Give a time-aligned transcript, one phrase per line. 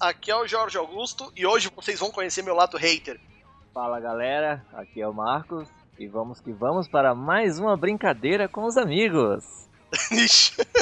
[0.00, 3.20] aqui é o Jorge Augusto e hoje vocês vão conhecer meu lado hater.
[3.72, 8.64] Fala galera, aqui é o Marcos e vamos que vamos para mais uma brincadeira com
[8.64, 9.68] os amigos.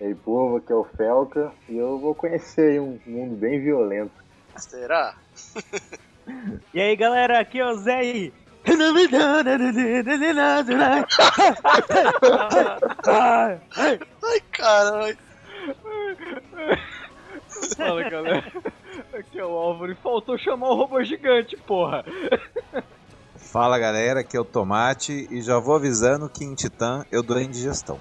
[0.00, 4.14] E aí, povo, aqui é o Felca e eu vou conhecer um mundo bem violento.
[4.56, 5.14] Será?
[6.72, 8.32] e aí galera, aqui é o Zé e...
[13.76, 15.18] Ai, caralho.
[17.76, 18.52] Fala galera,
[19.14, 22.04] aqui é o Álvaro e faltou chamar o robô gigante, porra.
[23.36, 27.40] Fala galera, aqui é o Tomate e já vou avisando que em Titã eu dou
[27.40, 27.98] indigestão.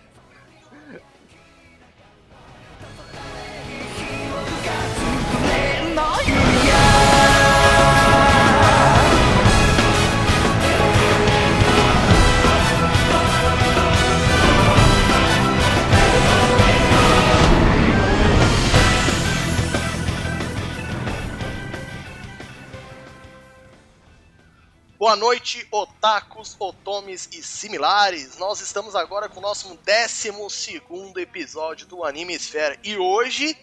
[25.01, 28.37] Boa noite, otakus, otomes e similares.
[28.39, 32.77] Nós estamos agora com o nosso 12 episódio do Anime Esfera.
[32.85, 33.57] E hoje,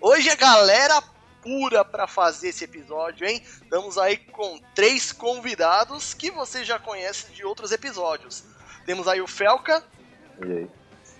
[0.00, 1.02] hoje é galera
[1.42, 3.42] pura para fazer esse episódio, hein?
[3.44, 8.44] Estamos aí com três convidados que você já conhece de outros episódios.
[8.86, 9.82] Temos aí o Felca.
[10.46, 10.70] E aí?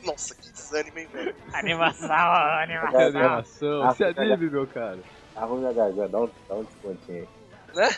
[0.05, 1.35] Nossa, que desânimo, hein, velho?
[1.53, 2.09] Animação,
[2.63, 3.01] animação.
[3.01, 5.01] Animação, Se anime, meu cara.
[5.35, 7.29] Arrume a garganta, dá um, dá um descontinho
[7.73, 7.75] aí.
[7.75, 7.97] Né?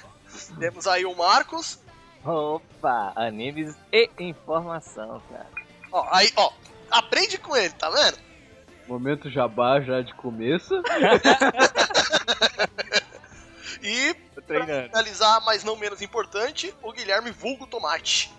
[0.58, 1.78] Temos aí o Marcos.
[2.24, 5.46] Opa, animes e informação, cara.
[5.92, 6.50] Ó, aí, ó,
[6.90, 8.18] aprende com ele, tá vendo?
[8.88, 10.74] Momento jabá já de começo.
[13.82, 18.34] E, pra finalizar, mas não menos importante, o Guilherme Vulgo Tomate.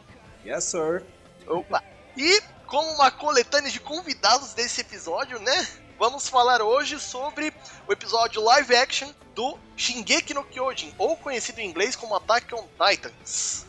[0.46, 1.06] Yes, sir.
[1.48, 1.82] Opa!
[2.18, 5.68] E como uma coletânea de convidados desse episódio, né?
[5.98, 7.54] Vamos falar hoje sobre
[7.88, 12.66] o episódio live action do Shingeki no Kyojin, ou conhecido em inglês como Attack on
[12.76, 13.68] Titans.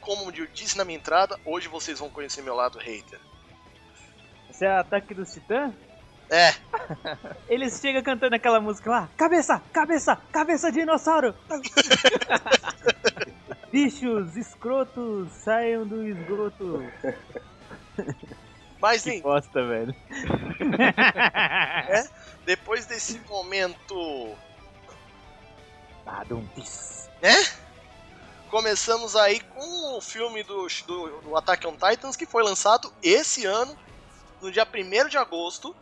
[0.00, 3.18] Como eu disse na minha entrada, hoje vocês vão conhecer meu lado hater.
[4.48, 5.74] Esse é o ataque dos titãs?
[6.30, 6.54] É,
[7.50, 9.08] Eles chegam cantando aquela música lá.
[9.16, 11.34] Cabeça, cabeça, cabeça de dinossauro.
[13.72, 16.80] Bichos escrotos, saiam do esgoto.
[18.80, 19.92] mas Que bosta, velho.
[22.46, 24.36] depois desse momento,
[26.08, 27.10] Badum, tis.
[27.20, 27.34] né?
[28.48, 33.44] Começamos aí com o filme do, do, do Attack on Titans que foi lançado esse
[33.44, 33.76] ano,
[34.40, 35.76] no dia 1 de agosto,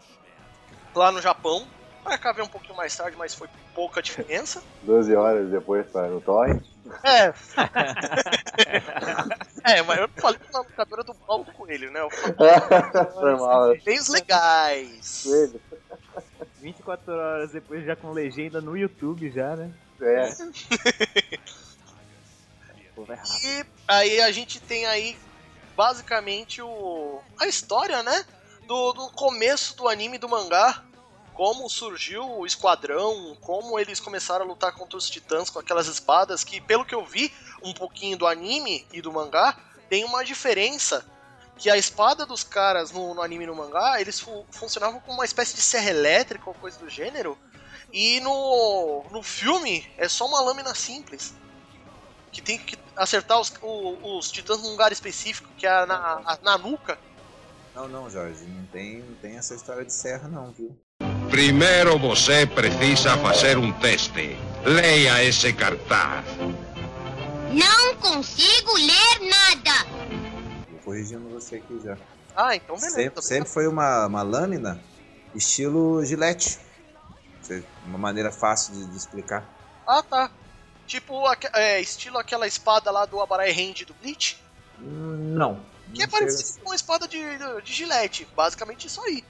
[0.92, 1.64] lá no Japão.
[2.03, 4.62] Pra cá ver um pouquinho mais tarde, mas foi pouca diferença.
[4.82, 6.62] 12 horas depois tá no torrent.
[7.04, 7.32] É.
[9.75, 12.00] é, mas eu não falei que na locadora do Paulo Coelho, né?
[12.00, 15.22] Eu falei bens legais.
[15.25, 15.60] Coelho.
[16.60, 19.72] 24 horas depois, já com legenda no YouTube, já, né?
[20.00, 20.28] É.
[22.96, 23.44] Vai rápido.
[23.44, 25.18] E aí a gente tem aí
[25.76, 28.24] basicamente o a história, né?
[28.66, 30.82] Do, do começo do anime e do mangá.
[31.34, 36.42] Como surgiu o esquadrão, como eles começaram a lutar contra os titãs com aquelas espadas
[36.42, 37.30] que, pelo que eu vi,
[37.62, 39.54] um pouquinho do anime e do mangá,
[39.90, 41.04] tem uma diferença.
[41.58, 45.18] Que a espada dos caras no, no anime e no mangá, eles fu- funcionavam como
[45.18, 47.38] uma espécie de serra elétrica ou coisa do gênero.
[47.98, 51.32] E no, no filme é só uma lâmina simples
[52.30, 56.38] que tem que acertar os, o- os titãs num lugar específico, que é na, a-
[56.43, 56.98] na nuca.
[57.75, 60.78] Não, não, Jorge, não tem, não tem essa história de serra não, viu?
[61.31, 64.37] Primeiro você precisa fazer um teste.
[64.62, 66.26] Leia esse cartaz.
[67.50, 69.87] Não consigo ler nada.
[70.70, 71.96] Vou corrigindo você aqui já.
[72.37, 72.94] Ah, então beleza.
[72.94, 74.78] Sempre, sempre foi uma, uma lâmina
[75.34, 76.65] estilo gilete.
[77.84, 79.44] Uma maneira fácil de, de explicar.
[79.87, 80.31] Ah, tá.
[80.87, 81.22] Tipo,
[81.54, 84.40] é, estilo aquela espada lá do Abarai Hand do Bleach,
[84.81, 85.60] Hum, Não.
[85.94, 87.19] que é parecido com uma espada de,
[87.64, 88.26] de gilete.
[88.37, 89.25] Basicamente isso aí.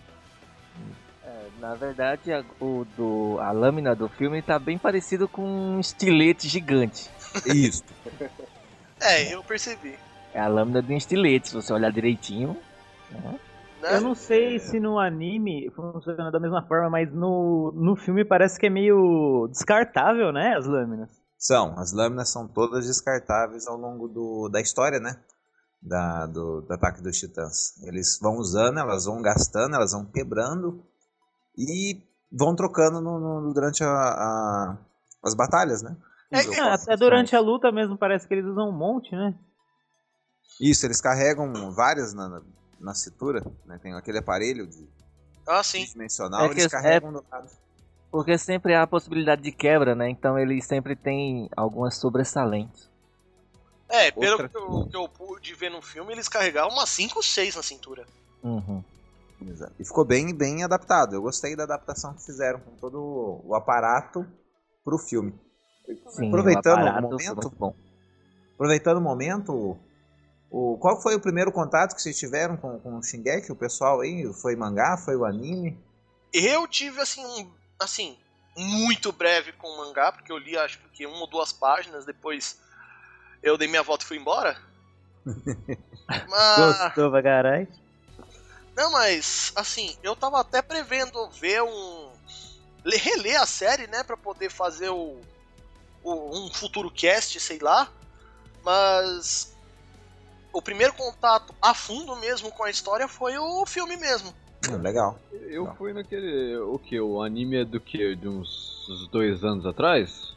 [1.25, 5.81] É, na verdade, a, o do, a lâmina do filme tá bem parecido com um
[5.81, 7.11] estilete gigante.
[7.47, 7.85] Isso.
[8.99, 9.95] É, eu percebi.
[10.33, 12.57] É a lâmina de um estilete, se você olhar direitinho.
[13.11, 13.39] Né?
[13.91, 18.59] Eu não sei se no anime funciona da mesma forma, mas no, no filme parece
[18.59, 20.57] que é meio descartável, né?
[20.57, 21.11] As lâminas.
[21.39, 25.21] São, as lâminas são todas descartáveis ao longo do, da história, né?
[25.81, 27.81] Da, do, do ataque dos titãs.
[27.85, 30.83] Eles vão usando, elas vão gastando, elas vão quebrando
[31.57, 32.03] e
[32.33, 34.79] vão trocando no, no- durante a, a-
[35.23, 35.97] as batalhas, né?
[36.33, 39.35] É, Os é, até durante a luta mesmo parece que eles usam um monte, né?
[40.61, 42.43] Isso, eles carregam várias na,
[42.81, 43.79] na- cintura, né?
[43.83, 44.89] Tem aquele aparelho de
[45.47, 45.85] Ah, sim.
[45.85, 47.49] tridimensional, É que eles é- carregam do lado.
[48.11, 50.09] Porque sempre há a possibilidade de quebra, né?
[50.09, 52.89] Então ele sempre tem algumas sobressalentes.
[53.89, 57.19] É, pelo Outra- que eu, que eu pude ver no filme, eles carregavam umas 5
[57.19, 58.05] ou 6 na cintura.
[58.43, 58.83] Uhum.
[59.47, 59.75] Exato.
[59.79, 61.15] E ficou bem, bem adaptado.
[61.15, 64.27] Eu gostei da adaptação que fizeram com todo o aparato
[64.85, 65.39] pro filme.
[66.09, 67.51] Sim, Aproveitando o o momento.
[67.51, 67.75] bom.
[68.55, 69.79] Aproveitando o momento,
[70.51, 73.53] o, qual foi o primeiro contato que vocês tiveram com, com o Shingeki?
[73.53, 74.33] O pessoal aí?
[74.33, 74.97] Foi mangá?
[74.97, 75.79] Foi o anime?
[76.33, 77.51] Eu tive, assim, um.
[77.79, 78.17] Assim,
[78.57, 82.59] muito breve com o mangá, porque eu li acho que uma ou duas páginas, depois
[83.43, 84.57] eu dei minha volta e fui embora.
[86.29, 86.79] Mas.
[86.79, 87.69] Gostou pra caralho?
[88.77, 92.11] Não, mas, assim, eu tava até prevendo ver um.
[92.85, 95.19] le- reler a série, né, pra poder fazer o,
[96.03, 97.91] o- um futuro cast, sei lá.
[98.63, 99.56] Mas.
[100.57, 104.33] O primeiro contato a fundo mesmo com a história foi o filme mesmo.
[104.67, 105.19] Hum, legal.
[105.31, 106.57] Eu fui naquele.
[106.57, 106.99] O que?
[106.99, 108.17] O anime é do que?
[108.17, 110.35] De uns, uns dois anos atrás?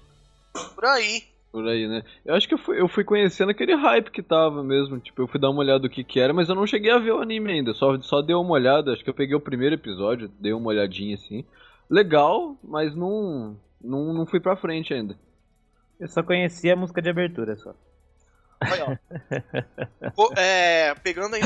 [0.76, 1.24] Por aí.
[1.54, 2.04] Por aí, né?
[2.26, 5.00] Eu acho que eu fui, eu fui conhecendo aquele hype que tava mesmo.
[5.00, 7.00] Tipo, eu fui dar uma olhada do que que era, mas eu não cheguei a
[7.00, 7.74] ver o anime ainda.
[7.74, 8.92] Só, só dei uma olhada.
[8.92, 11.46] Acho que eu peguei o primeiro episódio, dei uma olhadinha assim.
[11.90, 15.18] Legal, mas não, não, não fui pra frente ainda.
[15.98, 17.74] Eu só conhecia a música de abertura só.
[18.62, 20.30] Olha, ó.
[20.38, 21.42] É, pegando aí.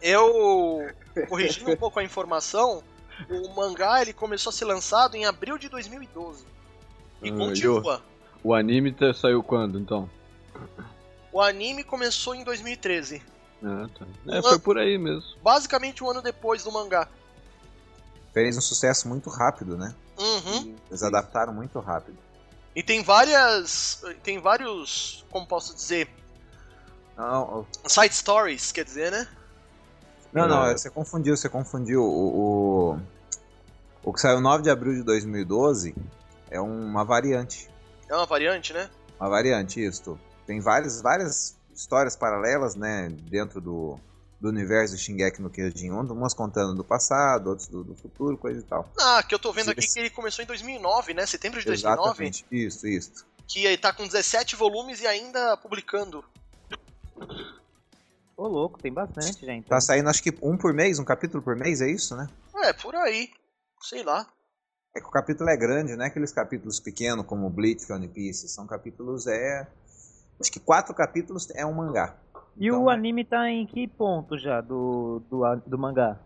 [0.00, 0.88] Eu,
[1.28, 2.82] corrigindo um pouco a informação,
[3.28, 6.44] o mangá ele começou a ser lançado em abril de 2012.
[7.22, 8.02] E Ah, continua.
[8.42, 10.08] O anime tá- saiu quando, então?
[11.32, 13.22] O anime começou em 2013.
[13.64, 14.06] Ah, tá.
[14.28, 15.24] É, foi por aí mesmo.
[15.42, 17.08] Basicamente um ano depois do mangá.
[18.36, 19.94] Fez um sucesso muito rápido, né?
[20.18, 20.76] Uhum.
[20.90, 22.18] Eles adaptaram muito rápido.
[22.74, 24.02] E tem várias.
[24.22, 25.24] Tem vários.
[25.30, 26.06] Como posso dizer?
[27.16, 29.26] Não, Side stories, quer dizer, né?
[30.34, 32.02] não, não, você confundiu, você confundiu.
[32.02, 33.00] O, o,
[34.04, 35.94] o que saiu 9 de abril de 2012
[36.50, 37.70] é uma variante.
[38.06, 38.90] É uma variante, né?
[39.18, 40.20] Uma variante, isso.
[40.46, 43.98] Tem várias, várias histórias paralelas, né, dentro do,
[44.40, 48.62] do universo Shingeki no Kyojin, umas contando do passado, outras do, do futuro, coisa e
[48.62, 48.88] tal.
[48.98, 51.24] Ah, que eu tô vendo aqui Esse- que ele começou em 2009, né?
[51.24, 52.02] Setembro de 2009.
[52.26, 53.26] Exatamente, isso, isso.
[53.48, 56.24] Que ele tá com 17 volumes e ainda publicando.
[58.36, 59.66] Ô, louco, tem bastante, gente.
[59.66, 62.28] Tá saindo acho que um por mês, um capítulo por mês, é isso, né?
[62.56, 63.30] É, por aí.
[63.82, 64.26] Sei lá.
[64.94, 68.08] É que o capítulo é grande, não é aqueles capítulos pequenos como Bleach e One
[68.08, 68.48] Piece.
[68.48, 69.66] São capítulos, é...
[70.40, 72.14] Acho que quatro capítulos é um mangá.
[72.58, 76.18] E Então, o anime tá em que ponto já do, do, do mangá?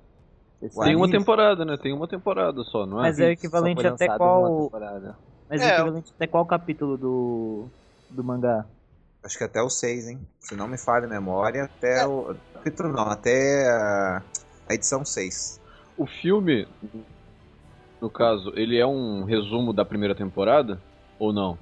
[0.82, 1.76] Tem uma temporada, né?
[1.76, 3.02] Tem uma temporada só, não é?
[3.02, 4.70] Mas é equivalente até qual.
[5.48, 7.66] Mas É, é equivalente até qual capítulo do,
[8.10, 8.66] do mangá?
[9.22, 10.20] Acho que até o 6, hein?
[10.38, 12.36] Se não me falha a memória, até o.
[12.54, 14.22] Capítulo não, até a,
[14.68, 15.60] a edição 6.
[15.96, 16.68] O filme,
[18.00, 20.80] no caso, ele é um resumo da primeira temporada?
[21.18, 21.58] Ou não?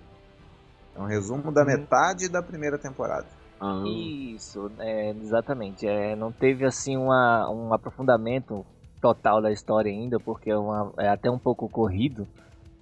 [0.96, 3.26] É um resumo da metade da primeira temporada.
[3.60, 5.86] Ah, Isso, é, exatamente.
[5.86, 8.66] É, não teve assim uma, um aprofundamento
[9.00, 12.28] total da história ainda, porque é, uma- é até um pouco corrido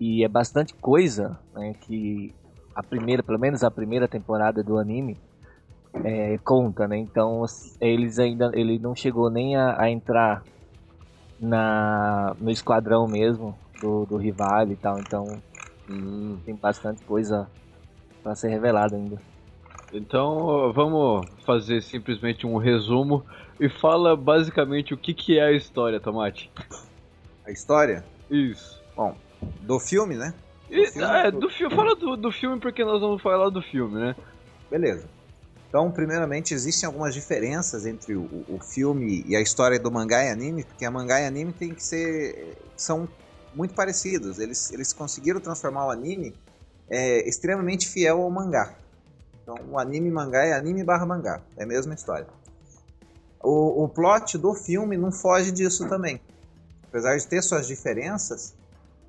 [0.01, 2.35] e é bastante coisa né, que
[2.75, 5.21] a primeira, pelo menos a primeira temporada do anime
[6.05, 6.97] é, conta, né?
[6.99, 7.45] Então
[7.81, 10.47] eles ainda, ele não chegou nem a, a entrar
[11.39, 15.01] na no esquadrão mesmo do, do rival e tal.
[15.01, 15.45] Então
[15.89, 16.43] hum.
[16.45, 17.51] tem bastante coisa
[18.23, 19.23] para ser revelada ainda.
[19.97, 23.25] Então vamos fazer simplesmente um resumo
[23.59, 26.51] e fala basicamente o que, que é a história, Tomate.
[27.45, 28.83] A história Isso.
[29.63, 30.35] do filme, né?
[30.71, 31.09] E, filme?
[31.09, 34.17] é, do filme, fala do, do filme porque nós vamos falar do filme, né?
[34.71, 35.09] Beleza.
[35.69, 40.31] Então, primeiramente, existem algumas diferenças entre o, o filme e a história do mangá e
[40.31, 42.57] anime, porque a mangá e anime tem que ser.
[42.77, 43.09] são
[43.55, 44.39] muito parecidos.
[44.39, 46.35] Eles, eles conseguiram transformar o anime
[46.89, 48.75] é, extremamente fiel ao mangá.
[49.47, 51.41] Então, o anime mangá é anime barra mangá.
[51.57, 52.27] É a mesma história.
[53.41, 56.21] O, o plot do filme não foge disso também.
[56.89, 58.55] Apesar de ter suas diferenças,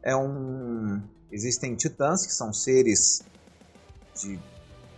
[0.03, 1.01] é um.
[1.31, 3.23] Existem titãs, que são seres
[4.21, 4.37] de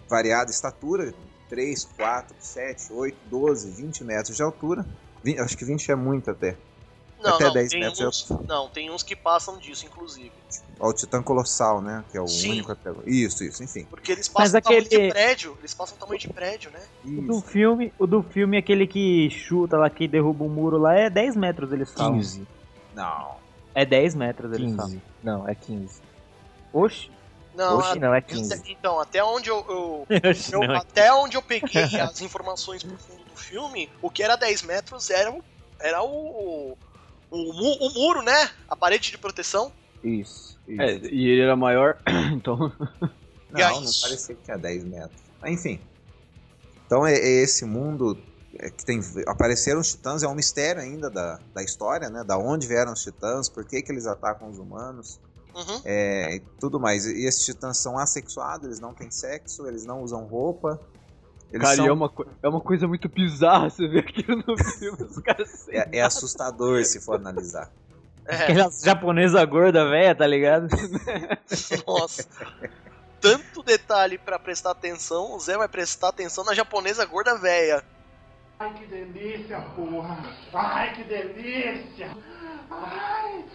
[0.10, 1.13] variada estatura,
[1.48, 4.86] 3, 4, 7, 8, 12, 20 metros de altura.
[5.24, 6.58] Vi- acho que 20 é muito até.
[7.21, 10.31] Não, Até não, 10 tem metros uns, eu- não, tem uns que passam disso, inclusive.
[10.79, 12.05] Ó, o Titã Colossal, né?
[12.09, 12.51] Que é o Sim.
[12.51, 13.09] único até agora.
[13.09, 13.83] Isso, isso, enfim.
[13.89, 15.57] Porque eles Mas passam tamanho aquele- de prédio.
[15.59, 16.79] Eles passam tamanho de prédio, né?
[17.03, 17.41] O do Isso.
[17.47, 21.35] filme, o do filme, aquele que chuta lá, que derruba um muro lá, é 10
[21.35, 22.13] metros, eles falam.
[22.13, 22.47] 15.
[22.95, 23.35] Não.
[23.75, 24.91] É 10 metros, eles falam.
[24.91, 25.01] 15.
[25.21, 26.01] Não, é 15.
[26.71, 27.11] Oxi.
[27.53, 28.63] Não, Oxe, a- não, é 15.
[28.71, 30.07] então, até onde eu, eu-
[30.63, 34.61] eu- até onde eu peguei as informações pro fundo do filme, o que era 10
[34.61, 35.43] metros era o,
[35.79, 36.07] era o,
[36.71, 36.77] o,
[37.31, 38.50] o mu- o muro, né?
[38.67, 39.71] A parede de proteção.
[40.03, 40.57] Isso.
[40.67, 40.81] isso.
[40.81, 41.98] É, e ele era maior,
[42.33, 42.57] então.
[43.51, 45.21] Não, não parecia que tinha 10 metros.
[45.41, 45.79] Mas, enfim.
[46.86, 48.17] Então é, é esse mundo
[48.57, 49.00] é, que tem.
[49.27, 52.24] Apareceram os titãs, é um mistério ainda da, da história, né?
[52.24, 55.19] Da onde vieram os titãs, por que, que eles atacam os humanos.
[55.53, 55.81] Uhum.
[55.83, 57.05] É, e tudo mais.
[57.05, 60.79] E esses titãs são assexuados, eles não têm sexo, eles não usam roupa.
[61.51, 62.13] Eles Cara, e são- é uma,
[62.44, 66.84] é uma coisa muito bizarra você ver aquilo no filme, os caras é, é assustador
[66.86, 67.72] se for analisar.
[68.25, 70.68] É, Aquela japonesa gorda, velha, tá ligado?
[71.88, 72.27] nossa.
[73.20, 77.84] Tanto detalhe pra prestar atenção, o Zé vai prestar atenção na japonesa gorda véia.
[78.60, 80.18] Ai, que delícia, porra!
[80.53, 82.15] Ai, que delícia!
[82.70, 83.46] Ai,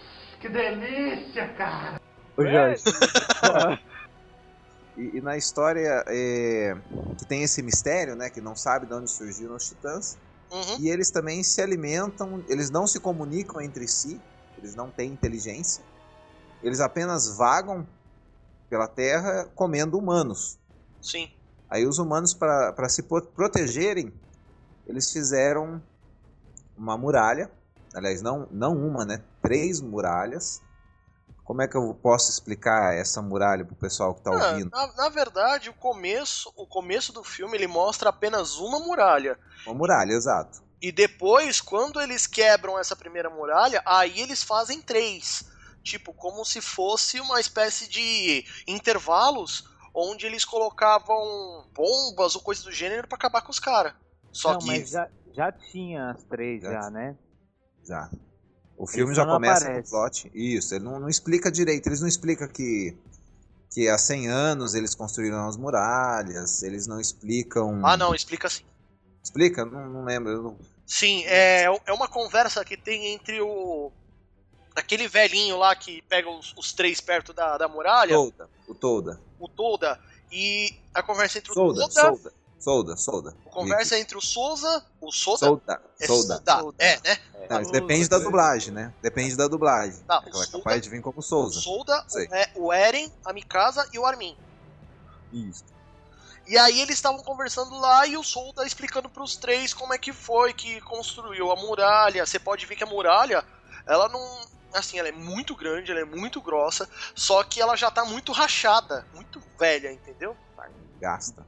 [0.41, 2.01] que delícia, cara!
[2.35, 2.83] Ô, Jorge.
[4.97, 6.75] E, e na história é,
[7.17, 8.29] que tem esse mistério, né?
[8.29, 10.17] Que não sabe de onde surgiram os titãs.
[10.51, 10.79] Uhum.
[10.79, 14.21] E eles também se alimentam, eles não se comunicam entre si,
[14.57, 15.83] eles não têm inteligência.
[16.63, 17.85] Eles apenas vagam
[18.69, 20.57] pela Terra comendo humanos.
[21.01, 21.29] Sim.
[21.69, 24.13] Aí os humanos, para se pro- protegerem,
[24.87, 25.81] eles fizeram
[26.77, 27.51] uma muralha.
[27.93, 29.23] Aliás, não, não uma, né?
[29.41, 30.61] Três muralhas.
[31.45, 34.71] Como é que eu posso explicar essa muralha pro pessoal que tá Ah, ouvindo?
[34.71, 39.37] na, na verdade, o começo, o começo do filme ele mostra apenas uma muralha.
[39.63, 40.63] Uma muralha, exato.
[40.81, 45.45] E depois, quando eles quebram essa primeira muralha, aí eles fazem três.
[45.83, 52.71] Tipo, como se fosse uma espécie de intervalos onde eles colocavam bombas ou coisa do
[52.71, 53.93] gênero pra acabar com os caras.
[54.31, 54.65] Só não, que.
[54.65, 57.15] mas já, já tinha as três, Já já, né?
[57.87, 58.09] Já.
[58.77, 59.89] O filme já começa com o aparece.
[59.89, 60.31] plot.
[60.33, 61.87] Isso, ele não, não explica direito.
[61.87, 62.95] Eles não explicam que,
[63.71, 66.61] que há 100 anos eles construíram as muralhas.
[66.61, 67.85] Eles não explicam.
[67.85, 68.63] Ah, não, explica assim.
[69.23, 69.63] Explica?
[69.65, 70.31] Não, não lembro.
[70.31, 73.91] eu não- Sim, é, é uma conversa que tem entre o.
[74.75, 78.49] Aquele velhinho lá que pega os, os três perto da, da muralha, Tolda.
[78.67, 79.21] O Tolda.
[79.39, 79.99] o Toda,
[80.31, 82.33] e a conversa entre o Solda, Toda, solda.
[82.65, 83.31] Solda, solda.
[83.51, 85.81] conversa entre o Souza, o Soda, Solda.
[85.99, 86.43] é Solda.
[86.43, 87.19] Soda, é, né?
[87.47, 88.91] Não, isso depende da dublagem, né?
[89.03, 90.01] Depende da dublagem.
[90.07, 91.61] Tá, o Ela é Solda- capaz de vir como O Souza.
[91.61, 94.35] Solda, o, é, o Eren, a Mikasa e o Armin.
[95.31, 95.63] Isso.
[96.47, 100.11] E aí eles estavam conversando lá e o Solda explicando pros três como é que
[100.11, 102.25] foi que construiu a muralha.
[102.25, 103.45] Você pode ver que a muralha,
[103.85, 104.19] ela não.
[104.73, 108.31] Assim, ela é muito grande, ela é muito grossa, só que ela já tá muito
[108.31, 110.35] rachada, muito velha, entendeu?
[110.99, 111.45] Gasta.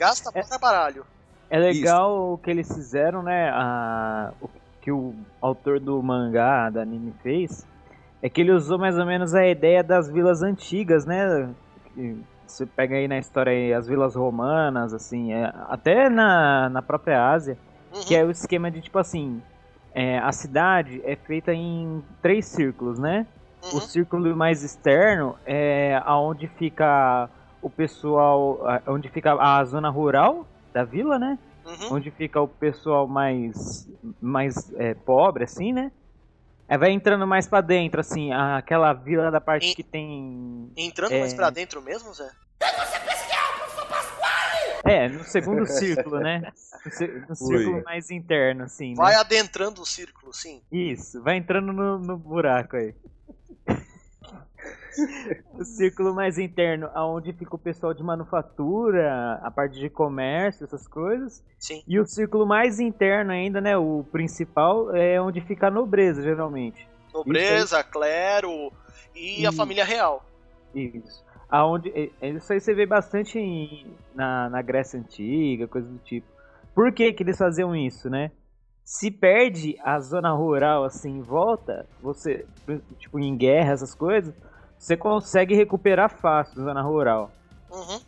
[0.00, 0.42] Gasta É.
[0.42, 1.04] para baralho.
[1.50, 3.50] É legal o que eles fizeram, né?
[3.50, 4.48] A, o
[4.80, 7.66] que o autor do mangá, da anime fez,
[8.22, 11.50] é que ele usou mais ou menos a ideia das vilas antigas, né?
[12.46, 17.30] Você pega aí na história aí, as vilas romanas, assim, é, até na, na própria
[17.30, 17.58] Ásia,
[17.92, 18.00] Uhum.
[18.06, 19.42] que é o esquema de tipo assim,
[19.92, 23.26] é, a cidade é feita em três círculos, né?
[23.64, 23.78] Uhum.
[23.78, 27.28] O círculo mais externo é aonde fica
[27.62, 31.38] o pessoal, onde fica a zona rural da vila, né?
[31.64, 31.96] Uhum.
[31.96, 33.88] Onde fica o pessoal mais
[34.20, 35.92] mais é, pobre, assim, né?
[36.68, 40.70] Aí vai entrando mais pra dentro, assim, aquela vila da parte E- que tem.
[40.76, 41.20] Entrando É.
[41.20, 42.30] mais pra dentro mesmo, Zé?
[44.84, 46.52] É, no segundo círculo, né?
[47.28, 48.90] No, círculo mais interno, assim.
[48.90, 48.96] né?
[48.96, 50.62] Vai adentrando o círculo, sim.
[50.72, 52.94] Isso, vai entrando no, no buraco aí.
[55.54, 60.86] O círculo mais interno, aonde fica o pessoal de manufatura, a parte de comércio, essas
[60.86, 61.42] coisas.
[61.58, 61.82] Sim.
[61.86, 63.76] E o círculo mais interno ainda, né?
[63.76, 66.88] O principal é onde fica a nobreza, geralmente.
[67.12, 68.72] Nobreza, clero
[69.14, 70.24] e a família real.
[70.74, 71.24] Isso.
[71.48, 75.98] Aonde, é- é isso aí você vê bastante em- na, na Grécia Antiga, coisa do
[75.98, 76.26] tipo.
[76.74, 78.30] Por que, que eles faziam isso, né?
[78.84, 82.46] Se perde a zona rural assim em volta, você,
[82.98, 84.34] tipo, em guerra, essas coisas,
[84.80, 87.30] você consegue recuperar fácil zona rural.
[87.70, 88.00] Uhum.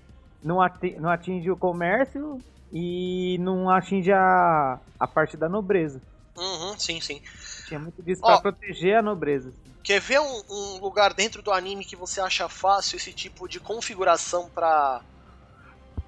[0.43, 6.01] Não, ati- não atinge o comércio e não atinge a, a parte da nobreza.
[6.37, 7.21] Uhum, sim, sim.
[7.69, 8.27] Tinha muito disso Ó.
[8.27, 9.53] pra proteger a nobreza.
[9.85, 13.61] Quer ver um, um lugar dentro do anime que você acha fácil esse tipo de
[13.61, 15.03] configuração pra.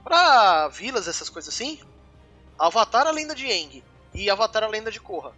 [0.03, 1.79] pra vilas, essas coisas assim?
[2.59, 5.33] Avatar a lenda de Aang e Avatar a lenda de Korra.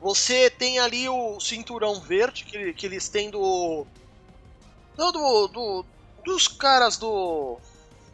[0.00, 3.86] Você tem ali o cinturão verde que, que eles têm do.
[4.96, 5.86] Do, do, do-
[6.24, 7.58] dos caras do.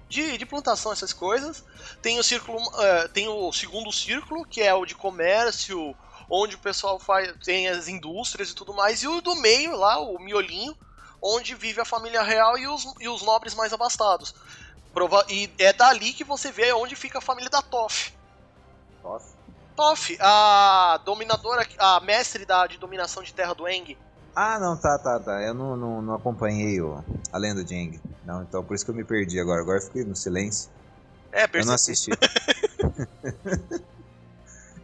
[0.09, 1.63] De, de plantação, essas coisas.
[2.03, 2.59] Tem o círculo.
[2.81, 5.95] eh, tem o segundo círculo, que é o de comércio,
[6.29, 10.01] onde o pessoal faz tem as indústrias e tudo mais, e o do meio lá,
[10.01, 10.77] o miolinho,
[11.23, 14.35] onde vive a família real e os, e os nobres mais abastados.
[14.93, 18.13] Prova e é dali que você vê onde fica a família da Toff.
[19.05, 19.37] Nossa.
[19.77, 23.97] Toff, a dominadora, a mestre da, de dominação de terra do Eng.
[24.35, 25.43] Ah, não, tá, tá, tá.
[25.43, 28.01] Eu não, não, não acompanhei o, a lenda de Aang.
[28.25, 29.61] Não, então por isso que eu me perdi agora.
[29.61, 30.71] Agora eu fiquei no silêncio.
[31.33, 31.67] É, Eu percebi.
[31.67, 32.11] não assisti.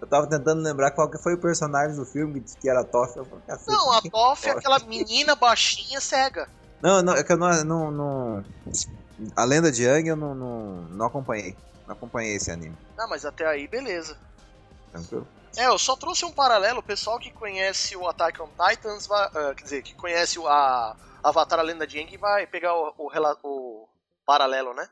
[0.00, 3.16] eu tava tentando lembrar qual que foi o personagem do filme que que era Toff.
[3.16, 6.48] Eu falei, "Cacete, Não, a Toff é aquela menina baixinha cega.
[6.82, 8.44] Não, não, é que eu não, não, não-
[9.36, 11.56] A lenda de Yang eu não, não, não acompanhei.
[11.86, 12.76] Não acompanhei esse anime.
[12.98, 14.16] Ah, mas até aí, beleza.
[14.90, 15.26] Tranquilo?
[15.57, 16.79] É, eu só trouxe um paralelo.
[16.79, 20.47] O pessoal que conhece o Attack on Titans, vai, ah, quer dizer, que conhece o
[20.47, 23.87] a Avatar a Lenda de Aang, vai pegar o, o, rela- o
[24.25, 24.87] paralelo, né?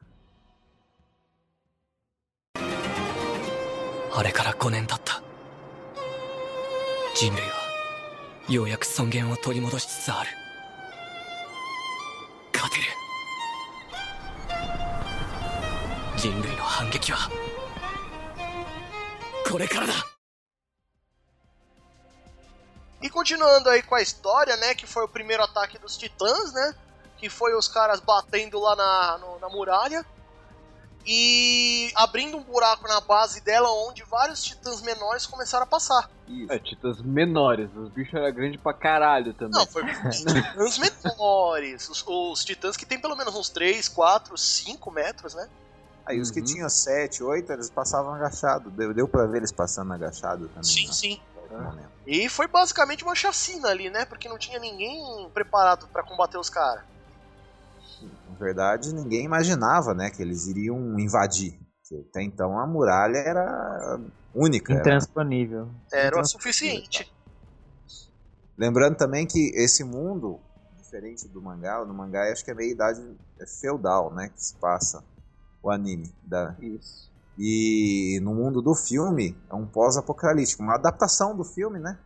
[4.12, 5.22] あれから5年経った
[7.16, 7.50] 人類は
[8.50, 10.30] ようやく尊厳を取り戻しつつある
[12.54, 12.84] 勝てる
[16.18, 17.30] 人類の反撃は
[19.50, 19.94] これからだ
[23.05, 24.75] e continuando aí com a história, né?
[24.75, 26.75] Que foi o primeiro ataque dos titãs, né?
[27.19, 30.03] Que foi os caras batendo lá na, no- na muralha.
[31.07, 36.11] E abrindo um buraco na base dela onde vários titãs menores começaram a passar.
[36.49, 37.69] É, titãs menores.
[37.77, 39.53] Os bichos eram grandes pra caralho também.
[39.61, 41.89] Não, foi titãs menores.
[41.91, 45.47] Os, os titãs que tem pelo menos uns 3, 4, 5 metros, né?
[46.07, 46.47] Aí os que Uhum.
[46.47, 48.71] tinham 7, 8, eles passavam agachado.
[48.71, 50.65] Deu, deu pra ver eles passando agachado também.
[50.65, 50.93] Sim, né?
[50.95, 51.21] sim.
[52.07, 54.05] E foi basicamente uma chacina ali, né?
[54.05, 56.85] Porque não tinha ninguém preparado pra combater os caras.
[58.29, 61.59] Na verdade, ninguém imaginava, né, que eles iriam invadir.
[61.81, 64.01] Porque Até então a muralha era
[64.35, 64.73] única.
[64.73, 65.71] era- Intransponível.
[65.93, 67.11] Era o Então, suficiente.
[68.57, 70.41] Lembrando também que esse mundo,
[70.77, 73.01] diferente do mangá, no mangá eu acho que é meio idade
[73.61, 75.05] feudal, né, que se passa
[75.63, 76.15] o anime.
[76.23, 76.55] Da...
[76.61, 77.11] Isso.
[77.39, 81.99] E no mundo do filme é um pós-apocalíptico, uma adaptação do filme, né?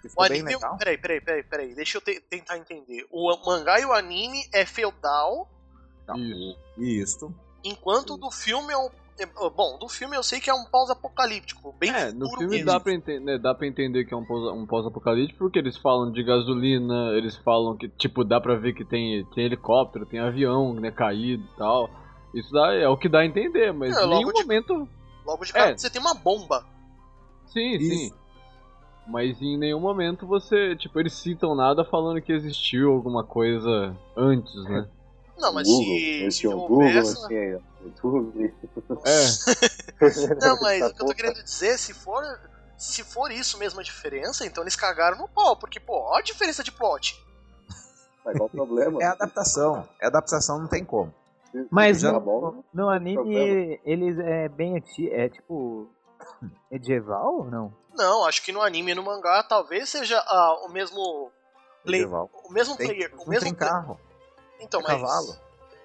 [0.00, 0.56] Que O anime.
[0.78, 1.74] Peraí, peraí, peraí, peraí.
[1.74, 3.06] Deixa eu te- tentar entender.
[3.10, 5.46] O mangá e o anime é feudal,
[6.16, 6.56] Isso.
[6.78, 7.34] Isso.
[7.62, 8.88] enquanto o do filme é um.
[9.18, 12.66] é- Bom, do filme eu sei que é um pós-apocalíptico, bem É, no filme mesmo.
[12.66, 16.22] dá pra, entender, dá pra entender que é um um pós-apocalíptico porque eles falam de
[16.24, 20.90] gasolina, eles falam que, tipo, dá pra ver que tem, tem helicóptero, tem avião, né,
[20.90, 21.90] caído e tal.
[22.34, 24.88] Isso dá, é o que dá a entender, mas É, em nenhum de- momento.
[25.26, 25.76] Logo de cara É.
[25.78, 26.64] você tem uma bomba.
[27.46, 27.88] Sim, Isso.
[28.08, 28.14] sim.
[29.06, 30.76] Mas em nenhum momento você.
[30.76, 34.88] Tipo, eles citam nada falando que existiu alguma coisa antes, né?
[35.36, 38.54] Não, mas Google, se, eles se Google, essa- assim, aí, ó, YouTube.
[39.06, 39.26] É,
[40.46, 42.22] Não, mas o que eu tô querendo dizer, se for.
[42.76, 46.22] Se for isso mesmo a diferença, então eles cagaram no pau, porque, pô, olha a
[46.24, 47.22] diferença de plot.
[48.24, 49.02] Mas qual o problema?
[49.02, 49.86] É adaptação.
[50.00, 51.12] É adaptação, não tem como.
[51.70, 55.14] Mas no, bom, no anime, eles é bem antigo.
[55.14, 55.90] É tipo.
[56.70, 57.74] Medieval ou não?
[57.96, 61.30] Não, acho que no anime e no mangá talvez seja ah, o mesmo.
[61.84, 62.30] Play, Medieval.
[62.44, 63.12] o mesmo Tem, player.
[63.18, 63.98] O mesmo tem carro.
[64.60, 65.00] Então, tem mas.
[65.00, 65.36] cavalo.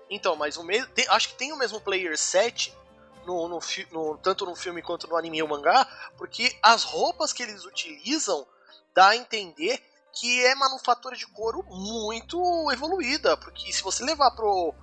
[0.10, 0.88] Então, mas o mesmo.
[1.10, 2.76] Acho que tem o mesmo player 7
[3.26, 3.60] no, no,
[3.92, 7.66] no- tanto no filme quanto no anime e o mangá, porque as roupas que eles
[7.66, 8.46] utilizam
[8.94, 9.82] dá a entender
[10.14, 13.36] que é manufatura de couro muito evoluída.
[13.38, 14.74] Porque se você levar pro.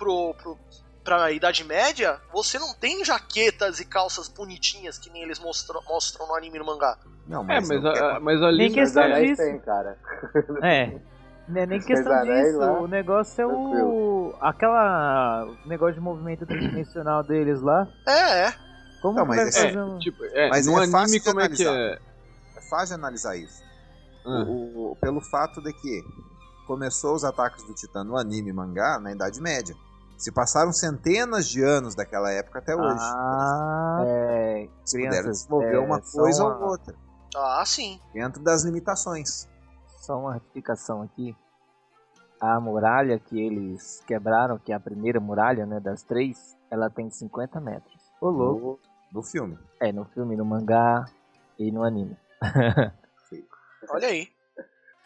[0.00, 0.58] Pro, pro
[1.04, 6.26] pra Idade Média, você não tem jaquetas e calças bonitinhas que nem eles mostram, mostram
[6.26, 6.98] no anime e no mangá.
[7.26, 8.58] Não, é mas, mas, não a- mas ali.
[8.58, 9.42] Nem questão disso.
[9.42, 9.96] tem, cara.
[10.62, 10.98] É.
[11.48, 12.58] Não é nem questão disso.
[12.58, 14.34] lá, O negócio é o.
[14.40, 15.46] Aquela.
[15.64, 17.88] O negócio de movimento tridimensional deles lá.
[18.06, 18.54] É, é.
[19.02, 19.98] Como Não, mas fazer um.
[19.98, 21.74] Tipo, é, Mas no é fácil anime de como é que analisar.
[21.94, 21.98] é?
[22.56, 23.62] É fácil analisar isso.
[24.24, 26.04] Ah, O- o- pelo fato de que
[26.66, 29.74] começou os ataques do Titã no anime e mangá na Idade Média.
[30.20, 32.98] Se passaram centenas de anos daquela época até hoje.
[33.00, 34.68] Ah, é.
[34.84, 36.94] Se puderam crianças, desenvolver é, uma coisa uma- ou outra.
[37.34, 37.98] Ah, sim.
[38.12, 39.48] Dentro das limitações.
[40.02, 41.34] Só uma retificação aqui.
[42.38, 47.08] A muralha que eles quebraram, que é a primeira muralha, né, das três, ela tem
[47.10, 47.98] 50 metros.
[48.20, 48.80] Ô, louco.
[49.12, 49.58] No, no filme.
[49.80, 51.06] É, no filme, no mangá
[51.58, 52.14] e no anime.
[53.88, 54.28] Olha aí.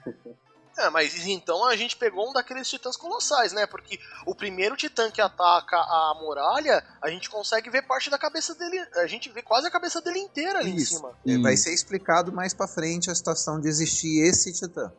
[0.77, 3.67] É, mas então a gente pegou um daqueles titãs colossais, né?
[3.67, 8.55] Porque o primeiro titã que ataca a muralha, a gente consegue ver parte da cabeça
[8.57, 8.79] dele.
[8.97, 10.95] A gente vê quase a cabeça dele inteira ali Isso.
[10.95, 11.13] em cima.
[11.27, 14.93] É, Vai ser explicado mais pra frente a situação de existir esse Titã.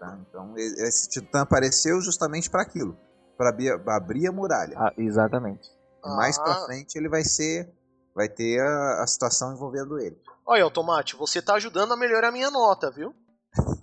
[0.00, 0.18] tá?
[0.28, 2.98] Então, esse Titã apareceu justamente para aquilo.
[3.36, 3.50] Para
[3.96, 4.74] abrir a muralha.
[4.76, 5.68] Ah, exatamente.
[6.04, 6.42] Mais Ah.
[6.42, 7.70] pra frente ele vai ser.
[8.14, 10.20] Vai ter a, a situação envolvendo ele.
[10.44, 13.14] Olha, Automate, você tá ajudando a melhorar a minha nota, viu?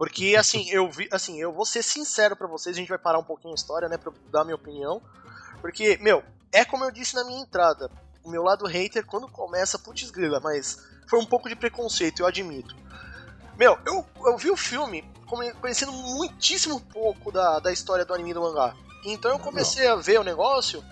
[0.00, 1.06] Porque, assim, eu vi.
[1.12, 3.86] Assim, eu vou ser sincero pra vocês, a gente vai parar um pouquinho a história,
[3.86, 3.98] né?
[3.98, 5.02] Pra dar minha opinião.
[5.60, 7.90] Porque, meu, é como eu disse na minha entrada.
[8.24, 12.26] O meu lado hater, quando começa, putz grila, mas foi um pouco de preconceito, eu
[12.26, 12.74] admito.
[13.58, 15.04] Meu, eu, eu vi o filme
[15.60, 18.74] conhecendo muitíssimo pouco da, da história do anime do mangá.
[19.04, 20.82] Então eu comecei a ver o negócio.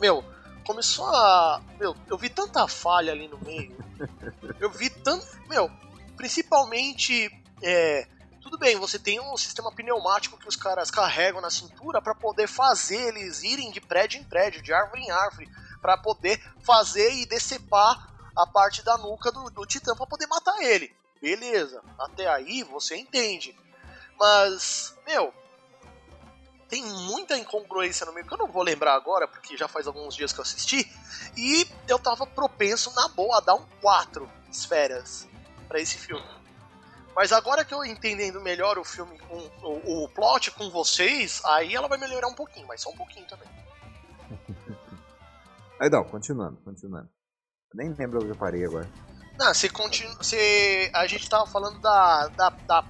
[0.00, 0.24] Meu,
[0.64, 1.60] começou a.
[1.80, 3.76] Meu, eu vi tanta falha ali no meio.
[4.60, 5.26] Eu vi tanto.
[5.48, 5.68] Meu,
[6.16, 7.28] principalmente.
[7.60, 8.06] É,
[8.50, 12.48] tudo bem, você tem um sistema pneumático que os caras carregam na cintura para poder
[12.48, 15.48] fazer eles irem de prédio em prédio, de árvore em árvore,
[15.80, 20.60] para poder fazer e decepar a parte da nuca do, do titã para poder matar
[20.62, 20.92] ele.
[21.22, 23.56] Beleza, até aí você entende.
[24.18, 25.32] Mas, meu,
[26.68, 30.16] tem muita incongruência no meio que eu não vou lembrar agora, porque já faz alguns
[30.16, 30.90] dias que eu assisti.
[31.36, 35.28] E eu tava propenso, na boa, a dar um 4 esferas
[35.68, 36.39] para esse filme.
[37.20, 41.74] Mas agora que eu entendendo melhor o filme, com, o, o plot com vocês, aí
[41.74, 43.46] ela vai melhorar um pouquinho, mas só um pouquinho também.
[45.78, 47.10] Aí não, continuando, continuando.
[47.74, 48.88] Nem lembro onde eu parei agora.
[49.38, 50.14] Não, você continua.
[50.14, 52.84] Você, a gente tava falando da, da, da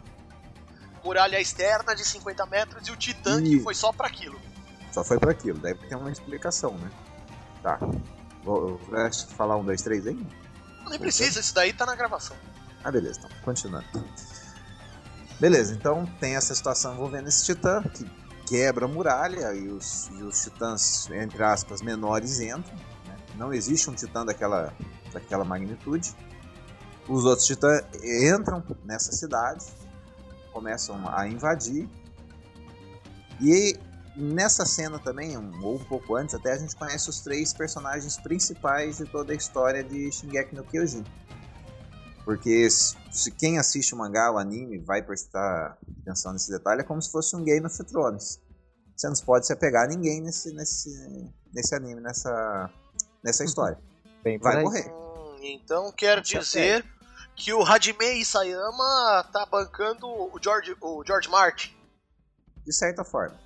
[1.02, 3.64] muralha externa de 50 metros e o Titã que Isso.
[3.64, 4.40] foi só para aquilo.
[4.92, 6.88] Só foi pra aquilo, deve ter uma explicação, né?
[7.64, 7.80] Tá.
[8.44, 10.24] Vou, vai falar um, dois, três aí?
[10.88, 12.36] Nem precisa, isso daí tá na gravação.
[12.82, 13.86] Ah, beleza, então, continuando.
[15.38, 18.04] Beleza, então tem essa situação envolvendo esse titã que
[18.46, 22.74] quebra a muralha e os, e os titãs, entre aspas, menores entram.
[23.06, 23.16] né?
[23.36, 24.74] Não existe um titã daquela,
[25.12, 26.14] daquela magnitude.
[27.08, 29.64] Os outros titãs entram nessa cidade,
[30.52, 31.88] começam a invadir.
[33.40, 33.78] E
[34.16, 38.18] nessa cena também, um- ou um pouco antes até, a gente conhece os três personagens
[38.18, 41.04] principais de toda a história de Shingeki no Kyojin.
[42.24, 47.00] Porque se quem assiste o mangá, o anime, vai prestar atenção nesse detalhe, é como
[47.00, 48.40] se fosse um Game of Thrones.
[48.96, 50.90] Você não pode se apegar a ninguém nesse, nesse,
[51.52, 52.70] nesse anime, nessa,
[53.24, 53.78] nessa história.
[54.22, 54.62] Bem Vai aí.
[54.62, 54.92] morrer.
[54.92, 56.84] Hum, então quer Se dizer
[57.34, 61.74] que o Hajime Isayama tá bancando o George, o George Martin.
[62.64, 63.40] De certa forma.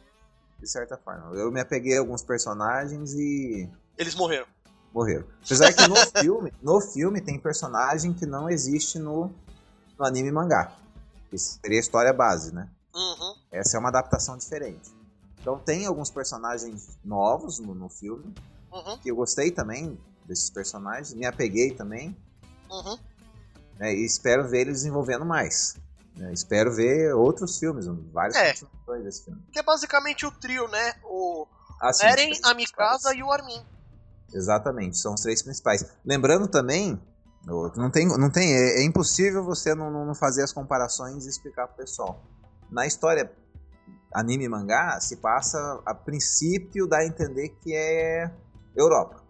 [0.58, 1.36] De certa forma.
[1.36, 4.46] Eu me apeguei a alguns personagens e Eles morreram.
[4.94, 5.26] Morreram.
[5.44, 9.30] Apesar que no filme, no filme tem personagem que não existe no,
[9.98, 10.72] no anime e mangá.
[11.30, 12.68] Que seria a história base, né?
[12.94, 13.34] Uhum.
[13.50, 14.94] Essa é uma adaptação diferente.
[15.40, 18.32] Então tem alguns personagens novos no, no filme,
[18.72, 18.98] Uhum.
[18.98, 22.16] que eu gostei também desses personagens, me apeguei também,
[22.68, 22.98] Uhum.
[23.78, 25.76] né, e espero ver eles desenvolvendo mais.
[26.16, 28.52] né, espero ver outros filmes, várias É.
[29.02, 29.40] desse filme.
[29.52, 30.94] Que é basicamente o trio, né?
[31.04, 31.46] O
[31.80, 33.60] Assim, Eren, a Mikasa e o Armin.
[34.34, 35.84] Exatamente, são os três principais.
[36.04, 37.00] Lembrando também,
[37.48, 41.24] o- não tem, não tem, é, é impossível você não, não- não fazer as comparações
[41.24, 42.20] e explicar pro pessoal.
[42.70, 43.30] Na história
[44.12, 48.30] anime e mangá, se passa a princípio dá a entender que é
[48.76, 49.22] Europa.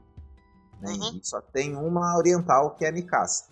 [0.80, 0.90] né?
[0.92, 1.18] Uhum.
[1.22, 3.44] E só tem uma oriental que é a Mikasa.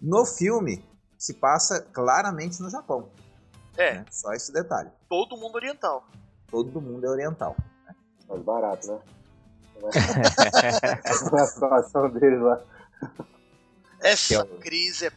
[0.00, 0.84] No filme,
[1.18, 3.08] se passa claramente no Japão.
[3.76, 4.04] É, né?
[4.10, 4.90] Só esse detalhe.
[5.08, 6.04] todo mundo oriental.
[6.50, 7.56] Todo mundo é oriental.
[8.28, 8.98] Mais barato, né?
[11.32, 12.60] Na situação deles lá.
[14.00, 15.12] Essa é crise é.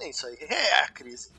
[0.00, 1.30] É isso aí, é a crise.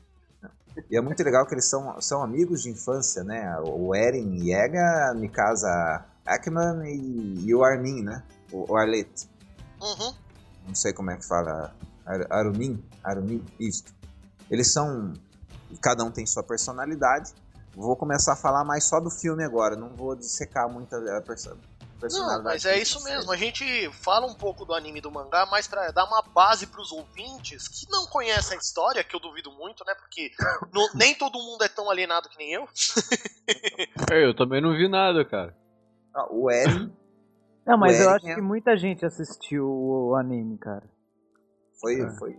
[0.90, 3.56] E é muito legal que eles são, são amigos de infância, né?
[3.60, 8.22] O Eren Yega, a Mikasa Ackman e, e o Armin, né?
[8.50, 9.28] O, o Arlet.
[9.80, 10.14] Uhum.
[10.66, 11.74] Não sei como é que fala.
[12.04, 12.82] Ar, Arumin?
[13.02, 13.44] Arumin?
[13.60, 13.84] Isso.
[14.50, 15.12] Eles são.
[15.80, 17.32] Cada um tem sua personalidade.
[17.74, 19.76] Vou começar a falar mais só do filme agora.
[19.76, 21.73] Não vou dissecar muito a personalidade.
[22.02, 23.32] Não, mas é isso mesmo.
[23.32, 26.92] A gente fala um pouco do anime do mangá, mas pra dar uma base pros
[26.92, 29.94] ouvintes que não conhecem a história, que eu duvido muito, né?
[29.94, 30.30] Porque
[30.72, 32.68] no- nem todo mundo é tão alienado que nem eu.
[34.12, 35.54] É, eu também não vi nada, cara.
[36.14, 36.90] Ah, O Eren
[37.66, 40.84] Não, mas O eu Eren acho é- que muita gente assistiu o anime, cara.
[41.80, 42.00] foi.
[42.00, 42.10] É.
[42.16, 42.38] foi...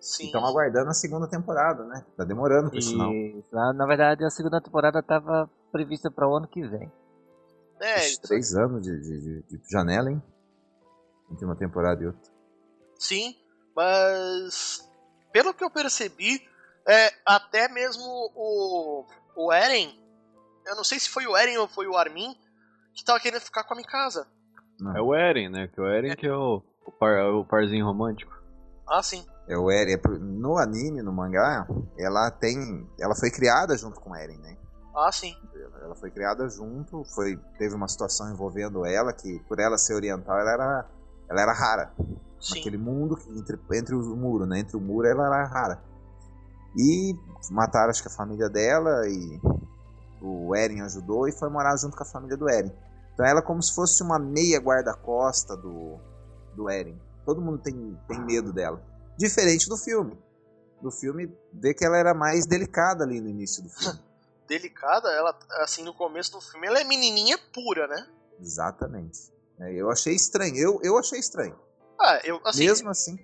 [0.00, 0.26] Sim.
[0.26, 2.04] Estão aguardando a segunda temporada, né?
[2.14, 3.10] Tá demorando por sinal.
[3.10, 3.46] Isso.
[3.50, 6.92] Na, na verdade, a segunda temporada estava prevista para o ano que vem.
[7.80, 10.22] É, Três anos de, de- de- de janela, hein?
[11.30, 12.32] Entre uma temporada e outra.
[12.98, 13.34] sim,
[13.74, 14.88] mas
[15.32, 16.40] pelo que eu percebi,
[16.86, 19.06] é, até mesmo o,
[19.36, 19.98] o Eren,
[20.66, 22.34] eu não sei se foi o Eren ou foi o Armin,
[22.94, 24.26] que tava querendo ficar com a Mikasa.
[24.94, 25.68] É o Eren, né?
[25.68, 28.32] Que o Eren que é o, o, par- o parzinho romântico.
[28.88, 29.26] Ah, sim.
[29.48, 29.94] É o Eren.
[29.94, 31.66] é No anime, no mangá,
[31.98, 32.56] ela tem.
[33.00, 34.56] Ela foi criada junto com o Eren, né?
[34.94, 35.34] Ah, sim.
[35.82, 40.38] Ela foi criada junto, foi, teve uma situação envolvendo ela, que por ela ser oriental,
[40.38, 40.88] ela era,
[41.28, 41.92] ela era rara.
[42.40, 42.58] Sim.
[42.58, 44.60] Naquele mundo, que entre, entre o muro, né?
[44.60, 45.82] Entre o muro, ela era rara.
[46.76, 47.14] E
[47.50, 49.40] mataram acho que a família dela e
[50.20, 52.72] o Eren ajudou e foi morar junto com a família do Eren.
[53.12, 55.98] Então ela é como se fosse uma meia guarda-costa do,
[56.54, 57.00] do Eren.
[57.24, 58.82] Todo mundo tem, tem medo dela.
[59.16, 60.18] Diferente do filme.
[60.82, 63.98] Do filme, vê que ela era mais delicada ali no início do filme.
[64.46, 68.06] Delicada, ela, assim, no começo do filme, ela é menininha pura, né?
[68.40, 69.32] Exatamente.
[69.60, 70.56] É, eu achei estranho.
[70.56, 71.58] Eu, eu achei estranho.
[71.98, 73.18] Ah, eu, assim, Mesmo assim,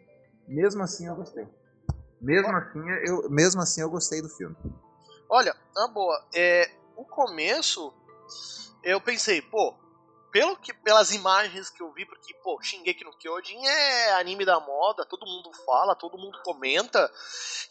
[0.46, 1.46] mesmo assim eu gostei.
[2.20, 4.56] Mesmo assim, eu, mesmo assim eu gostei do filme.
[5.28, 7.92] Olha, na boa, é, o começo,
[8.82, 9.74] eu pensei, pô,
[10.32, 14.60] pelo que, pelas imagens que eu vi, porque, pô, Shingeki no Kyojin é anime da
[14.60, 17.10] moda, todo mundo fala, todo mundo comenta,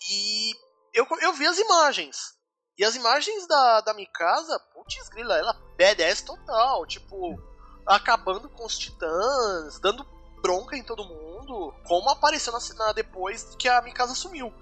[0.10, 0.52] e
[0.94, 2.39] eu, eu vi as imagens.
[2.80, 7.38] E as imagens da, da Mikasa, putz grila, ela badass total, tipo,
[7.86, 10.08] acabando com os titãs, dando
[10.42, 14.54] bronca em todo mundo, como apareceu na, na depois que a Mikasa sumiu.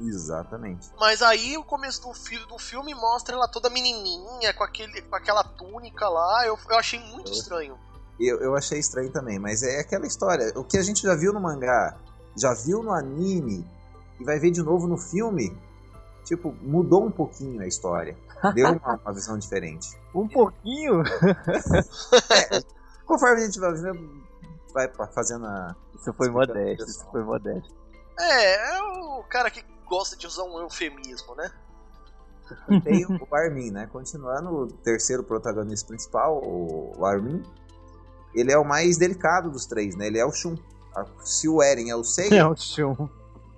[0.00, 0.90] Exatamente.
[0.98, 5.16] Mas aí o começo do, fi do filme mostra ela toda menininha, com, aquele, com
[5.16, 6.46] aquela túnica lá.
[6.46, 7.78] Eu, eu achei muito estranho.
[8.18, 10.52] Eu, eu achei estranho também, mas é aquela história.
[10.56, 11.98] O que a gente já viu no mangá,
[12.34, 13.62] já viu no anime
[14.18, 15.54] e vai ver de novo no filme,
[16.26, 18.16] tipo, mudou um pouquinho a história.
[18.54, 19.96] Deu uma, uma visão diferente.
[20.16, 21.02] Um pouquinho?
[21.02, 22.62] é,
[23.04, 24.24] conforme a gente vai vendo,
[24.72, 25.76] vai fazendo a.
[25.94, 27.74] Isso foi modesto, isso foi modesto.
[28.18, 31.52] É, é o cara que gosta de usar um eufemismo, né?
[32.82, 33.86] Tem o Armin, né?
[33.92, 37.42] Continuando o terceiro protagonista principal, o Armin.
[38.34, 40.06] Ele é o mais delicado dos três, né?
[40.06, 40.56] Ele é o Shun.
[41.20, 43.08] Se o Eren é o Seiya, É o Shun.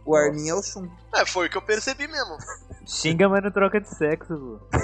[0.09, 0.89] O Armin é o Shun.
[1.15, 2.39] É, foi o que eu percebi mesmo.
[2.87, 4.79] Xinga, mas não troca de sexo, pô.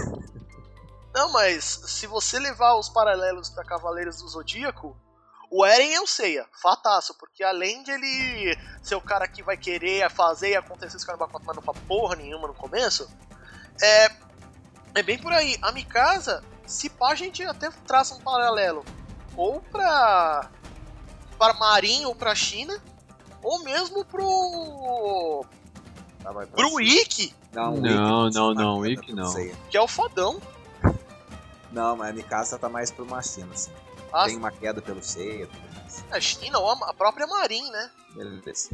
[1.14, 4.94] Não, mas se você levar os paralelos pra Cavaleiros do Zodíaco,
[5.50, 9.56] o Eren é o Seiya, fataço, porque além de ele ser o cara que vai
[9.56, 13.08] querer fazer e acontecer esse caramba mas não pra porra nenhuma no começo,
[13.80, 14.10] é,
[14.94, 15.56] é bem por aí.
[15.62, 18.84] A Mikasa, se pá, a gente até traça um paralelo
[19.36, 20.50] ou pra,
[21.38, 22.78] pra Marin ou pra China,
[23.44, 25.44] ou mesmo pro.
[26.52, 29.32] pro Ikki, Não, Não, Ikki não, não, Ikki não.
[29.70, 30.40] Que é o fodão.
[31.70, 33.70] Não, mas a Mikasa tá mais pro Machina, assim.
[34.12, 36.04] A, Tem uma queda pelo Seiya, tudo mais.
[36.10, 37.90] a China ou a, própria Marin, né?
[38.14, 38.70] Beleza.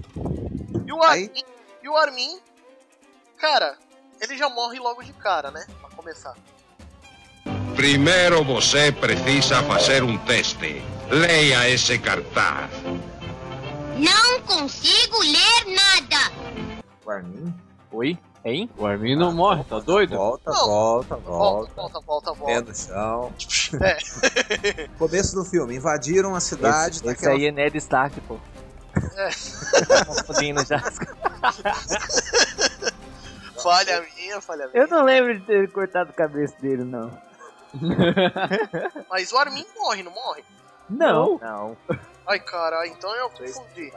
[0.86, 1.44] E o Armin,
[1.82, 2.38] e o Armin,
[3.38, 3.78] cara,
[4.20, 5.66] ele já morre logo de cara, né?
[5.80, 6.36] Pra começar.
[7.74, 10.82] Primeiro você precisa fazer um teste.
[11.10, 12.70] Leia esse cartaz.
[14.00, 16.32] Não consigo ler nada.
[17.04, 17.54] O Armin?
[17.92, 18.18] Oi?
[18.44, 18.70] Hein?
[18.78, 20.16] O Armin não morre, tá doido?
[20.16, 21.72] Volta, volta, Volta, volta.
[21.74, 22.62] volta, volta, Pé volta.
[22.70, 23.32] no chão.
[23.82, 24.88] É.
[24.98, 26.96] Começo do filme, invadiram a cidade.
[26.96, 28.36] Esse, esse daquela- aí é Ned Stark, pô.
[29.16, 29.30] É.
[29.86, 30.80] Tá confundindo já.
[33.62, 34.82] Falha minha, falha minha.
[34.82, 37.10] Eu não lembro de ter cortado a cabeça dele, não.
[39.08, 40.42] Mas o Armin morre, não morre?
[40.88, 41.38] Não.
[41.40, 41.76] Não.
[42.26, 43.92] Ai, cara, então eu Três confundi.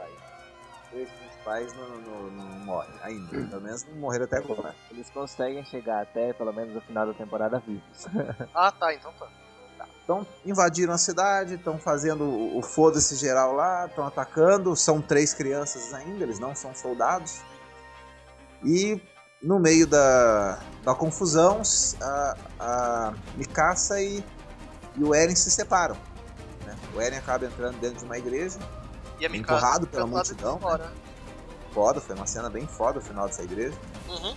[0.90, 3.28] Três principais não, não, não morrem ainda.
[3.28, 4.74] Pelo menos não morreram até agora.
[4.90, 8.06] Eles conseguem chegar até, pelo menos, o final da temporada vivos.
[8.54, 9.28] Ah, tá, então tá.
[10.04, 14.76] Então, invadiram a cidade, estão fazendo o, o foda-se geral lá, estão atacando.
[14.76, 17.40] São três crianças ainda, eles não são soldados.
[18.62, 19.00] E
[19.42, 21.62] no meio da, da confusão,
[22.00, 24.24] a, a Mikasa e,
[24.96, 25.96] e o Eren se separam.
[26.74, 26.88] Né?
[26.94, 28.58] O Eren acaba entrando dentro de uma igreja,
[29.20, 30.92] E a Mikasa Empurrado pela multidão, fora.
[31.72, 33.76] foda, foi uma cena bem foda o final dessa igreja.
[34.08, 34.34] Uhum.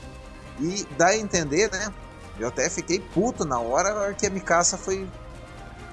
[0.60, 1.94] E dá a entender, né?
[2.40, 5.08] Eu até fiquei puto na hora que a Mikasa foi,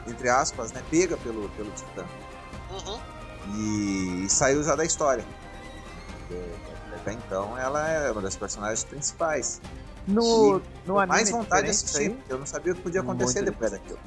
[0.06, 0.82] entre aspas, né?
[0.90, 2.04] Pega pelo, pelo Titã.
[2.70, 3.00] Uhum.
[3.56, 5.24] E, saiu já da história.
[6.18, 6.42] Porque
[6.94, 9.60] até então ela é uma das personagens principais.
[10.06, 13.52] No, E no mais vontade de assistir, eu não sabia o que podia acontecer Muito
[13.52, 13.98] depois daquilo.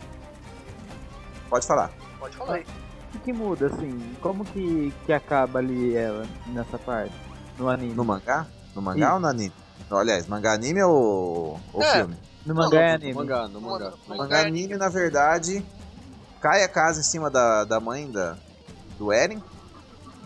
[1.49, 1.91] Pode falar.
[2.27, 2.63] Pode falar aí.
[2.63, 4.15] O que, que muda, assim?
[4.21, 7.13] Como que, que acaba ali ela nessa parte?
[7.57, 7.93] No anime?
[7.93, 8.45] No mangá?
[8.75, 9.53] No mangá ou no anime?
[9.89, 11.93] Aliás, mangá anime ou, ou É.
[11.93, 12.17] filme?
[12.45, 13.13] No mangá é No anime.
[13.13, 13.93] mangá, no mangá.
[14.07, 15.65] No O mangá anime, na verdade,
[16.41, 18.37] cai a casa em cima da, da mãe da,
[18.97, 19.41] do Eren.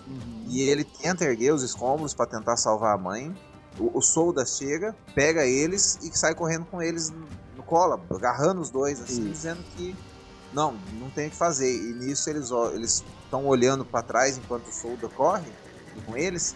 [0.08, 0.46] Uhum.
[0.48, 3.34] E ele tenta erguer os escombros pra tentar salvar a mãe.
[3.80, 8.60] O, o Solda chega, pega eles e sai correndo com eles no, no colo, agarrando
[8.60, 9.30] os dois, assim, Isso.
[9.30, 9.96] dizendo que
[10.54, 11.74] não, não tem o que fazer.
[11.74, 15.52] E nisso eles eles estão olhando pra trás enquanto o Solda corre
[16.06, 16.56] com eles.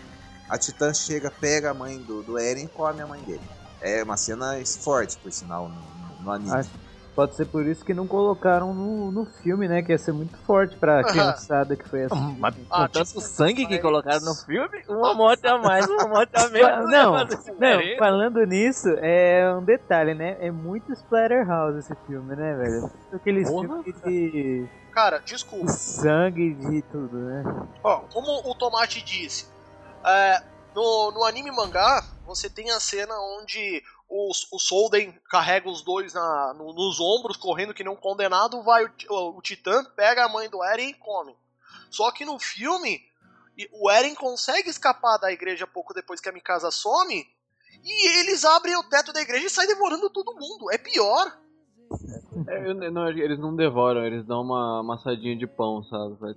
[0.49, 3.41] A Titã chega, pega a mãe do, do Eren e come a mãe dele.
[3.81, 6.51] É uma cena forte, por sinal, no, no anime.
[7.15, 9.81] Pode ser por isso que não colocaram no, no filme, né?
[9.81, 12.35] Que ia ser muito forte pra criançada que foi assim.
[12.37, 16.47] Mas Ah, tanto sangue que colocaram no filme, uma morte a mais, uma morte a
[16.51, 16.91] menos.
[16.91, 20.35] Não, não, falando nisso, é um detalhe, né?
[20.41, 22.91] É muito Splatterhouse esse filme, né, velho?
[23.13, 23.67] Aqueles Porra.
[23.81, 25.67] filmes de, Cara, de desculpa.
[25.69, 27.43] sangue, de tudo, né?
[27.81, 29.47] Ó, como o Tomate disse,
[30.05, 30.43] é,
[30.75, 33.81] no, no anime mangá, você tem a cena onde
[34.29, 38.85] os, o Solden carrega os dois na, no- nos ombros, correndo que um condenado, vai
[38.85, 41.35] o, o, o Titã, pega a mãe do Eren e come.
[41.89, 43.01] Só que no filme,
[43.71, 47.25] o Eren consegue escapar da igreja pouco depois que a Mikasa some,
[47.83, 50.71] e eles abrem o teto da igreja e saem devorando todo mundo.
[50.71, 51.37] É pior.
[52.47, 56.35] É, eu- não, eles não devoram, eles dão uma amassadinha de pão, sabe?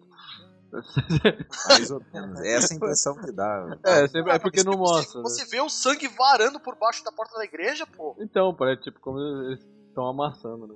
[1.69, 2.41] Mais ou menos.
[2.41, 3.79] É essa a impressão que dá.
[3.85, 5.23] É, sempre, é porque não você- mostra.
[5.23, 5.29] né?
[5.29, 8.15] Você vê o sangue varando por baixo da porta da igreja, pô.
[8.19, 10.75] Então, parece tipo como eles estão amassando, né?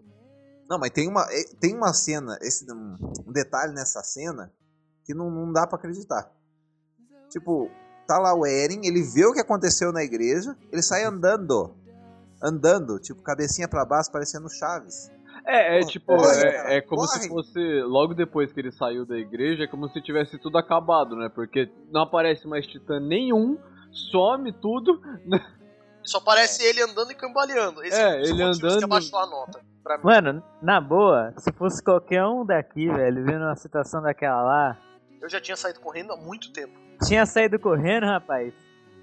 [0.68, 2.96] Não, mas tem uma, é, tem uma cena, esse, um,
[3.32, 4.50] detalhe nessa cena
[5.04, 6.30] que não, não dá pra acreditar.
[7.28, 7.70] Tipo,
[8.06, 11.74] tá lá o Eren, ele vê o que aconteceu na igreja, ele sai andando.
[12.42, 15.10] Andando, tipo, cabecinha pra baixo, parecendo Chaves.
[15.44, 17.20] É, é tipo, é, é como corre.
[17.20, 21.16] se fosse logo depois que ele saiu da igreja, é como se tivesse tudo acabado,
[21.16, 21.28] né?
[21.28, 23.58] Porque não aparece mais titã nenhum,
[24.10, 25.00] some tudo.
[26.04, 27.82] Só parece ele andando e cambaleando.
[27.84, 29.60] Esse É, os ele motivos que andando- abaixou a nota.
[30.02, 34.78] Mano, na boa, se fosse qualquer um daqui, velho, vendo uma situação daquela lá,
[35.20, 36.72] Eu já tinha saído correndo há muito tempo.
[37.04, 38.52] tinha saído correndo, rapaz.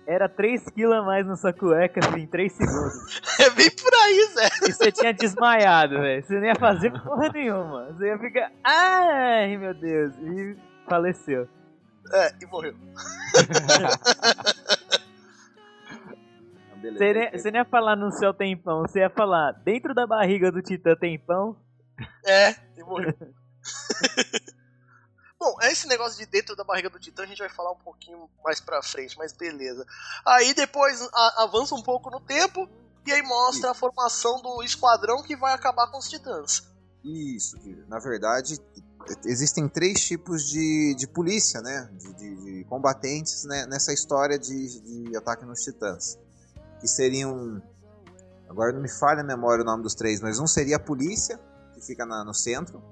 [0.10, 3.22] Era 3kg a mais na sua cueca assim, em 3 segundos.
[3.40, 4.50] É bem por aí, Zé.
[4.68, 6.24] E você tinha desmaiado, velho.
[6.24, 7.94] Você não ia fazer porra nenhuma.
[7.94, 8.52] Você ia ficar.
[8.64, 10.14] Ai, meu Deus.
[10.18, 10.58] E
[10.90, 11.48] faleceu.
[12.12, 12.74] É, e morreu.
[16.82, 16.98] Beleza.
[16.98, 20.52] Você nem, você nem ia falar no seu tempão, você ia falar dentro da barriga
[20.52, 21.56] do Titã tempão.
[22.26, 23.14] É, e morreu.
[25.40, 28.30] Bom, esse negócio de dentro da barriga do Titã a gente vai falar um pouquinho
[28.44, 29.86] mais pra frente, mas beleza.
[30.26, 32.68] Aí depois a- avança um pouco no tempo
[33.08, 36.68] e aí mostra a formação do esquadrão que vai acabar com os Titãs.
[37.06, 38.60] Isso, na verdade,
[39.24, 41.90] existem três tipos de, de polícia, né?
[41.94, 43.66] De, de- de combatentes né?
[43.66, 46.20] nessa história de, de ataque nos titãs.
[46.82, 47.62] Que seriam.
[48.50, 51.40] Agora não me falha a memória o nome dos três, mas um seria a polícia,
[51.74, 52.84] que fica na- no centro.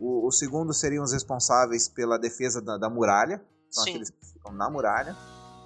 [0.00, 3.90] O, o segundo seriam os responsáveis pela defesa da, da muralha, são Sim.
[3.90, 5.14] aqueles que ficam na muralha.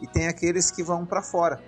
[0.00, 1.62] E tem aqueles que vão pra fora.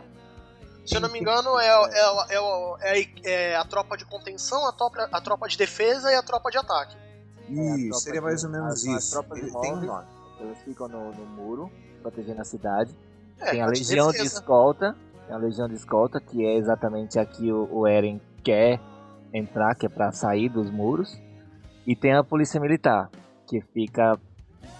[0.85, 4.73] Se eu não me engano, é, é, é, é- é a tropa de contenção, a
[4.73, 6.97] tropa, a tropa de defesa e a tropa de ataque.
[7.49, 8.97] Isso, seria mais ou menos as, isso.
[8.97, 10.05] As tropas de Ele tem- Morgoth,
[10.41, 11.71] eles ficam no, no muro,
[12.03, 12.97] protegendo a cidade.
[13.41, 14.35] É, tem a de legião de defesa.
[14.35, 18.81] escolta, tem a legião de escolta, que é exatamente aqui o, o Eren quer
[19.33, 21.17] entrar, que é pra sair dos muros.
[21.87, 23.09] E tem a polícia militar,
[23.47, 24.19] que fica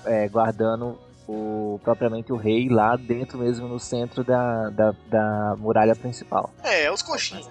[0.05, 5.95] é, guardando o, propriamente o rei lá dentro mesmo no centro da, da, da muralha
[5.95, 6.51] principal.
[6.65, 7.49] É, os coxinhas.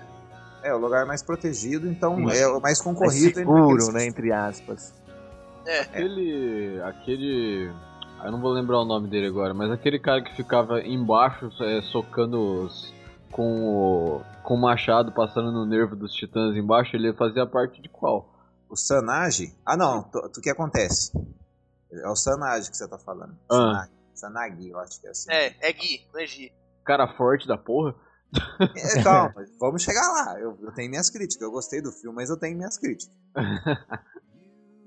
[0.64, 2.42] É, o lugar mais protegido, então Isso.
[2.44, 3.28] é o mais É concorrido.
[3.28, 4.94] entre seguro, aqueles- né, entre aspas.
[5.82, 6.82] Aquele.
[6.84, 7.72] aquele.
[8.24, 11.82] Eu não vou lembrar o nome dele agora, mas aquele cara que ficava embaixo é,
[11.82, 12.94] socando os.
[13.32, 14.22] com o.
[14.44, 18.30] com o machado passando no nervo dos titãs embaixo, ele fazia parte de qual?
[18.76, 19.56] O Sanage.
[19.66, 20.02] Ah, não.
[20.14, 21.14] O que acontece?
[21.94, 23.34] É o Sanage que você tá falando.
[23.50, 23.56] Ah.
[23.56, 23.92] Sanage.
[24.14, 25.32] Sanagi, eu acho que é assim.
[25.32, 26.52] É, é Gui, não é Gi.
[26.86, 27.96] Cara forte da porra?
[28.76, 30.38] É, calma, vamos chegar lá.
[30.42, 31.42] Eu, eu tenho minhas críticas.
[31.42, 33.16] Eu gostei do filme, mas eu tenho minhas críticas.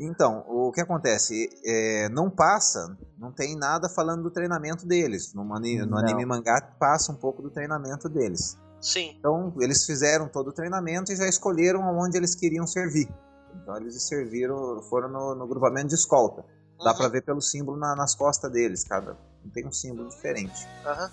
[0.00, 1.48] Então, o que acontece?
[1.66, 5.34] É, não passa, não tem nada falando do treinamento deles.
[5.34, 5.98] No, ani- no Não.
[5.98, 8.56] anime mangá passa um pouco do treinamento deles.
[8.80, 9.16] Sim.
[9.18, 13.08] Então, eles fizeram todo o treinamento e já escolheram aonde eles queriam servir.
[13.54, 16.44] Então, eles serviram, foram no, no grupamento de escolta.
[16.82, 19.12] Dá Uhum, pra ver pelo símbolo na- nas costas deles, cada
[19.44, 20.66] um tem um símbolo diferente.
[20.86, 21.10] aham.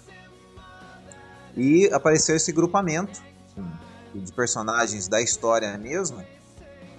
[1.58, 3.22] E apareceu esse grupamento
[4.14, 6.24] de personagens da história mesmo.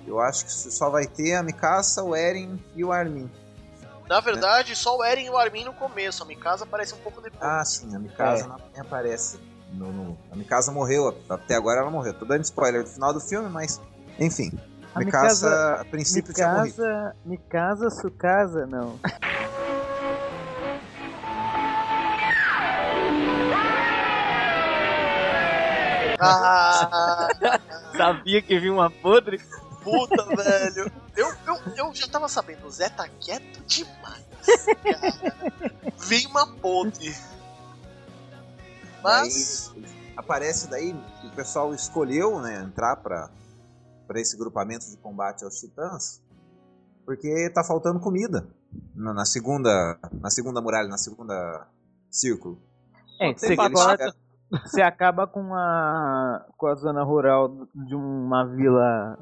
[0.06, 3.30] Eu acho que só vai ter a Mikasa, o Eren e o Armin.
[4.08, 6.22] Na verdade, só o Eren e o Armin no começo.
[6.22, 7.42] A Mikasa aparece um pouco depois.
[7.42, 8.48] Ah, sim, a Mikasa É.
[8.48, 9.38] não aparece.
[9.72, 12.14] No, no- A Mikasa morreu, até agora ela morreu.
[12.14, 13.80] Tô dando spoiler do final do filme, mas
[14.18, 14.52] enfim.
[14.96, 16.76] A Mikasa, Mikasa- a princípio tinha morrido.
[16.82, 17.16] Mikasa.
[17.26, 18.98] Mikasa, Sukasa, não.
[26.18, 27.28] Ah,
[27.96, 29.40] Sabia que vinha uma podre?
[29.82, 30.90] puta, velho.
[31.16, 34.24] Eu, eu, eu já tava sabendo, o Zé tá quieto demais.
[34.82, 35.34] Cara.
[36.08, 37.14] Vem uma podre.
[39.02, 39.72] Mas.
[39.76, 39.84] Aí
[40.16, 43.28] aparece daí que o pessoal escolheu né, entrar pra,
[44.06, 46.22] para esse grupamento de combate aos titãs,
[47.04, 48.46] porque tá faltando comida
[48.94, 51.66] na, na segunda, na segunda muralha, na segunda
[52.10, 52.58] círculo.
[53.20, 54.14] É, você, corta-
[54.64, 59.18] você acaba com a, com a zona rural de uma vila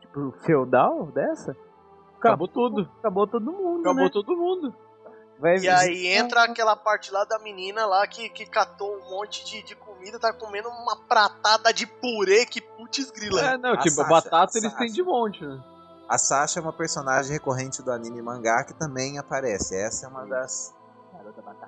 [0.00, 1.56] tipo, feudal dessa.
[2.18, 2.88] Acabou tudo.
[2.98, 4.10] Acabou todo mundo, Acabou né?
[4.12, 4.74] todo mundo.
[5.42, 9.44] Vai E aí entra aquela parte lá da menina lá que, que catou um monte
[9.44, 13.42] de, de comida, tá comendo uma pratada de purê, que putz grila.
[13.42, 15.60] É, não, A tipo, Sasha, batata eles têm de monte, né?
[16.08, 19.74] A Sasha é uma personagem recorrente do anime e mangá que também aparece.
[19.74, 20.72] Essa é uma das,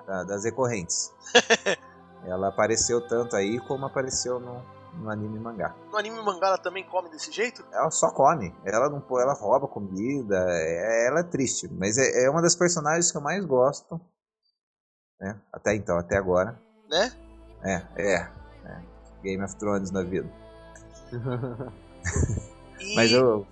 [0.07, 1.13] da- das recorrentes.
[2.25, 4.63] Ela apareceu tanto aí como apareceu no,
[4.97, 5.75] no anime e mangá.
[5.91, 7.65] No anime mangá ela também come desse jeito?
[7.71, 8.55] Ela só come.
[8.65, 10.35] Ela não ela rouba comida.
[10.49, 11.67] é- ela é triste.
[11.71, 13.99] Mas é, é uma das personagens que eu mais gosto.
[15.19, 15.39] Né?
[15.51, 16.59] Até então, até agora.
[16.89, 17.11] Né?
[17.63, 18.15] É, é.
[18.65, 18.83] é.
[19.23, 20.29] Game of Thrones na vida.
[22.79, 23.47] E Mas eu.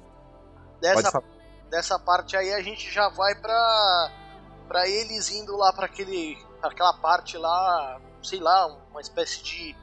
[0.81, 1.23] Dessa,
[1.69, 4.11] dessa parte aí a gente já vai pra,
[4.67, 9.75] pra eles indo lá pra aquele, pra aquela parte lá, sei lá, uma espécie de.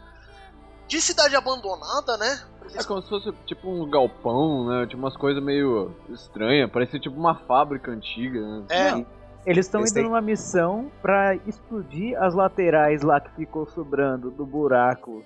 [0.90, 2.40] De cidade abandonada, né?
[2.74, 4.86] É como se fosse tipo um galpão, né?
[4.86, 6.70] Tipo umas coisas meio estranhas.
[6.70, 8.64] Parece tipo uma fábrica antiga, né?
[8.70, 9.06] É,
[9.46, 14.44] Eles estão indo têm- numa missão pra explodir as laterais lá que ficou sobrando do
[14.44, 15.22] buraco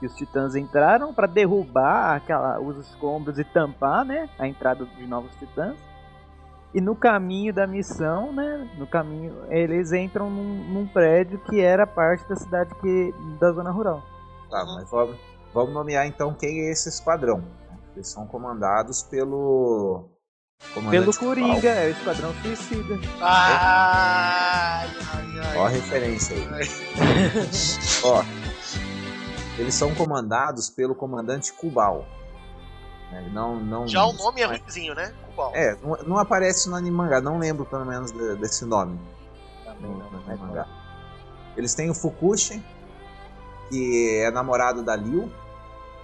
[0.00, 5.06] que os titãs entraram pra derrubar aquela, os escombros e tampar, né, a entrada de
[5.06, 5.76] novos titãs.
[6.74, 11.86] E no caminho da missão, né, no caminho eles entram num, num prédio que era
[11.86, 14.02] parte da cidade que da zona rural.
[14.54, 15.16] Tá, mas vamos,
[15.52, 17.38] vamos nomear então quem é esse esquadrão.
[17.38, 17.78] né?
[17.96, 20.08] Eles são comandados pelo.
[20.90, 22.94] Pelo Coringa, é o Esquadrão Suicida.
[23.20, 24.88] Ai.
[25.56, 26.44] Ó a referência aí.
[28.04, 28.22] Ó,
[29.58, 32.06] eles são comandados pelo comandante Kubal.
[33.10, 35.12] Né, Não, não, Já o nome é ruimzinho, né?
[35.26, 35.50] Cubal.
[35.54, 38.98] É, não, não aparece no anime mangá, não lembro pelo menos de- desse nome.
[39.64, 40.66] Também não, não é mangá.
[41.56, 42.64] Eles têm o Fukushi,
[43.74, 45.28] que é namorado da Liu.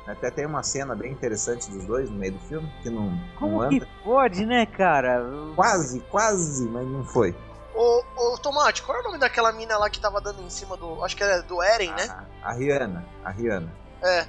[0.07, 3.21] Até tem uma cena bem interessante dos dois no meio do filme, que não, não
[3.39, 3.69] Como anda.
[3.69, 5.25] que pode, né, cara?
[5.55, 7.33] Quase, quase, mas não foi.
[7.73, 10.77] Ô, ô, Tomate, qual é o nome daquela mina lá que tava dando em cima
[10.77, 11.05] do.
[11.05, 12.27] Acho que era do Eren, né?
[12.43, 13.73] A, Rihanna, a Rihanna.
[14.03, 14.27] É.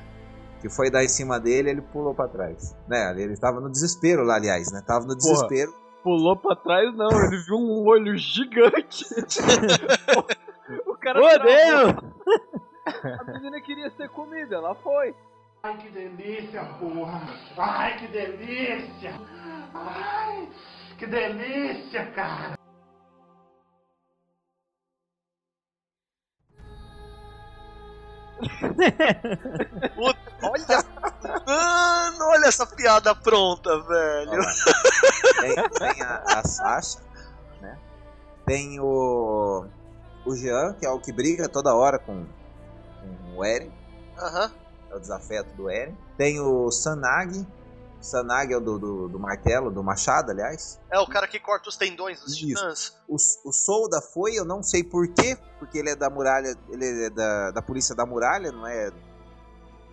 [0.59, 2.75] Que foi dar em cima dele, ele pulou pra trás.
[2.87, 4.83] Né, ele tava no desespero lá, aliás, né?
[4.85, 5.73] Tava no desespero.
[6.03, 7.09] Pulou pra trás, não.
[7.09, 9.03] Ele viu um olho gigante.
[10.85, 11.43] o cara Ô, travou.
[11.43, 12.61] Deus!
[13.19, 15.15] A menina queria ser comida, ela foi.
[15.63, 17.21] Ai, que delícia, porra!
[17.57, 19.13] Ai, que delícia!
[19.73, 20.49] Ai,
[20.97, 22.55] que delícia, cara!
[30.41, 30.83] Olha.
[31.45, 34.41] Mano, olha essa piada pronta, velho.
[35.39, 36.99] Tem, tem a, a Sasha,
[37.61, 37.77] né?
[38.45, 39.65] Tem o.
[40.23, 42.27] O Jean, que é o que briga toda hora com,
[43.02, 43.72] com o Eren.
[44.18, 44.52] Aham.
[44.89, 45.97] É o desafeto do Eren.
[46.18, 47.45] Tem o Sanag.
[48.02, 50.80] Sanag é o do, do, do martelo, do machado, aliás.
[50.89, 52.47] É o cara que corta os tendões dos Isso.
[52.47, 52.97] titãs.
[53.08, 57.10] O, o Solda foi, eu não sei porquê, porque ele é da muralha, ele é
[57.12, 58.89] da, da polícia da muralha, não é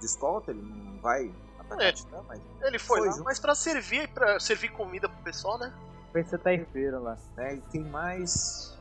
[0.01, 1.93] de escolta, ele não vai atacar É.
[1.93, 3.25] Titã, mas Ele foi, Foi lá, junto.
[3.25, 5.71] mas pra servir, pra servir comida pro pessoal, né?
[6.11, 7.19] Pensa taifeira lá.
[7.37, 8.75] né, e quem mais?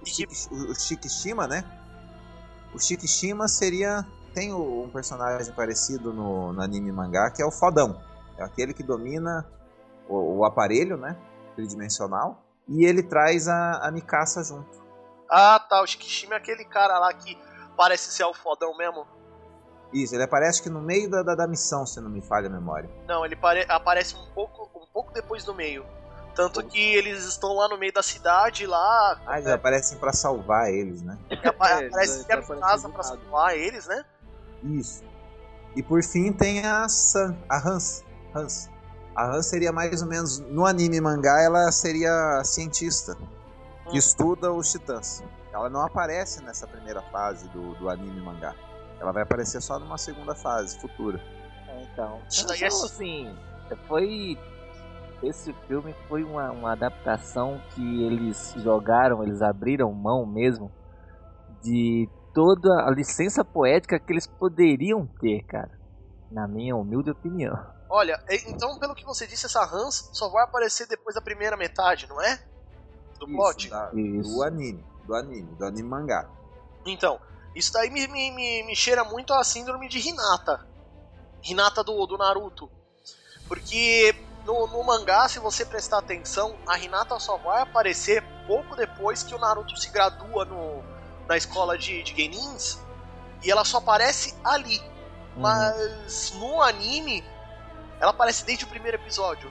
[0.00, 1.62] O, que- Shiki- o, o Shikishima, né?
[2.74, 4.06] O Shikishima seria.
[4.34, 8.00] Tem um personagem parecido no, no anime mangá, que é o Fodão.
[8.38, 9.46] É aquele que domina
[10.08, 11.18] o, o aparelho, né?
[11.54, 12.42] Tridimensional.
[12.66, 14.80] E ele traz a, a Mikasa junto.
[15.30, 15.82] Ah, tá.
[15.82, 17.36] O Shikishima é aquele cara lá que
[17.76, 19.06] parece ser o fodão mesmo.
[19.92, 22.50] Isso, ele aparece que no meio da, da, da missão, se não me falha a
[22.50, 22.88] memória.
[23.06, 25.84] Não, ele pare- aparece um pouco, um pouco depois do meio.
[26.34, 29.20] Tanto que eles estão lá no meio da cidade, lá.
[29.26, 31.18] Ah, eles aparecem pra salvar eles, né?
[31.28, 34.04] É, aparece que a aparecem casa pra salvar eles, né?
[34.62, 35.02] Isso.
[35.76, 38.04] E por fim tem a San, a Hans.
[38.34, 38.70] Hans.
[39.14, 43.14] A Hans seria mais ou menos, no anime mangá, ela seria a cientista
[43.90, 43.98] que Hum.
[43.98, 45.22] estuda os titãs.
[45.52, 48.54] Ela não aparece nessa primeira fase do, do anime mangá.
[48.98, 51.20] Ela vai aparecer só numa segunda fase, futura.
[51.68, 52.22] É, então.
[52.30, 53.36] Isso Então, daí é- assim,
[53.86, 54.38] foi.
[55.22, 60.70] Esse filme foi uma, uma adaptação que eles jogaram, eles abriram mão mesmo
[61.62, 65.70] de toda a licença poética que eles poderiam ter, cara.
[66.30, 67.54] Na minha humilde opinião.
[67.88, 71.56] Olha, e- então, pelo que você disse, essa Hans só vai aparecer depois da primeira
[71.56, 72.40] metade, não é?
[73.20, 73.66] Do plot?
[73.66, 74.34] Isso, da- Isso.
[74.34, 74.84] do anime.
[75.04, 76.28] Do anime, do anime mangá.
[76.86, 77.20] Então,
[77.54, 80.66] isso daí me, me, me, me cheira muito a síndrome de Hinata.
[81.44, 82.70] Hinata do, do Naruto.
[83.46, 84.14] Porque
[84.44, 89.34] no, no mangá, se você prestar atenção, a Hinata só vai aparecer pouco depois que
[89.34, 90.82] o Naruto se gradua no,
[91.28, 92.78] na escola de, de Genins.
[93.42, 94.78] E ela só aparece ali.
[95.34, 95.42] Uhum.
[95.42, 97.24] Mas no anime,
[98.00, 99.50] ela aparece desde o primeiro episódio.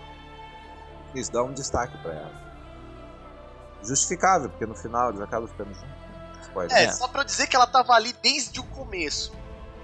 [1.16, 2.42] Isso dá um destaque pra ela.
[3.84, 6.02] Justificável, porque no final eles acabam ficando juntos.
[6.44, 6.78] Spoiler.
[6.78, 9.34] É, só pra dizer que ela tava ali desde o começo.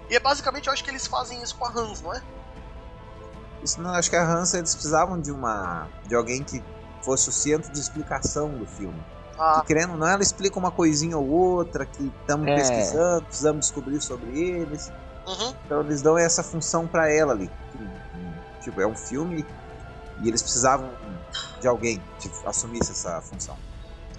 [0.09, 2.21] E é basicamente, eu acho que eles fazem isso com a Hans, não é?
[3.63, 5.87] Isso não, acho que a Hansa eles precisavam de uma.
[6.05, 6.63] de alguém que
[7.01, 8.99] fosse o centro de explicação do filme.
[9.39, 12.55] Ah, Que querendo ou não, ela explica uma coisinha ou outra, que estamos É.
[12.55, 14.91] pesquisando, precisamos descobrir sobre eles.
[15.27, 15.53] uhum.
[15.65, 17.49] Então eles dão essa função pra ela ali.
[18.61, 19.45] Tipo, é um filme
[20.21, 20.89] e eles precisavam
[21.61, 23.55] de alguém que assumisse essa função.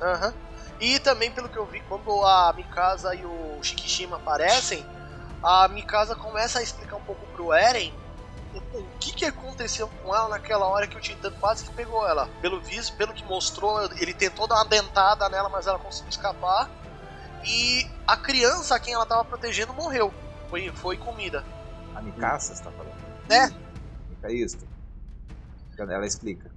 [0.01, 0.32] Aham.
[0.80, 4.86] E também, pelo que eu vi, quando a Mikasa e o Shikishima aparecem,
[5.43, 7.93] a Mikasa começa a explicar um pouco pro Eren
[8.59, 12.28] o, que, que aconteceu com ela naquela hora que o Titã quase que pegou ela.
[12.40, 16.70] Pelo visto, pelo que mostrou, ele tentou dar uma dentada nela, mas ela conseguiu escapar.
[17.44, 20.12] E a criança a quem ela tava protegendo morreu.
[20.50, 21.44] Foi, foi comida.
[21.94, 22.96] A Mikasa, você tá falando?
[23.30, 24.28] É.
[24.28, 24.59] É isso.
[25.78, 26.50] Ela explica.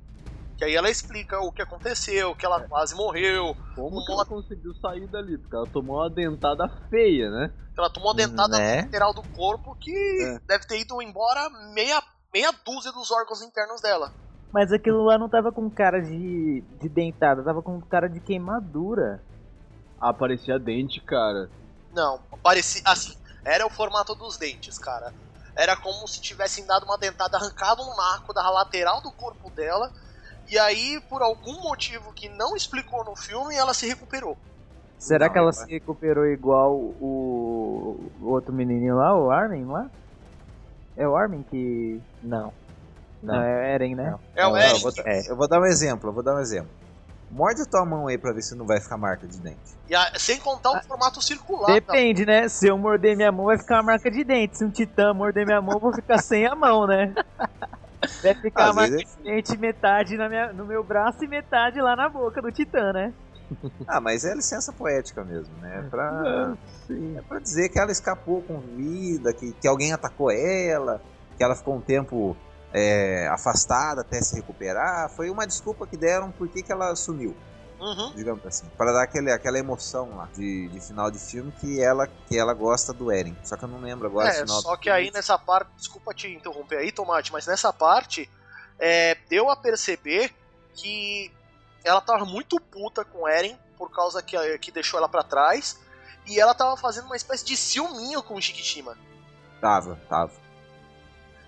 [0.61, 4.75] Que aí ela explica o que aconteceu, que ela quase morreu, Como que ela conseguiu
[4.75, 5.35] sair dali?
[5.35, 7.51] Porque ela tomou uma dentada feia, né?
[7.73, 8.83] que ela tomou uma dentada Né?
[8.83, 10.39] lateral do corpo que É.
[10.47, 11.99] deve ter ido embora meia,
[12.31, 14.13] meia dúzia dos órgãos internos dela.
[14.53, 19.23] Mas aquilo lá não tava com cara de, de dentada, tava com cara de queimadura.
[19.99, 21.49] Ah, parecia dente, cara.
[21.91, 25.11] Não, parecia assim, era o formato dos dentes, cara.
[25.57, 29.91] Era como se tivessem dado uma dentada, arrancado um naco da lateral do corpo dela,
[30.51, 34.37] e aí, por algum motivo que não explicou no filme, ela se recuperou.
[34.99, 39.65] Será Não, que ela ela- se recuperou igual o, o outro menininho lá, o Armin
[39.65, 39.89] lá?
[40.95, 41.99] É o Armin que.
[42.21, 42.53] Não.
[43.23, 43.41] Não, Não.
[43.43, 44.15] é Eren, né?
[44.35, 44.73] É o Eren.
[44.75, 45.31] eu, vou, É.
[45.31, 46.69] eu vou dar um exemplo, eu vou dar um exemplo.
[47.29, 49.57] Morde a tua mão aí pra ver se não vai ficar marca de dente.
[49.87, 51.67] E a- sem contar o formato circular.
[51.67, 51.73] tá?
[51.73, 52.49] Depende, né?
[52.49, 54.57] Se eu morder minha mão, vai ficar uma marca de dente.
[54.57, 57.13] Se um titã morder minha mão, eu vou ficar sem a mão, né?
[58.21, 61.95] Deve ficar marca vezes- de dente metade na minha, no meu braço e metade lá
[61.95, 63.13] na boca do titã, né?
[63.87, 65.79] Ah, mas é licença poética mesmo, né?
[65.79, 66.53] É pra,
[66.87, 67.17] Sim.
[67.17, 71.01] é pra dizer que ela escapou com vida, que, que alguém atacou ela,
[71.37, 72.35] que ela ficou um tempo
[72.73, 75.09] é, afastada até se recuperar.
[75.09, 77.35] Foi uma desculpa que deram por que que ela sumiu,
[77.81, 78.13] Uhum.
[78.13, 78.69] digamos assim.
[78.77, 82.53] Para dar aquele, aquela emoção lá de, de final de filme que ela, que ela
[82.53, 83.35] gosta do Eren.
[83.43, 86.27] Só que eu não lembro agora É, se só que aí nessa parte, desculpa te
[86.27, 88.29] interromper aí, Tomate, mas nessa parte
[88.77, 90.31] é, deu a perceber
[90.75, 91.31] que
[91.83, 95.79] ela tava muito puta com Eren por causa que, que deixou ela pra trás
[96.27, 98.95] e ela tava fazendo uma espécie de ciúminho com o Shikishima.
[99.59, 100.31] Tava, tava.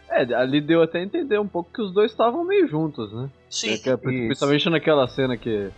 [0.09, 3.29] É, ali deu até a entender um pouco que os dois estavam meio juntos, né?
[3.49, 5.71] Sim, É principalmente naquela cena que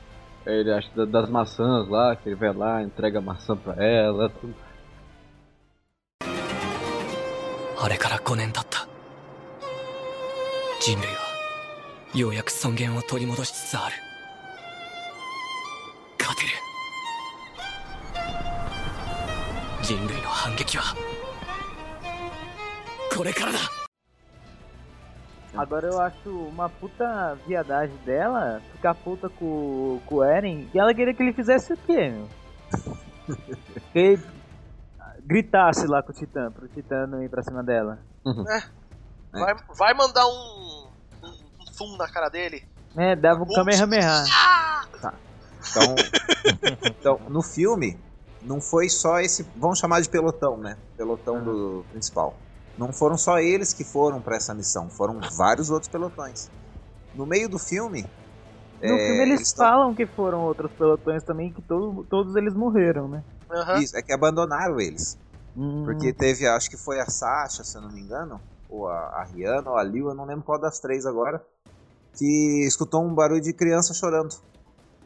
[0.46, 4.28] ele acha da- das maçãs lá, que ele vai lá, entrega a maçã pra ela.
[4.30, 4.54] Tudo.
[7.82, 8.86] あれから5年経った
[10.82, 11.16] 人類は
[12.14, 13.94] ようやく尊厳を取り戻しつつある
[16.18, 16.48] 勝てる
[19.82, 20.94] 人類の反撃は
[23.16, 23.58] これからだ
[25.57, 30.93] Agora eu acho uma puta viadagem dela ficar puta com, com o Eren e ela
[30.93, 32.27] queria que ele fizesse o quê, meu?
[33.91, 34.23] que ele
[35.25, 37.99] gritasse lá com o Titã, pro Titã não ir pra cima dela.
[39.31, 40.87] vai, vai mandar um,
[41.23, 41.29] um,
[41.61, 42.63] um zoom na cara dele.
[42.97, 44.23] É, dava um Kamehameha.
[45.69, 45.95] Então,
[46.85, 47.99] então, no filme,
[48.41, 49.43] não foi só esse.
[49.55, 50.77] Vamos chamar de pelotão, né?
[50.95, 52.35] Pelotão do principal.
[52.77, 56.51] Não foram só eles que foram pra essa missão, foram vários outros pelotões.
[57.13, 58.05] No meio do filme.
[58.85, 62.53] No é, filme eles tão- falam que foram outros pelotões também, que todo, todos eles
[62.53, 63.23] morreram, né?
[63.49, 63.83] Aham.
[63.83, 65.17] Isso, é que abandonaram eles.
[65.55, 69.21] Hum, Porque teve, acho que foi a Sasha, se eu não me engano, ou a,
[69.21, 71.45] a Rihanna, ou a Liu, eu não lembro qual das três agora,
[72.17, 74.35] que escutou um barulho de criança chorando.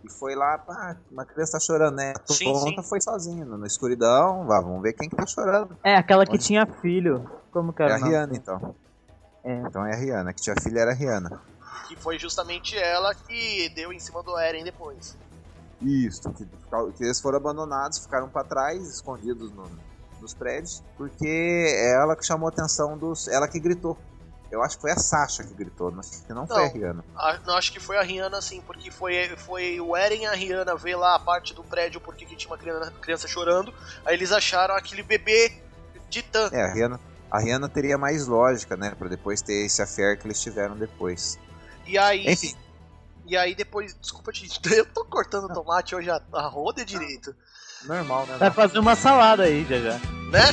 [0.03, 2.13] E foi lá, pá, uma criança tá chorando, né?
[2.13, 2.78] A Sim, sim.
[2.89, 5.78] foi sozinho, na escuridão, vá, vamos ver quem que tá chorando.
[5.84, 6.45] É, aquela que Onde?
[6.45, 7.30] tinha filho.
[7.52, 8.12] Como que É era a o nome?
[8.12, 8.76] Rihanna, então.
[9.43, 9.54] É.
[9.68, 11.41] Então é a Rihanna, que tinha filha era a Rihanna.
[11.88, 15.16] Que foi justamente ela que deu em cima do Eren depois.
[15.82, 16.45] Isso, que,
[16.97, 19.70] que eles foram abandonados, ficaram pra trás, escondidos no-
[20.20, 23.28] nos prédios, porque é ela que chamou a atenção dos.
[23.30, 23.97] Ela que gritou.
[24.52, 26.74] Eu acho que foi a Sasha que gritou, não, que não foi a Não.
[26.74, 27.06] Rihanna.
[27.16, 30.34] Ah, não, acho que foi a Rihanna sim, porque foi, foi o Eren e a
[30.34, 33.74] Rihanna ver lá a parte do prédio porque que tinha uma criança, criança chorando.
[34.04, 35.54] Aí eles acharam aquele bebê
[36.10, 36.50] Titã.
[36.52, 37.00] É, a Rihanna,
[37.32, 38.92] A Rihanna teria mais lógica, né?
[38.98, 41.40] Pra depois ter esse affair que eles tiveram depois.
[41.86, 42.28] E aí.
[42.28, 42.56] Enfim.
[43.26, 43.96] E aí depois.
[44.00, 44.48] Desculpa te.
[44.74, 47.36] Eu tô cortando tomate hoje a, a roda direito.
[47.86, 48.38] Normal, né?
[48.38, 49.94] Vai fazer uma salada aí já já.
[50.30, 50.44] Né?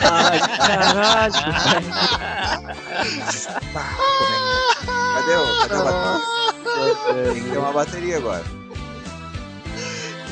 [0.00, 1.34] Ai, caralho.
[5.14, 7.32] Cadê o, cadê o bateria?
[7.32, 8.65] Tem que ter uma bateria agora.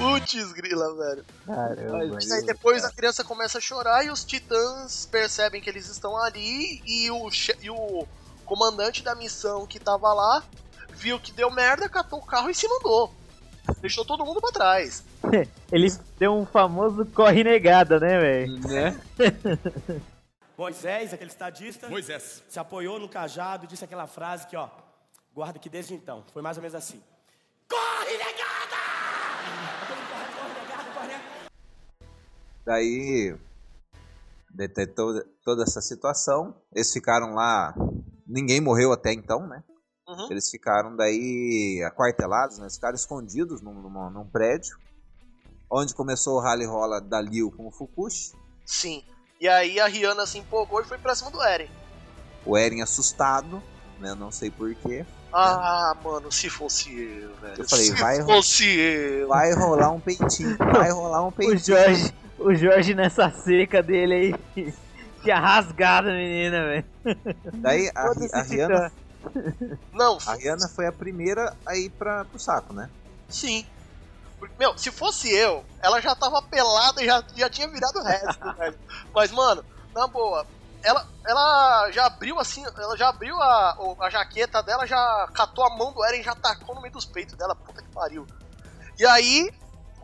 [0.04, 1.24] Putz, grila, velho.
[1.46, 2.18] Caramba.
[2.20, 6.16] E aí depois a criança começa a chorar e os titãs percebem que eles estão
[6.16, 7.28] ali e o,
[7.62, 8.06] e o
[8.44, 10.44] comandante da missão que tava lá
[10.94, 13.12] viu que deu merda, catou o carro e se mandou.
[13.80, 15.04] Deixou todo mundo pra trás.
[15.72, 18.60] Eles deu um famoso corre negada, né, velho?
[18.60, 19.00] Né?
[20.56, 22.42] Moisés, aquele estadista, Moisés.
[22.48, 24.68] se apoiou no cajado e disse aquela frase que, ó,
[25.34, 27.02] guarda que desde então, foi mais ou menos assim.
[27.68, 28.74] Corre, negada!
[29.86, 31.24] Todo mundo corre, corre, negada, corre, negada.
[32.64, 33.36] Daí
[34.50, 36.54] detectou toda essa situação.
[36.72, 37.74] Eles ficaram lá.
[38.26, 39.62] Ninguém morreu até então, né?
[40.08, 40.28] Uhum.
[40.30, 42.64] Eles ficaram daí aquartelados, né?
[42.64, 44.76] Eles ficaram escondidos num, num, num prédio.
[45.70, 48.32] Onde começou o rally rola da Liu com o Fukushi.
[48.64, 49.02] Sim.
[49.40, 51.68] E aí a Rihanna se empolgou e foi pra cima do Eren.
[52.46, 53.62] O Eren assustado,
[53.98, 54.14] né?
[54.14, 55.04] Não sei porquê.
[55.32, 57.62] Ah, mano, se fosse eu, velho.
[57.62, 59.26] Eu falei, se vai ro- fosse eu.
[59.28, 60.56] Vai rolar um peitinho.
[60.58, 61.58] Vai rolar um O peitinho.
[61.76, 64.14] Jorge, o Jorge nessa seca dele
[64.56, 64.74] aí
[65.22, 66.84] tinha rasgado a menina, velho.
[67.54, 68.92] Daí a, a Rihanna,
[69.92, 72.90] Não, a Rihanna foi a primeira a ir pra, pro saco, né?
[73.28, 73.66] sim.
[74.38, 78.02] Porque, meu, se fosse eu, ela já tava pelada e já, já tinha virado o
[78.02, 78.78] resto, velho.
[79.14, 79.64] Mas, mano,
[79.94, 80.46] na boa,
[80.82, 85.76] ela, ela já abriu assim, ela já abriu a, a jaqueta dela, já catou a
[85.76, 88.26] mão do Eren e já tacou no meio dos peitos dela, puta que pariu.
[88.98, 89.50] E aí,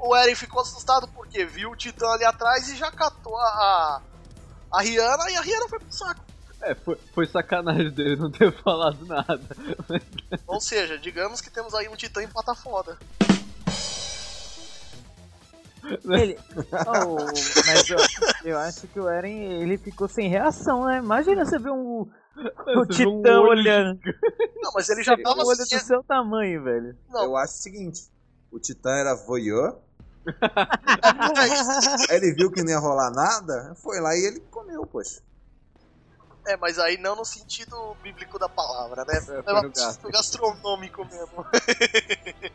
[0.01, 4.03] o Eren ficou assustado porque viu o Titã ali atrás e já catou a, a,
[4.72, 6.20] a Rihanna e a Rihanna foi pro saco.
[6.62, 9.40] É, foi, foi sacanagem dele não ter falado nada.
[10.46, 12.98] Ou seja, digamos que temos aí um Titã em pata foda.
[16.05, 16.38] Ele,
[16.86, 17.16] Oh,
[17.66, 17.98] mas eu,
[18.44, 20.98] eu acho que o Eren ele ficou sem reação, né?
[20.98, 22.11] Imagina você ver um, o
[22.86, 24.01] Você um Titã olho olhando.
[24.57, 25.78] Não, mas ele já tava olho do assim.
[25.78, 26.96] seu tamanho, velho.
[27.09, 27.24] Não.
[27.24, 28.03] Eu acho o seguinte:
[28.51, 29.78] o Titã era voyeur.
[32.11, 35.23] Aí ele viu que não ia rolar nada, foi lá e ele comeu, poxa.
[36.47, 39.14] É, mas aí não no sentido bíblico da palavra, né?
[39.29, 41.47] É, no gastronômico mesmo.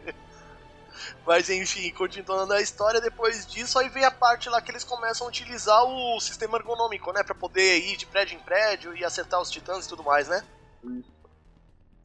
[1.25, 5.27] mas enfim, continuando a história, depois disso, aí vem a parte lá que eles começam
[5.27, 7.23] a utilizar o sistema ergonômico, né?
[7.23, 10.43] Pra poder ir de prédio em prédio e acertar os titãs e tudo mais, né?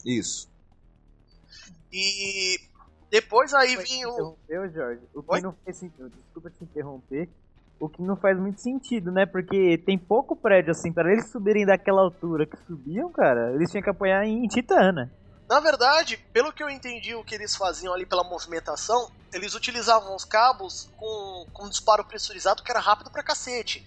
[0.05, 0.49] Isso.
[1.93, 2.70] E
[3.11, 4.11] depois aí vem o.
[4.11, 5.03] Interrompeu, Jorge?
[5.15, 5.41] O que Oi?
[5.41, 7.29] não faz sentido, desculpa te interromper.
[7.79, 9.25] O que não faz muito sentido, né?
[9.25, 13.83] Porque tem pouco prédio assim, para eles subirem daquela altura que subiam, cara, eles tinham
[13.83, 15.11] que apoiar em Titana.
[15.49, 20.15] Na verdade, pelo que eu entendi o que eles faziam ali pela movimentação, eles utilizavam
[20.15, 23.85] os cabos com, com um disparo pressurizado que era rápido pra cacete.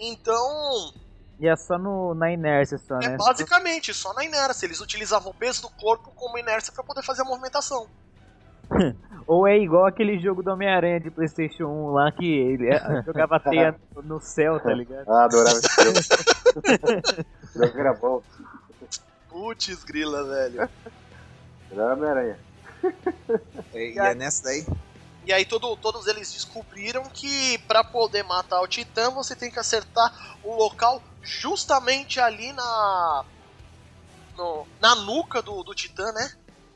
[0.00, 0.92] Então,
[1.38, 3.16] E é só no, na inércia só, É né?
[3.16, 4.66] basicamente só na inércia.
[4.66, 7.86] Eles utilizavam o peso do corpo como inércia pra poder fazer a movimentação.
[9.26, 13.40] Ou é igual aquele jogo do Homem-Aranha de Playstation 1 lá que ele é, jogava
[13.40, 15.08] teia no, céu, tá ligado?
[15.08, 17.24] Ah, adorava esse jogo.
[17.54, 18.22] Jogo era bom.
[19.30, 20.68] Putz, grila, velho.
[21.72, 22.38] Era Homem-Aranha.
[23.72, 24.66] E, e é nessa daí.
[25.26, 29.58] E aí todo- todos eles descobriram que pra poder matar o Titã você tem que
[29.58, 33.24] acertar o local justamente ali na.
[34.36, 36.30] no- na nuca do, do Titã, né?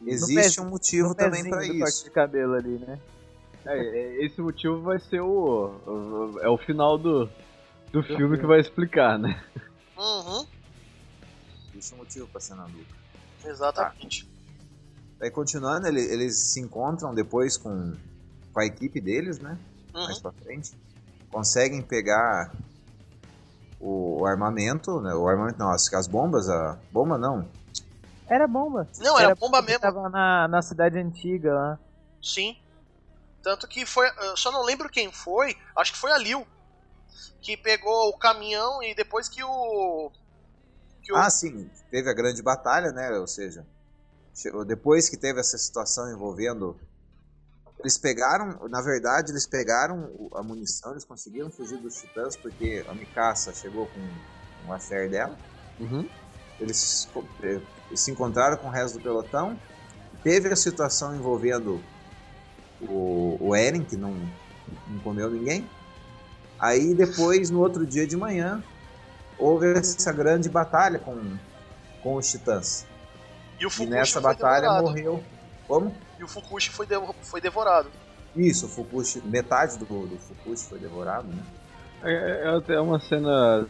[0.04, 2.04] Existe um motivo No também corte isso.
[2.04, 2.98] de cabelo ali, né?
[3.66, 5.70] É, é, esse motivo vai ser o.
[5.86, 7.28] o- É o final do,
[7.92, 9.42] do filme que vai explicar, né?
[9.96, 10.46] Uhum,
[11.74, 12.94] Existe um motivo pra ser na nuca.
[13.44, 14.28] exatamente.
[15.18, 17.92] Daí continuando, ele- eles se encontram depois com,
[18.52, 19.58] com a equipe deles, né?
[19.92, 20.22] Mais Uhum.
[20.22, 20.72] pra frente.
[21.28, 22.52] Conseguem pegar
[23.80, 25.12] o, o armamento, né?
[25.14, 26.78] O armamento não, as, as bombas, a.
[26.92, 27.48] Bomba não.
[28.28, 28.86] Era bomba.
[28.98, 29.80] Não, era bomba porque mesmo.
[29.80, 31.78] Tava na, na cidade antiga lá.
[32.22, 32.56] Sim.
[33.42, 34.06] Tanto que foi.
[34.18, 35.56] Eu só não lembro quem foi.
[35.76, 36.46] Acho que foi a Lil.
[37.40, 40.10] Que pegou o caminhão e depois que o.
[41.02, 43.10] Que o Ah, sim, teve a grande batalha, né?
[43.18, 43.66] Ou seja,
[44.34, 46.78] chegou- depois que teve essa situação envolvendo.
[47.80, 52.92] Eles pegaram, na verdade, eles pegaram a munição, eles conseguiram fugir dos titãs porque a
[52.92, 54.00] Mikasa chegou com
[54.68, 55.38] um affair dela.
[55.78, 56.08] Uhum.
[56.60, 57.08] Eles
[57.42, 57.60] eh,
[57.94, 59.58] se encontraram com o resto do pelotão.
[60.22, 61.80] Teve a situação envolvendo
[62.80, 64.12] o, o Eren, que não,
[64.86, 65.68] não comeu ninguém.
[66.58, 68.62] Aí depois, no outro dia de manhã,
[69.38, 71.16] houve essa grande batalha com,
[72.02, 72.84] com os titãs.
[73.60, 74.84] E o E nessa batalha devorado.
[74.86, 75.24] morreu.
[75.66, 75.94] Como?
[76.18, 77.90] E o Fukushi foi, devo- foi devorado.
[78.34, 81.42] Isso, o Fukushi, metade do, do Fukushi foi devorado, né?
[82.02, 83.68] É, é até uma cena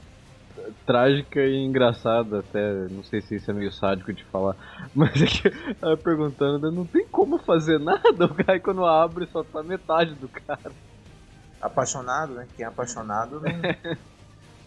[0.86, 2.88] trágica e engraçada, até.
[2.88, 4.56] Não sei se isso é meio sádico de falar.
[4.94, 8.02] Mas é que ela perguntando, não tem como fazer nada.
[8.24, 10.72] O cara quando abre só tá metade do cara.
[11.60, 12.48] Apaixonado, né?
[12.56, 13.48] Quem é apaixonado não.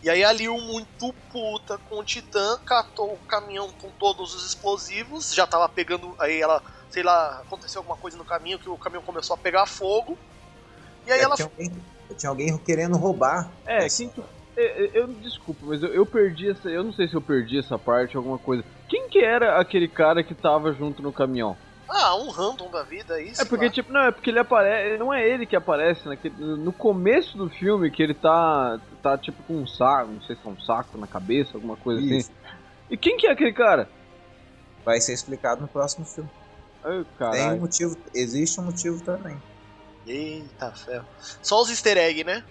[0.03, 4.47] E aí a Liu, muito puta com o Titã, catou o caminhão com todos os
[4.47, 6.15] explosivos, já tava pegando.
[6.17, 9.67] Aí ela, sei lá, aconteceu alguma coisa no caminho que o caminhão começou a pegar
[9.67, 10.17] fogo.
[11.05, 11.35] E aí É, ela.
[11.35, 11.71] tinha, alguém,
[12.17, 13.51] tinha alguém querendo roubar.
[13.63, 14.23] É, essa- quem que.
[14.55, 16.69] Eu, eu, eu- desculpa, mas eu, eu perdi essa.
[16.69, 18.63] Eu não sei se eu perdi essa parte, alguma coisa.
[18.89, 21.57] Quem que era aquele cara que tava junto no caminhão?
[21.89, 23.21] Ah, um random da vida.
[23.21, 23.71] É sei porque, lá.
[23.71, 24.97] tipo, não, é porque ele aparece.
[24.97, 28.79] Não é ele que aparece naquele, no começo do filme que ele tá.
[29.01, 32.01] tá tipo com um saco, não sei se é um saco na cabeça, alguma coisa
[32.01, 32.31] Isso.
[32.31, 32.41] assim.
[32.89, 33.89] E quem que é aquele cara?
[34.85, 36.29] Vai ser explicado no próximo filme.
[36.83, 39.37] Ai, Tem um motivo, existe um motivo também.
[40.05, 41.05] Eita ferro.
[41.41, 42.43] Só os easter egg, né?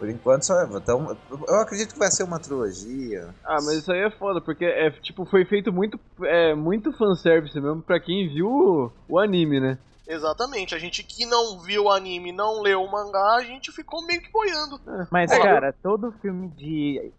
[0.00, 0.54] Por enquanto só.
[0.64, 1.14] Então,
[1.46, 3.34] eu acredito que vai ser uma trilogia.
[3.44, 7.60] Ah, mas isso aí é foda, porque é, tipo, foi feito muito, é, muito fanservice
[7.60, 9.78] mesmo pra quem viu o, o anime, né?
[10.08, 10.74] Exatamente.
[10.74, 14.22] A gente que não viu o anime, não leu o mangá, a gente ficou meio
[14.22, 14.80] que boiando.
[15.12, 17.12] Mas, É, cara, todo filme de,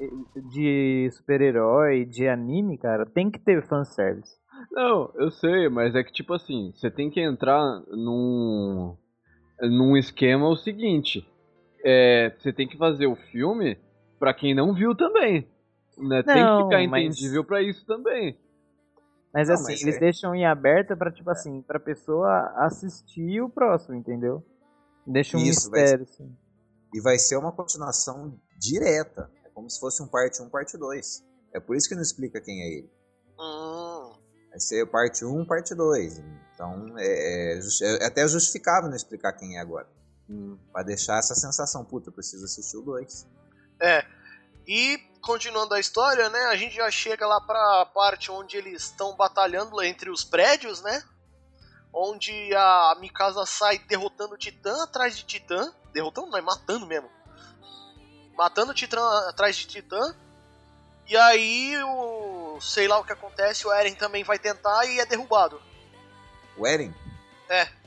[0.49, 4.35] de super-herói, de anime, cara, tem que ter fanservice.
[4.71, 8.95] Não, eu sei, mas é que tipo assim, você tem que entrar num
[9.61, 11.23] num esquema o seguinte,
[11.85, 13.77] é, você tem que fazer o filme
[14.19, 15.47] pra quem não viu também,
[15.97, 16.23] né?
[16.23, 18.37] tem que Não, ficar mas- entendível pra isso também.
[19.33, 23.41] Mas Não, assim, mas eles é- deixam em aberta pra, tipo assim, pra pessoa assistir
[23.41, 24.43] o próximo, entendeu?
[25.07, 26.35] Deixa um Isso, mistério, assim.
[26.93, 29.31] E vai ser uma continuação direta.
[29.45, 31.23] É como se fosse um parte 1, parte 2.
[31.53, 32.91] É por isso que não explica quem é ele.
[33.39, 34.13] Hum,
[34.49, 36.21] Vai ser parte 1, parte 2.
[36.53, 37.59] Então é, é
[38.03, 39.87] é até justificável não explicar quem é agora.
[40.71, 43.27] Pra deixar essa sensação, puta, eu preciso assistir o 2.
[43.81, 44.05] É.
[44.67, 46.39] E continuando a história, né?
[46.45, 51.03] A gente já chega lá pra parte onde eles estão batalhando entre os prédios, né?
[51.93, 55.73] Onde a Mikasa sai derrotando o Titã atrás de Titã.
[55.93, 57.09] Derrotando, não, é matando mesmo.
[58.35, 60.15] Matando o Titã atrás de Titã.
[61.07, 62.59] E aí o.
[62.61, 65.61] sei lá o que acontece, o Eren também vai tentar e é derrubado.
[66.57, 66.95] O Eren?
[67.49, 67.80] É.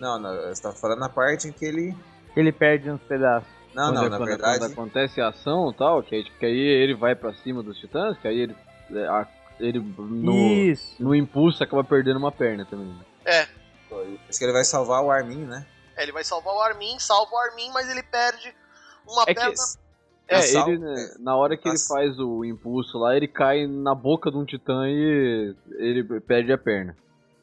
[0.00, 1.94] Não, não, você tá falando na parte em que ele.
[2.36, 3.48] Ele perde uns pedaços.
[3.74, 4.58] Não, Quando- não, na quando, verdade.
[4.58, 7.62] quando acontece a ação e tal, que aí, tipo, que aí ele vai pra cima
[7.62, 8.56] dos titãs, que aí ele,
[8.90, 9.28] é, a-
[9.60, 11.02] ele no, Isso.
[11.02, 12.94] no impulso acaba perdendo uma perna também.
[13.24, 13.42] É.
[14.28, 15.66] Acho que ele vai salvar o Armin, né?
[15.96, 18.54] É, Ele vai salvar o Armin, salva o Armin, mas ele perde
[19.08, 19.54] uma É que- perna.
[20.28, 21.94] É, Sal- ele, né, na hora que ele Nossa.
[21.94, 26.58] faz o impulso lá, ele cai na boca de um titã e ele perde a
[26.58, 26.96] perna.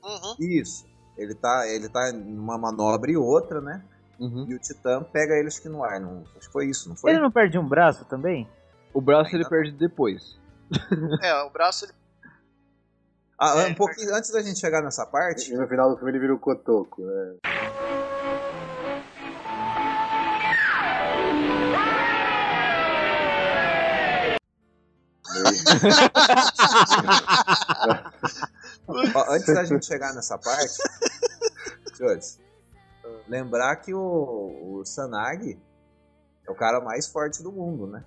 [0.04, 0.36] Uhum.
[0.40, 0.86] Isso.
[1.18, 3.84] Ele tá, ele tá numa manobra e outra, né?
[4.20, 4.46] Uhum.
[4.48, 6.00] E o Titã pega ele acho que no ar.
[6.00, 7.12] Não, acho que foi isso, não foi?
[7.12, 8.48] Ele não perde um braço também?
[8.94, 9.50] O braço Ainda ele não.
[9.50, 10.40] perde depois.
[11.22, 11.94] É, o braço ele.
[13.40, 15.52] Ah, É, um pouquinho antes da gente chegar nessa parte.
[15.52, 17.36] E no final do filme ele vira o Cotoco, né?
[29.16, 30.78] Ó, antes da gente chegar nessa parte,
[31.96, 32.40] senhores,
[33.28, 35.60] lembrar que o, o Sanagi
[36.48, 38.04] é o cara mais forte do mundo, né?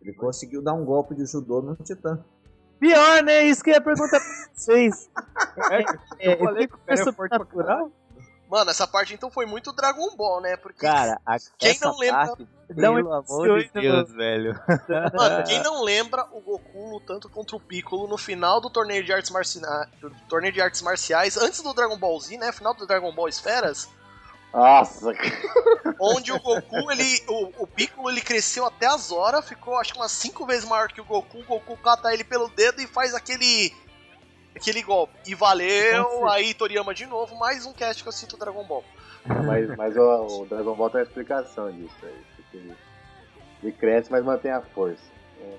[0.00, 2.22] Ele conseguiu dar um golpe de judô no Titã.
[2.78, 3.44] Pior, né?
[3.44, 5.10] Isso que eu ia perguntar pra vocês.
[6.18, 7.90] É, eu falei que o cara é forte pra natural?
[8.54, 10.56] Mano, essa parte então foi muito Dragon Ball, né?
[10.56, 10.86] Porque.
[10.86, 14.54] Cara, a, Quem essa não lembra- parte, um pelo amor de Deus, velho.
[15.12, 19.12] Mano, quem não lembra o Goku lutando contra o Piccolo no final do torneio de
[19.12, 22.52] artes marciais, do torneio de artes marciais, antes do Dragon Ball Z, né?
[22.52, 23.88] Final do Dragon Ball Esferas,
[24.52, 25.12] Nossa,
[25.98, 29.98] onde o Goku, ele, o, o Piccolo, ele cresceu até as horas, ficou acho que
[29.98, 31.40] umas 5 vezes maior que o Goku.
[31.40, 33.74] O Goku cata ele pelo dedo e faz aquele
[34.54, 35.14] aquele golpe.
[35.26, 38.84] E valeu, aí Toriyama de novo, mais um cast que eu cito Dragon Ball.
[39.46, 42.24] mas, mas o, o Dragon Ball tem uma explicação disso aí.
[42.54, 42.74] Ele,
[43.62, 45.02] ele cresce, mas mantém a força.
[45.40, 45.56] né?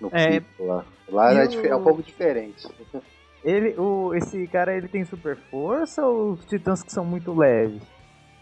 [0.00, 0.40] No É.
[0.40, 0.84] pico lá.
[1.08, 2.66] Lá é, o- é um pouco diferente.
[3.44, 7.82] Ele, o, esse cara, ele tem super força ou os titãs que são muito leves?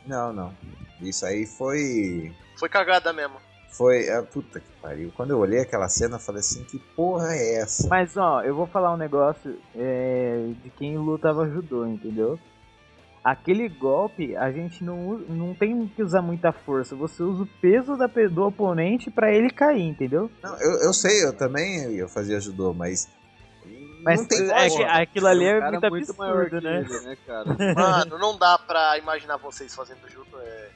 [0.07, 0.55] Não, não.
[1.01, 2.33] Isso aí foi.
[2.57, 3.37] Foi cagada mesmo.
[3.73, 4.09] Foi.
[4.11, 5.13] Ah, puta que pariu.
[5.17, 7.89] Quando eu olhei aquela cena, eu falei assim: que porra é essa?
[7.89, 12.39] Mas, ó, eu vou falar um negócio é, de quem lutava judô, entendeu?
[13.25, 16.97] aquele golpe a gente não, não tem que usar muita força.
[16.97, 20.31] Você usa o peso da, do oponente pra ele cair, entendeu?
[20.43, 23.09] Não, eu, eu sei, eu também eu fazia judô, mas.
[24.03, 26.81] Mas não tem é que aquilo ali é Um muito, muito maior absurdo, que né?
[26.81, 27.45] ele, né, cara?
[27.73, 30.71] Mano, não dá pra imaginar vocês fazendo judo é,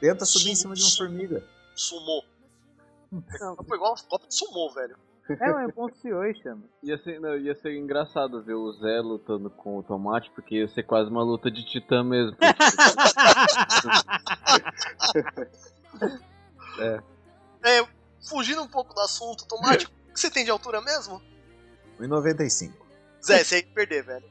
[0.00, 1.42] Tenta subir em cima de uma formiga.
[1.74, 2.22] Sumô.
[3.66, 4.96] Foi igual golpe de sumô, velho.
[5.28, 6.62] É, é um ponto Suoi, chama.
[6.82, 10.68] Ia ser, não, ia ser engraçado ver o Zé lutando com o Tomate, porque ia
[10.68, 12.36] ser quase uma luta de titã mesmo.
[17.62, 17.86] É,
[18.28, 21.22] fugindo um pouco do assunto, Tomate, o que você tem de altura mesmo?
[22.00, 22.72] 1,95.
[23.24, 24.26] Zé, você ia perder, velho.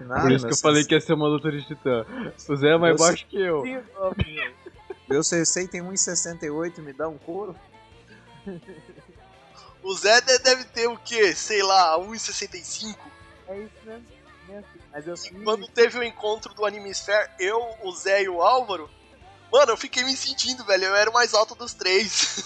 [0.00, 2.04] Nada, Por isso que eu falei que ia ser uma luta de titã.
[2.48, 3.62] O Zé é mais Eu baixo que eu.
[5.08, 7.54] Meu Sensei tem 1,68 me dá um couro?
[9.82, 11.34] O Zé de- deve ter o quê?
[11.34, 12.98] Sei lá, 1,65.
[13.48, 14.06] É isso mesmo.
[14.50, 14.78] é assim.
[14.92, 18.90] Mas eu Quando teve o encontro do Anime Sphere, eu, o Zé e o Álvaro,
[19.50, 20.84] mano, eu fiquei me sentindo, velho.
[20.84, 22.44] Eu era o mais alto dos três.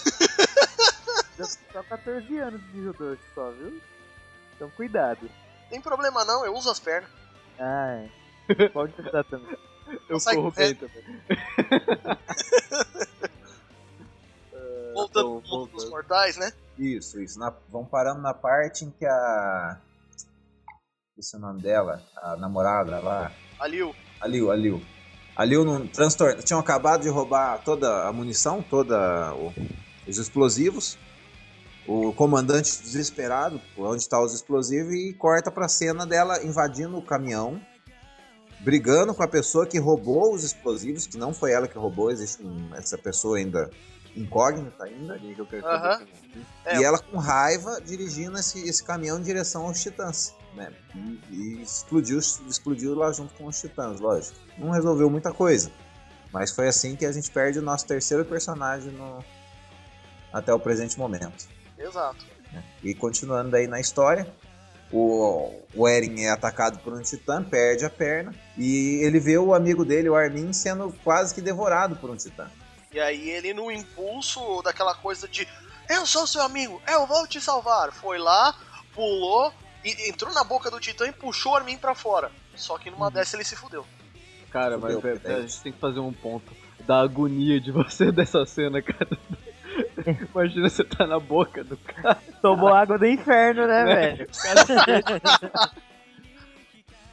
[1.73, 3.81] só 14 anos de judô só, viu?
[4.55, 5.29] Então cuidado.
[5.69, 7.09] Tem problema não, eu uso as pernas.
[7.59, 8.05] Ah,
[8.49, 8.69] é.
[8.69, 9.55] Pode tentar também.
[10.09, 10.73] Eu Sai- corro é.
[10.73, 11.03] bem também.
[14.93, 16.51] Voltando pro mundo dos mortais, né?
[16.77, 17.37] Isso, isso.
[17.39, 19.77] Na- vamos parando na parte em que a.
[21.17, 23.31] Esse é o nome dela, a namorada lá.
[23.59, 23.95] A Liu.
[24.19, 24.81] A Liu, a Liu.
[25.35, 26.41] A Liu não transtorna.
[26.41, 29.53] Tinham acabado de roubar toda a munição, toda o-
[30.07, 30.97] os explosivos.
[31.87, 37.61] O comandante desesperado, onde está os explosivos, e corta pra cena dela invadindo o caminhão,
[38.59, 42.41] brigando com a pessoa que roubou os explosivos, que não foi ela que roubou, existe
[42.43, 43.69] um- essa pessoa ainda
[44.15, 45.17] incógnita ainda.
[45.67, 46.07] Aham.
[46.65, 50.71] É, E ela com raiva dirigindo esse, esse caminhão em direção aos titãs, né?
[50.95, 54.35] E, e explodiu, explodiu lá junto com os titãs, lógico.
[54.57, 55.69] Não resolveu muita coisa.
[56.31, 59.23] Mas foi assim que a gente perde o nosso terceiro personagem no,
[60.33, 61.45] até o presente momento.
[61.77, 62.25] Exato.
[62.83, 64.27] E continuando daí na história,
[64.91, 69.53] o, o Eren é atacado por um titã, perde a perna, e ele vê o
[69.53, 72.49] amigo dele, o Armin, sendo quase que devorado por um titã.
[72.91, 75.47] E aí ele, no impulso daquela coisa de
[75.89, 78.55] eu sou seu amigo, eu vou te salvar, foi lá,
[78.93, 79.53] pulou,
[79.83, 82.31] e entrou na boca do Titã e puxou o Armin pra fora.
[82.55, 83.85] Só que numa dessa ele se fudeu.
[84.49, 85.37] Cara, mas Fudeu, velho, velho.
[85.37, 86.51] a gente tem que fazer um ponto
[86.87, 89.17] da agonia de você dessa cena, cara.
[90.33, 92.17] Imagina você tá na boca do cara.
[92.41, 94.27] Tomou água do inferno, né, velho?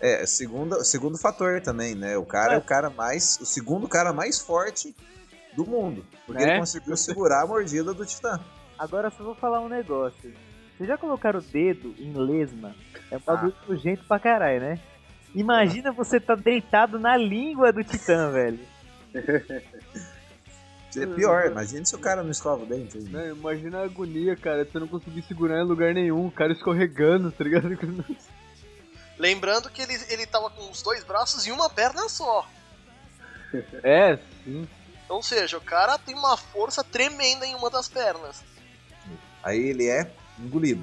[0.01, 2.17] É, segundo, segundo fator também, né?
[2.17, 2.59] O cara é.
[2.59, 3.39] o cara mais.
[3.41, 4.95] O segundo cara mais forte
[5.55, 6.05] do mundo.
[6.27, 6.51] Porque Né?
[6.53, 8.41] ele conseguiu segurar a mordida do Titã.
[8.79, 10.35] Agora só vou falar um negócio.
[10.77, 12.75] Vocês já colocaram o dedo em lesma?
[13.11, 14.81] É um bagulho nojento pra caralho, né?
[15.35, 18.59] Imagina você tá deitado na língua do Titã, velho.
[20.95, 22.99] É pior, imagina se o cara não escova o dente.
[22.99, 27.45] Imagina a agonia, cara, você não conseguir segurar em lugar nenhum, o cara escorregando, tá
[27.45, 27.69] ligado?
[29.19, 32.47] Lembrando que ele, ele tava com os dois braços e uma perna só.
[33.83, 34.69] É, sim.
[35.09, 38.43] Ou seja, o cara tem uma força tremenda em uma das pernas.
[39.43, 40.83] Aí ele é engolido.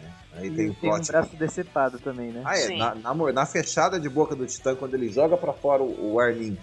[0.00, 0.12] né?
[0.34, 2.42] Aí tem E o tem um braço decepado também, né?
[2.44, 2.66] Ah, é.
[2.66, 2.78] Sim.
[2.78, 6.20] Na, na, na fechada de boca do Titã, quando ele joga pra fora o, o
[6.20, 6.58] Armin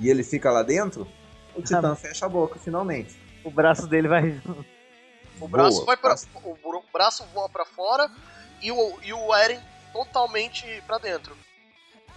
[0.00, 1.06] e ele fica lá dentro,
[1.54, 3.14] o Titã fecha a boca finalmente.
[3.44, 4.64] O braço dele vai junto.
[5.40, 6.28] O braço Boa, vai para braço.
[6.44, 8.08] o braço voa pra fora
[8.62, 9.60] e o, e o Eren
[9.92, 11.36] totalmente pra dentro.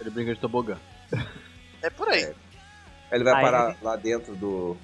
[0.00, 0.78] Ele brinca de tobogã.
[1.80, 2.24] É por aí.
[2.24, 2.34] É.
[3.12, 4.76] Ele vai Aí parar ele- lá dentro do,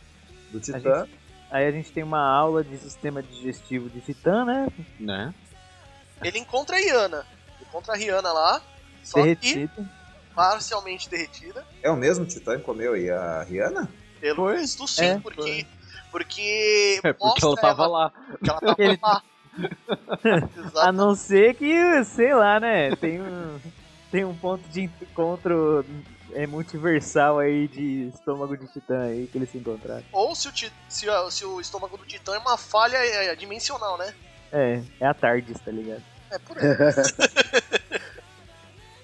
[0.52, 1.00] do A Titã.
[1.06, 1.18] gente-
[1.50, 4.68] Aí a gente tem uma aula de sistema digestivo de Titã, né?
[5.00, 5.34] Né?
[6.22, 7.26] Ele encontra a Rihanna.
[7.56, 8.62] Ele encontra a Rihanna lá,
[9.02, 9.88] só que Derretido.
[10.36, 11.66] parcialmente derretida.
[11.82, 13.88] É o mesmo Titã que comeu aí a Rihanna?
[14.24, 14.56] Pelo Foi?
[14.56, 15.66] visto, sim, É, porque.
[16.10, 16.98] Porque.
[17.04, 18.10] É porque ela tava lá.
[18.42, 19.22] Que ela tava Ele- lá.
[20.88, 22.96] A não ser que, sei lá, né?
[22.96, 23.60] Tem um,
[24.10, 25.84] tem um ponto de encontro
[26.32, 30.02] é, multiversal aí de estômago de Titã aí que eles se encontraram.
[30.10, 33.98] Ou se o, ti- se, se o estômago do Titã é uma falha é, dimensional,
[33.98, 34.14] né?
[34.50, 36.02] É, é a Tardis, tá ligado?
[36.30, 36.64] É por aí.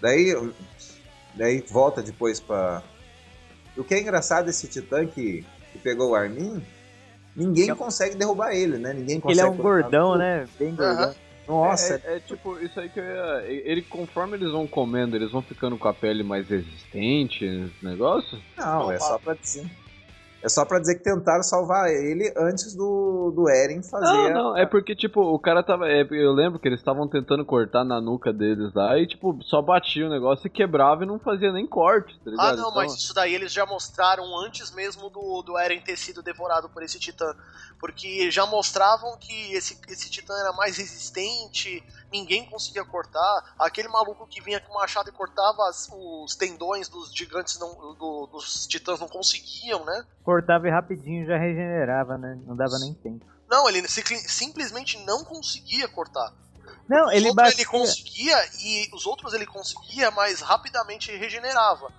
[0.00, 0.32] Daí,
[1.34, 2.82] daí volta depois pra.
[3.76, 6.62] O que é engraçado esse Titã que, que pegou o Armin,
[7.34, 8.92] ninguém consegue derrubar ele, né?
[8.92, 9.40] Ninguém Ele consegue.
[9.46, 10.46] é um gordão, né?
[10.58, 11.04] Bem gordão.
[11.04, 11.14] Aham.
[11.48, 13.44] Nossa, É, é tipo, isso aí que eu ia.
[13.48, 18.38] Ele, conforme eles vão comendo, eles vão ficando com a pele mais resistente, esse negócio.
[18.56, 19.66] não, é só pra dizer.
[20.42, 24.06] É só pra dizer que tentaram salvar ele antes do, do Eren fazer.
[24.06, 25.86] Não, a- não, é porque, tipo, o cara tava.
[25.88, 29.60] é, eu lembro que eles estavam tentando cortar na nuca deles lá e, tipo, só
[29.60, 32.52] batia o negócio e quebrava e não fazia nem corte, tá ligado?
[32.54, 36.22] Ah, não, mas isso daí eles já mostraram antes mesmo do, do Eren ter sido
[36.22, 37.34] devorado por esse titã.
[37.78, 41.82] Porque já mostravam que esse, esse titã era mais resistente,
[42.12, 43.54] ninguém conseguia cortar.
[43.58, 47.94] Aquele maluco que vinha com o machado e cortava as- os tendões dos gigantes, não,
[47.94, 50.04] do- dos titãs não conseguiam, né?
[50.30, 52.38] Cortava e rapidinho já regenerava, né?
[52.46, 53.26] Não dava nem tempo.
[53.50, 56.32] Não, ele simple- simplesmente não conseguia cortar.
[56.88, 57.54] Não, Os ele batia.
[57.56, 61.92] ele conseguia e os outros ele conseguia, mas rapidamente regenerava.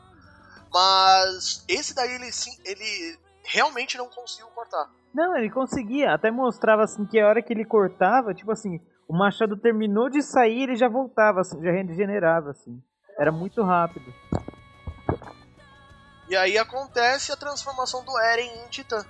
[0.74, 4.90] Mas esse daí ele sim, ele realmente não conseguiu cortar.
[5.14, 6.14] Não, ele conseguia.
[6.14, 8.80] Até mostrava assim que a hora que ele cortava, tipo assim,
[9.10, 12.82] o machado terminou de sair, ele já voltava, assim, já regenerava, assim.
[13.20, 14.06] Era muito rápido.
[16.32, 19.06] E aí acontece a transformação do Eren em Titã.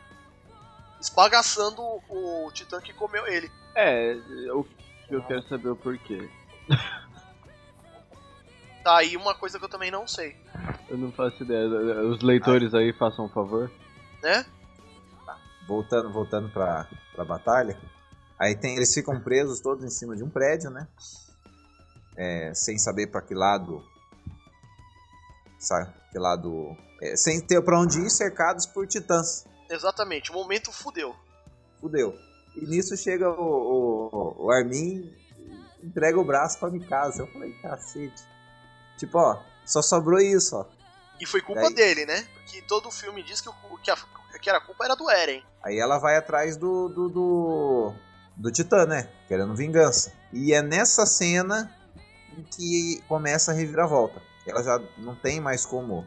[1.00, 3.48] Esbagaçando o, o Titã que comeu ele.
[3.76, 4.14] É,
[4.48, 4.68] eu,
[5.08, 6.28] eu quero saber o porquê.
[8.84, 10.36] Tá aí uma coisa que eu também não sei,
[10.90, 11.68] Eu não faço ideia.
[11.68, 13.72] Os leitores aí façam um favor.
[14.24, 14.44] né?
[15.68, 17.80] Voltando, voltando pra, pra batalha.
[18.40, 20.88] Aí tem, eles ficam presos todos em cima de um prédio, né?
[22.18, 23.86] É, sem saber pra que lado.
[25.60, 25.94] Sabe?
[26.12, 26.76] Que lado.
[27.02, 29.46] É, sem ter pra onde ir, cercados por titãs.
[29.70, 31.16] Exatamente, o momento fudeu.
[31.80, 32.16] Fudeu.
[32.56, 35.12] E nisso chega o, o, o Armin
[35.82, 37.24] e entrega o braço pra Mikasa.
[37.24, 38.24] Eu falei, cacete.
[38.98, 40.66] Tipo, ó, só sobrou isso, ó.
[41.20, 42.28] E foi culpa Daí- dele, né?
[42.34, 43.98] Porque todo o filme diz que, o, que, a,
[44.42, 45.44] que era culpa era do Eren.
[45.64, 47.94] Aí ela vai atrás do, do, do,
[48.36, 49.10] do Titã, né?
[49.28, 50.12] Querendo vingança.
[50.34, 51.74] E é nessa cena
[52.38, 54.22] em que começa a reviravolta.
[54.46, 56.06] Ela já não tem mais como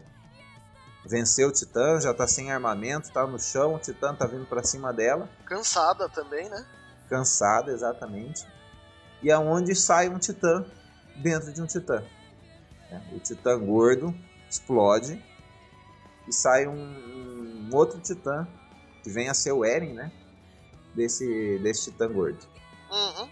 [1.07, 4.63] vencer o Titã, já tá sem armamento, tá no chão, o Titã tá vindo pra
[4.63, 6.67] cima dela, Cansada também, né?
[7.09, 8.47] cansada exatamente.
[9.23, 10.65] E aonde sai um Titã
[11.17, 12.03] dentro de um Titã.
[12.91, 13.03] né?
[13.13, 14.15] O Titã gordo
[14.51, 15.23] explode
[16.27, 18.47] e sai um, um outro Titã
[19.03, 20.11] que vem a ser o Eren, né?
[20.95, 22.39] Desse, desse Titã gordo.
[22.91, 23.29] Uhum.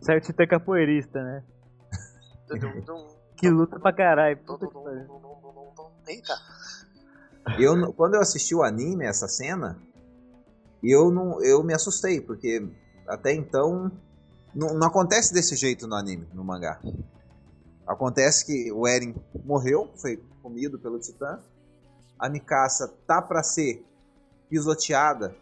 [0.00, 1.44] Certo Titã capoeirista, né?
[3.36, 4.36] Que luta pra caralho.
[4.38, 6.12] Puta que.
[6.12, 6.34] Eita.
[7.58, 9.78] Eu, quando eu assisti o anime, essa cena,
[10.82, 12.66] eu não, eu me assustei, porque
[13.06, 13.90] até então
[14.54, 16.80] não, não acontece desse jeito no anime, no mangá.
[17.86, 19.14] Acontece que o Eren
[19.44, 21.38] morreu, foi comido pelo Titã.
[22.18, 23.84] A Mikasa tá pra ser
[24.48, 25.36] pisoteada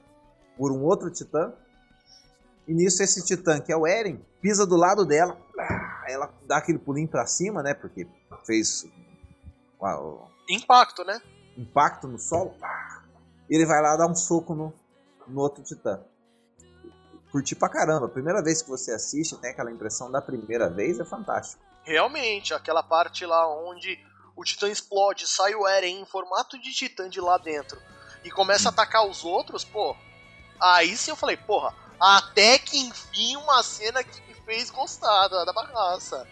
[0.56, 1.52] por um outro Titã.
[2.66, 5.38] E nisso esse Titã, que é o Eren, pisa do lado dela.
[6.06, 7.74] Ela dá aquele pulinho pra cima, né?
[7.74, 8.06] Porque
[8.44, 8.86] fez
[9.80, 11.20] o- Impacto, né?
[11.56, 12.52] impacto no solo,
[13.48, 14.74] ele vai lá dar um soco no,
[15.28, 16.02] no outro titã.
[17.30, 18.06] Curti pra caramba.
[18.06, 21.62] A primeira vez que você assiste, tem aquela impressão da primeira vez, é fantástico.
[21.84, 23.98] Realmente, aquela parte lá onde
[24.36, 27.80] o Titã explode, sai o Eren em formato de Titã de lá dentro
[28.24, 29.94] e começa a atacar os outros, pô.
[30.60, 35.52] Aí sim eu falei, porra, até que enfim uma cena que fez gostar da, da
[35.52, 36.26] bagaça.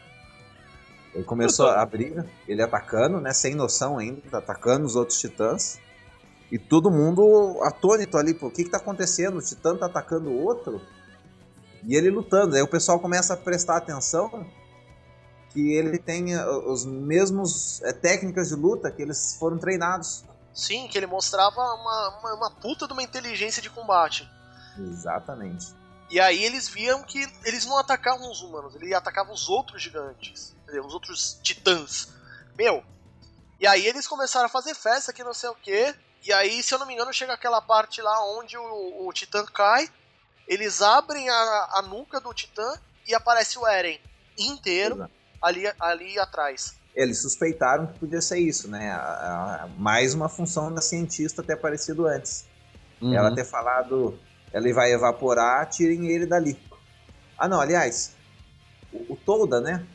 [1.15, 3.33] Ele começou a briga, ele atacando, né?
[3.33, 5.79] Sem noção ainda, tá atacando os outros titãs.
[6.51, 9.39] E todo mundo atônito ali, pô, o que que tá acontecendo?
[9.39, 10.81] O titã tá atacando o outro?
[11.85, 12.55] E ele lutando.
[12.55, 14.47] Aí o pessoal começa a prestar atenção
[15.51, 20.25] que ele tem eh, os mesmos eh, técnicas de luta que eles foram treinados.
[20.55, 24.29] Sim, que ele mostrava uma, uma, uma puta de uma inteligência de combate.
[24.79, 25.75] Exatamente.
[26.13, 30.55] E aí eles viam que eles não atacavam os humanos, eles atacavam os outros gigantes,
[30.67, 32.09] quer dizer, os outros titãs.
[32.57, 32.85] Meu,
[33.59, 35.95] e aí eles começaram a fazer festa que não sei o que.
[36.23, 39.43] E aí, se eu não me engano, chega aquela parte lá onde o, o titã
[39.47, 39.89] cai,
[40.47, 43.99] eles abrem a, a nuca do titã e aparece o Eren
[44.39, 45.13] inteiro Exato.
[45.41, 46.75] ali, ali atrás.
[46.95, 48.93] Eles suspeitaram que podia ser isso, né?
[48.93, 52.45] A- a- mais uma função da cientista ter aparecido antes.
[53.01, 53.15] Uhum.
[53.15, 54.21] Ela ter falado,
[54.53, 56.59] ele vai evaporar, tirem ele dali.
[57.39, 58.13] Ah, não, aliás,
[58.93, 59.87] o, o Tolda, né?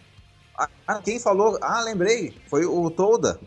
[0.58, 1.58] Ah, ah, quem falou?
[1.62, 3.39] Ah, lembrei, foi o Tolda.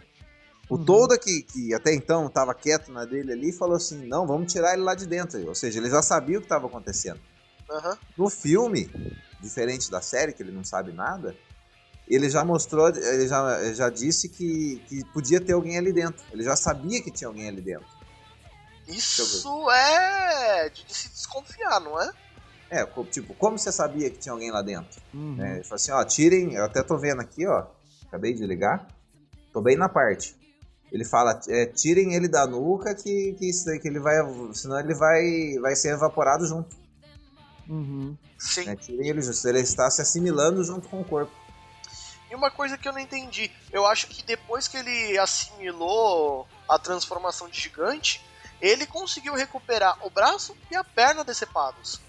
[0.69, 4.53] O Tolda, que, que até então estava quieto na dele ali, falou assim: não, vamos
[4.53, 5.45] tirar ele lá de dentro.
[5.49, 7.21] Ou seja, ele já sabia o que estava acontecendo.
[7.69, 7.99] Aham.
[8.17, 8.89] No filme,
[9.41, 11.37] diferente da série, que ele não sabe nada,
[12.09, 16.25] ele já mostrou, ele já, já disse que, que podia ter alguém ali dentro.
[16.33, 18.00] Ele já sabia que tinha alguém ali dentro.
[18.91, 22.13] Isso é de, de se desconfiar, não é?
[22.71, 25.01] É, tipo, como você sabia que tinha alguém lá dentro?
[25.13, 25.35] Uhum.
[25.35, 25.55] Né?
[25.57, 27.67] Ele falou assim, ó, tirem, eu até tô vendo aqui, ó,
[28.07, 28.87] acabei de ligar,
[29.53, 30.37] tô bem na parte.
[30.93, 34.17] Ele fala, é, tirem ele da nuca que, que isso daí, que ele vai.
[34.55, 36.77] Senão ele vai, vai ser evaporado junto.
[37.69, 38.17] Uhum.
[38.37, 38.65] Sim.
[38.65, 38.77] Né?
[38.77, 39.49] Tirem ele junto.
[39.49, 41.33] Ele está se assimilando junto com o corpo.
[42.29, 46.79] E uma coisa que eu não entendi, eu acho que depois que ele assimilou a
[46.79, 48.25] transformação de gigante,
[48.61, 52.01] ele conseguiu recuperar o braço e a perna decepados.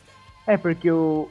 [0.48, 1.30] É, porque o-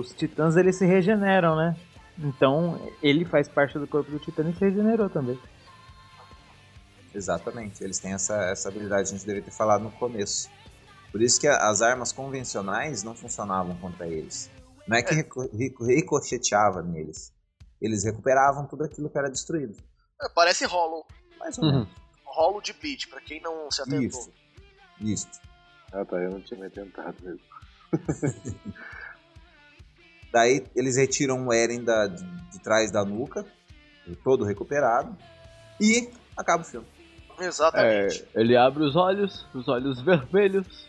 [0.00, 1.76] os titãs eles se regeneram, né?
[2.18, 5.38] Então ele faz parte do corpo do titã e se regenerou também.
[7.14, 10.48] Exatamente, eles têm essa, essa habilidade, a gente deveria ter falado no começo.
[11.10, 14.50] Por isso que as armas convencionais não funcionavam contra eles.
[14.86, 17.32] Não é que reco- rico- ricocheteava neles.
[17.80, 19.74] Eles recuperavam tudo aquilo que era destruído.
[20.20, 21.06] É, parece Hollow.
[21.38, 21.88] Mais ou menos.
[22.32, 24.02] Hollow de Bleach, pra quem não se atentou.
[24.20, 24.32] Isso.
[25.00, 25.28] Isso.
[25.92, 27.40] Ah tá, eu não tinha me tentado mesmo.
[30.32, 33.46] Daí eles retiram o Eren da, de, de trás da nuca,
[34.22, 35.16] todo recuperado,
[35.80, 36.86] e acaba o filme.
[37.40, 38.26] Exatamente.
[38.34, 40.86] É, ele abre os olhos, os olhos vermelhos,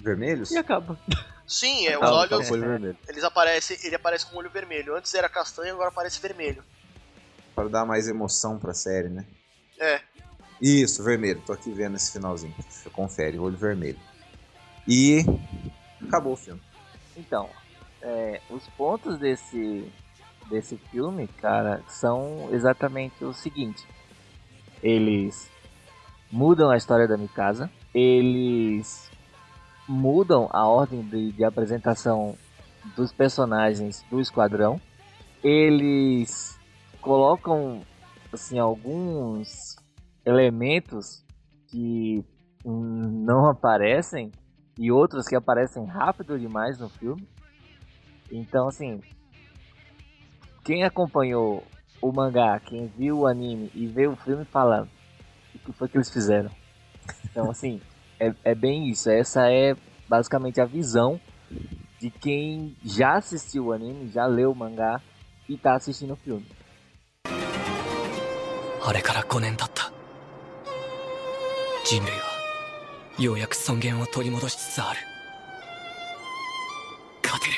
[0.00, 0.50] Vermelhos?
[0.50, 0.98] e acaba.
[1.46, 2.50] Sim, é, os Acaba, olhos.
[2.50, 2.96] acaba olho.
[3.08, 4.96] Eles aparecem, ele aparece com o olho vermelho.
[4.96, 6.64] Antes era castanho, agora aparece vermelho.
[7.54, 9.24] Para dar mais emoção pra série, né?
[9.78, 10.00] É.
[10.66, 11.42] Isso, vermelho.
[11.44, 12.54] Tô aqui vendo esse finalzinho.
[12.90, 13.98] Confere, olho vermelho.
[14.88, 15.18] E
[16.00, 16.62] acabou o filme.
[17.14, 17.50] Então,
[18.00, 19.92] é, os pontos desse,
[20.48, 23.86] desse filme, cara, são exatamente o seguinte.
[24.82, 25.50] Eles
[26.32, 29.10] mudam a história da Mikasa, eles
[29.86, 32.38] mudam a ordem de, de apresentação
[32.96, 34.80] dos personagens do esquadrão,
[35.42, 36.58] eles
[37.02, 37.82] colocam
[38.32, 39.76] assim alguns
[40.25, 41.23] elementos
[41.67, 42.23] que
[42.65, 44.31] hum, não aparecem
[44.77, 47.27] e outros que aparecem rápido demais no filme.
[48.31, 49.01] Então, assim,
[50.63, 51.63] quem acompanhou
[52.01, 54.87] o mangá, quem viu o anime e vê o filme fala
[55.53, 56.51] o que foi que eles fizeram.
[57.25, 57.81] Então, assim,
[58.19, 59.09] é, é bem isso.
[59.09, 59.75] Essa é
[60.07, 61.19] basicamente a visão
[61.99, 65.01] de quem já assistiu o anime, já leu o mangá
[65.47, 66.45] e tá assistindo o filme.
[68.81, 69.91] あれから5年経った
[71.84, 72.16] 人類は
[73.18, 75.00] ようやく尊厳を取り戻しつつある
[77.22, 77.52] 勝てる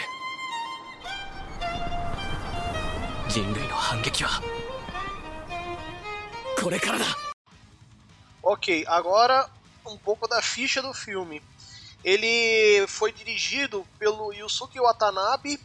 [3.28, 4.42] 人類の反撃は
[6.60, 7.04] これからだ
[8.42, 9.48] Ok, agora
[9.84, 11.42] um pouco da ficha do filme.
[12.04, 15.58] Ele foi dirigido pelo Yusuke Watanabe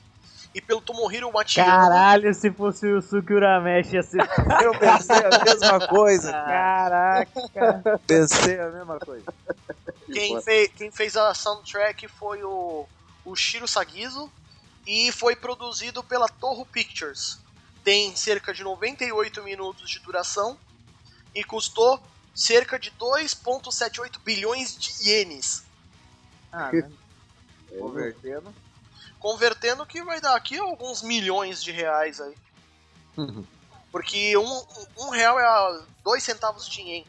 [0.54, 1.72] e pelo Tomohiro Machiyama.
[1.72, 4.22] Caralho, se fosse o Suki Urameshi ia ser.
[4.62, 6.32] Eu pensei a mesma coisa.
[6.32, 8.02] Caraca.
[8.06, 9.34] Pensei a mesma coisa.
[10.12, 12.86] Quem, fez, quem fez a soundtrack foi o,
[13.24, 14.30] o Shiro Sagizo
[14.86, 17.40] e foi produzido pela Toho Pictures.
[17.84, 20.58] Tem cerca de 98 minutos de duração
[21.34, 22.02] e custou
[22.36, 25.64] cerca de 2,78 bilhões de ienes.
[26.52, 26.92] Ah, né?
[27.80, 28.54] Convertendo.
[29.22, 32.36] Convertendo que vai dar aqui alguns milhões de reais aí.
[33.92, 34.66] Porque um,
[34.98, 37.06] um real é dois centavos de ien.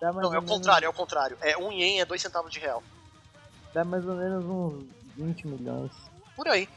[0.00, 1.36] Dá mais Não, é o menos- contrário, é o contrário.
[1.40, 2.82] É um ien é dois centavos de real.
[3.74, 4.86] Dá mais ou menos uns
[5.16, 5.92] 20 milhões.
[6.34, 6.68] Por aí.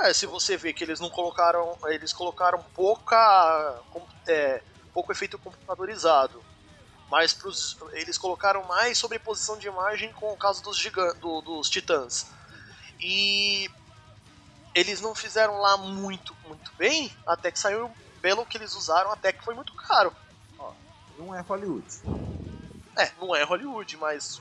[0.00, 1.76] É, se você vê que eles não colocaram.
[1.86, 3.80] Eles colocaram pouca.
[4.26, 4.62] é,
[4.94, 6.42] pouco efeito computadorizado.
[7.10, 11.68] Mas pros, eles colocaram mais sobreposição de imagem com o caso dos, gigan, do- dos
[11.70, 12.26] titãs.
[13.00, 13.70] E
[14.74, 19.32] eles não fizeram lá muito, muito bem, até que saiu pelo que eles usaram, até
[19.32, 20.12] que foi muito caro.
[21.18, 21.86] Não é Hollywood.
[22.96, 24.40] É, Não é Hollywood, mas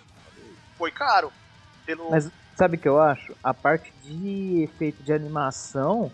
[0.77, 1.31] foi caro.
[1.85, 2.11] Pelo...
[2.11, 3.35] Mas sabe o que eu acho?
[3.43, 6.11] A parte de efeito de animação,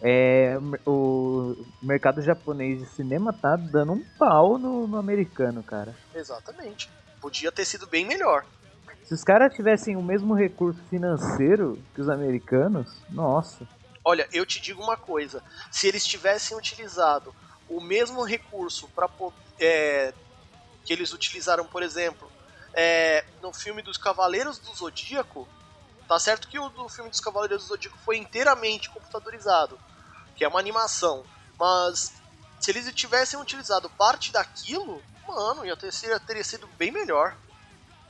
[0.00, 5.94] é, o mercado japonês de cinema tá dando um pau no, no americano, cara.
[6.14, 6.90] Exatamente.
[7.20, 8.44] Podia ter sido bem melhor.
[9.04, 13.68] Se os caras tivessem o mesmo recurso financeiro que os americanos, nossa.
[14.04, 17.34] Olha, eu te digo uma coisa: se eles tivessem utilizado
[17.68, 19.08] o mesmo recurso para
[20.84, 22.30] que eles utilizaram, por exemplo,
[22.74, 25.48] é, no filme dos Cavaleiros do Zodíaco,
[26.08, 29.78] tá certo que o do filme dos Cavaleiros do Zodíaco foi inteiramente computadorizado,
[30.34, 31.24] que é uma animação,
[31.58, 32.12] mas
[32.60, 37.36] se eles tivessem utilizado parte daquilo, mano, ia ter, teria sido bem melhor.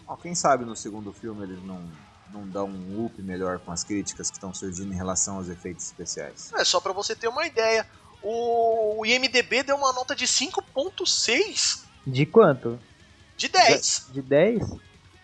[0.06, 1.82] Ó, quem sabe no segundo filme eles não,
[2.32, 5.84] não dão um up melhor com as críticas que estão surgindo em relação aos efeitos
[5.86, 6.52] especiais.
[6.54, 7.86] É só pra você ter uma ideia.
[8.22, 12.78] O, o IMDB deu uma nota de 5.6 De quanto?
[13.36, 14.10] de 10.
[14.12, 14.62] De 10?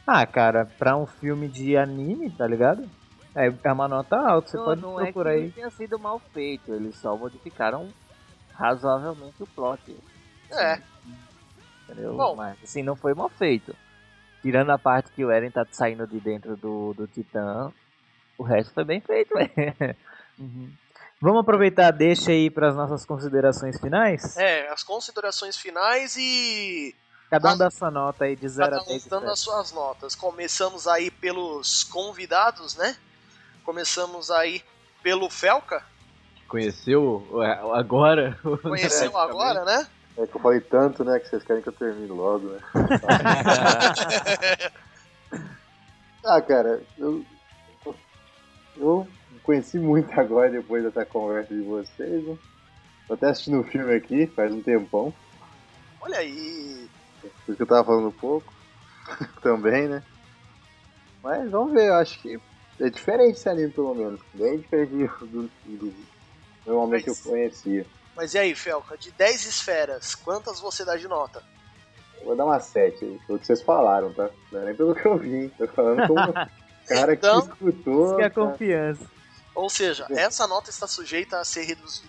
[0.06, 2.90] Ah, cara, pra um filme de anime, tá ligado?
[3.34, 5.44] É, é uma nota alta, você não, pode não é que procurar aí.
[5.44, 7.88] não tenha sido mal feito, eles só modificaram
[8.52, 9.96] razoavelmente o plot.
[10.50, 10.82] É.
[11.84, 12.16] Entendeu?
[12.16, 12.34] Bom.
[12.34, 13.74] Mas assim, não foi mal feito.
[14.42, 17.70] Tirando a parte que o Eren tá saindo de dentro do, do Titã,
[18.38, 19.50] o resto foi bem feito, velho.
[20.38, 20.72] Uhum.
[21.20, 24.38] Vamos aproveitar, deixa aí para as nossas considerações finais?
[24.38, 26.96] É, as considerações finais e
[27.28, 29.06] Cada um as- dá sua nota aí de 0 cada a um 10.
[29.06, 30.14] dando as suas notas.
[30.14, 32.96] Começamos aí pelos convidados, né?
[33.66, 34.62] Começamos aí
[35.02, 35.84] pelo Felca,
[36.48, 37.22] Conheceu
[37.74, 38.38] agora?
[38.62, 39.86] conheceu agora, né?
[40.20, 42.60] É que eu falei tanto, né, que vocês querem que eu termine logo, né?
[46.22, 47.24] ah, cara, eu,
[48.76, 49.08] eu
[49.42, 52.36] conheci muito agora depois dessa conversa de vocês, né?
[53.08, 55.12] Tô até assistindo o filme aqui, faz um tempão.
[56.02, 56.86] Olha aí.
[57.22, 58.52] Por isso que eu tava falando um pouco.
[59.42, 60.02] Também, né?
[61.22, 62.38] Mas vamos ver, eu acho que
[62.78, 64.20] é diferente esse anime, pelo menos.
[64.34, 65.94] Bem diferente do, do, do
[66.66, 67.86] normalmente Mas- eu conhecia.
[68.16, 71.42] Mas e aí, Felca, de 10 esferas, quantas você dá de nota?
[72.18, 74.28] Eu vou dar uma 7 aí, pelo que vocês falaram, tá?
[74.52, 76.32] Não é nem pelo que eu vi, tô falando como um
[76.88, 78.06] cara que Então, escutou.
[78.06, 78.34] Isso que é tá?
[78.34, 79.06] confiança.
[79.54, 82.08] Ou seja, essa nota está sujeita a ser reduzida.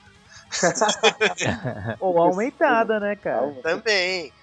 [2.00, 3.54] Ou aumentada, né, cara?
[3.62, 4.34] Também.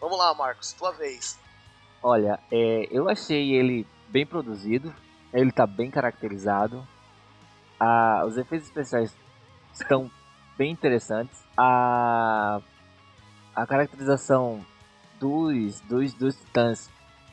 [0.00, 1.38] Vamos lá, Marcos, tua vez.
[2.02, 4.94] Olha, é, eu achei ele bem produzido,
[5.32, 6.86] ele tá bem caracterizado,
[7.80, 9.12] a, os efeitos especiais
[9.74, 10.10] estão
[10.56, 12.60] bem interessantes, a,
[13.54, 14.64] a caracterização
[15.20, 16.90] dos, dos, dos titãs,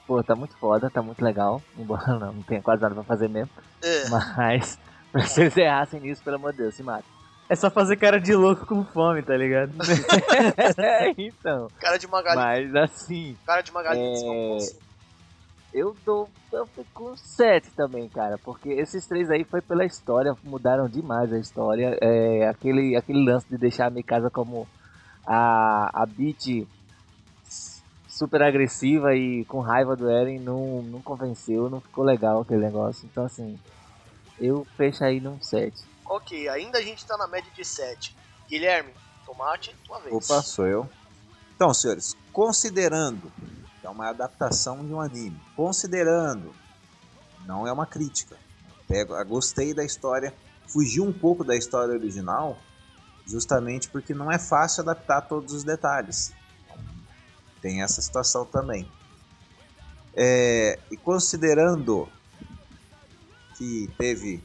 [0.07, 3.29] pô, tá muito foda, tá muito legal, embora não, não tenha quase nada pra fazer
[3.29, 3.51] mesmo,
[3.81, 4.79] É, mas
[5.11, 7.05] pra vocês errassem nisso, pelo amor de Deus, se mata.
[7.49, 9.73] É só fazer cara de louco com fome, tá ligado?
[11.17, 12.71] então, cara de Magalhães.
[12.71, 14.21] mas assim, Cara de Magalhães.
[14.79, 14.92] É?
[15.73, 16.29] Eu dou.
[16.51, 18.37] Eu fico com 7 também, cara.
[18.37, 21.97] Porque esses três aí foi pela história, mudaram demais a história.
[21.99, 24.67] É, aquele, aquele lance de deixar a Mikasa como
[25.25, 26.67] a, a Beat
[28.07, 33.09] super agressiva e com raiva do Eren não, não convenceu, não ficou legal aquele negócio.
[33.11, 33.59] Então assim,
[34.39, 35.75] eu fecho aí num 7.
[36.05, 38.15] Ok, ainda a gente tá na média de 7.
[38.47, 38.91] Guilherme,
[39.25, 40.13] tomate, tua vez.
[40.13, 40.87] Opa, sou eu.
[41.55, 43.31] Então, senhores, considerando
[43.83, 46.53] é uma adaptação de um anime, considerando,
[47.45, 48.37] não é uma crítica,
[48.87, 50.33] pego, gostei da história,
[50.67, 52.57] fugi um pouco da história original,
[53.27, 56.33] justamente porque não é fácil adaptar todos os detalhes.
[57.61, 58.89] Tem essa situação também.
[60.15, 62.07] É, e considerando
[63.57, 64.43] que teve,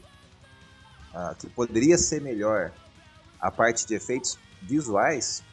[1.13, 2.71] ah, que poderia ser melhor
[3.39, 5.43] a parte de efeitos visuais,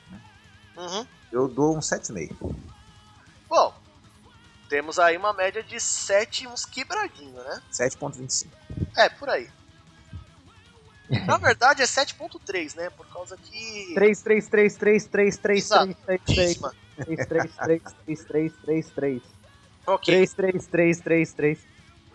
[0.77, 1.07] Uhum.
[1.33, 2.55] eu dou um 7,5.
[3.49, 3.76] Bom,
[4.69, 7.63] temos aí uma média de 7 uns quebradinho, né?
[7.73, 8.49] 7,25.
[8.97, 9.49] É, por aí.
[11.25, 12.91] Na verdade é 7.3, né?
[12.91, 13.93] Por causa que...
[13.95, 15.95] 3, 3, 3, 3, 3, 3, Exato.
[15.95, 16.75] 3, 3, 3, Dízima.
[16.97, 19.23] 3, 3, 3, 3, 3, 3, 3.
[19.87, 20.15] Ok.
[20.15, 21.59] 3, 3, 3, 3, 3.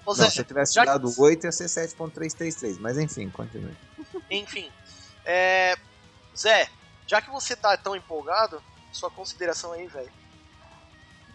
[0.05, 2.77] Ô, Não, Zé, se eu tivesse já- dado 8, ia ser 7,333.
[2.79, 3.77] Mas enfim, continue.
[4.29, 4.69] Enfim.
[5.23, 5.77] É...
[6.35, 6.67] Zé,
[7.07, 8.61] já que você tá tão empolgado,
[8.91, 10.11] sua consideração aí, velho.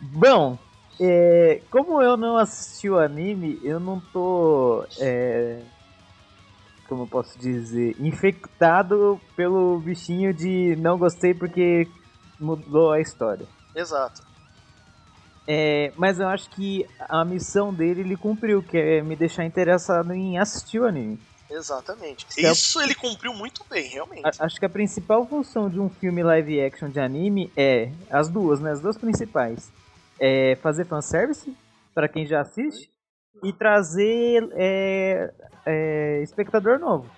[0.00, 0.58] Bom,
[1.00, 4.86] é, como eu não assisti o anime, eu não tô.
[4.98, 5.64] é,
[6.88, 7.96] como eu posso dizer?
[7.98, 11.88] Infectado pelo bichinho de não gostei porque
[12.38, 13.48] mudou a história.
[13.74, 14.22] Exato.
[15.48, 20.12] É, mas eu acho que a missão dele ele cumpriu, que é me deixar interessado
[20.12, 21.20] em assistir o anime.
[21.48, 22.26] Exatamente.
[22.36, 24.26] Isso é ele cumpriu muito bem, realmente.
[24.26, 28.28] A- acho que a principal função de um filme live action de anime é as
[28.28, 28.72] duas, né?
[28.72, 29.72] As duas principais.
[30.18, 31.56] É fazer fanservice
[31.94, 32.90] para quem já assiste
[33.42, 35.32] e trazer é,
[35.64, 37.10] é, espectador novo.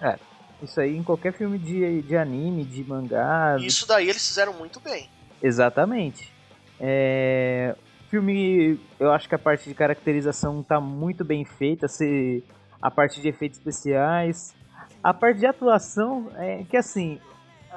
[0.00, 0.18] É.
[0.62, 3.56] Isso aí em qualquer filme de, de anime, de mangá.
[3.60, 5.08] Isso daí eles fizeram muito bem.
[5.42, 6.32] Exatamente.
[6.78, 7.74] É,
[8.08, 12.44] filme, eu acho que a parte de caracterização tá muito bem feita, se
[12.80, 14.54] a parte de efeitos especiais,
[15.02, 17.20] a parte de atuação é que assim,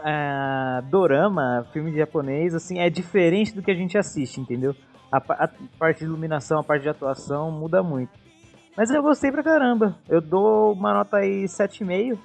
[0.04, 4.76] a dorama, filme japonês, assim, é diferente do que a gente assiste, entendeu?
[5.12, 5.50] A, a
[5.80, 8.12] parte de iluminação, a parte de atuação muda muito.
[8.76, 9.98] Mas eu gostei pra caramba.
[10.10, 12.18] Eu dou uma nota aí 7,5.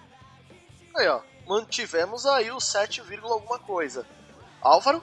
[0.96, 1.20] Aí, ó.
[1.48, 4.04] Mantivemos aí o 7, vírgula alguma coisa.
[4.60, 5.02] Álvaro?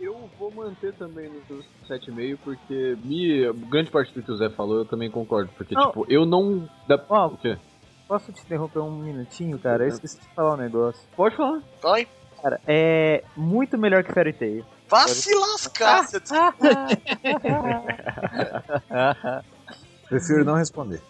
[0.00, 4.78] Eu vou manter também no 7,5, porque me, grande parte do que o Zé falou
[4.78, 5.50] eu também concordo.
[5.56, 5.86] Porque, Não.
[5.88, 6.68] tipo, eu não.
[6.88, 7.02] Dá...
[7.08, 7.56] Ó, O quê?
[8.12, 9.84] Posso te interromper um minutinho, cara?
[9.84, 11.00] Eu esqueci de falar um negócio.
[11.16, 11.62] Pode falar.
[11.82, 12.06] Vai.
[12.42, 14.66] Cara, é muito melhor que Fairy Tail.
[14.86, 16.20] Vá se lascar, seu
[20.10, 21.00] Prefiro não responder.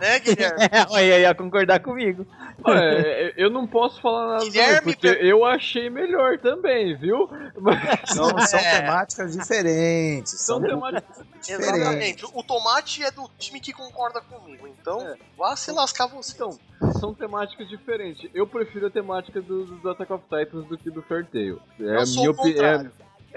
[0.00, 0.58] Né, Guilherme?
[0.90, 2.26] Olha aí, ia concordar comigo.
[2.66, 7.28] É, eu não posso falar nada Guilherme, porque eu achei melhor também, viu?
[7.60, 7.78] Mas
[8.10, 8.80] São, são É.
[8.80, 10.32] temáticas diferentes.
[10.40, 12.24] são São temáticas Exatamente.
[12.34, 14.66] O tomate é do time que concorda comigo.
[14.66, 16.32] Então, vá se lascar você.
[16.34, 16.58] Então,
[16.98, 18.28] são temáticas diferentes.
[18.34, 21.26] Eu prefiro a temática do, do Attack of Titans do que do Fair.
[21.34, 21.38] É
[21.80, 22.90] Eu a sou minha o opi- é,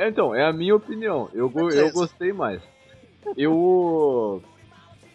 [0.06, 1.30] é, então, é a minha opinião.
[1.34, 2.62] Eu, eu gostei mais.
[3.38, 4.42] Eu.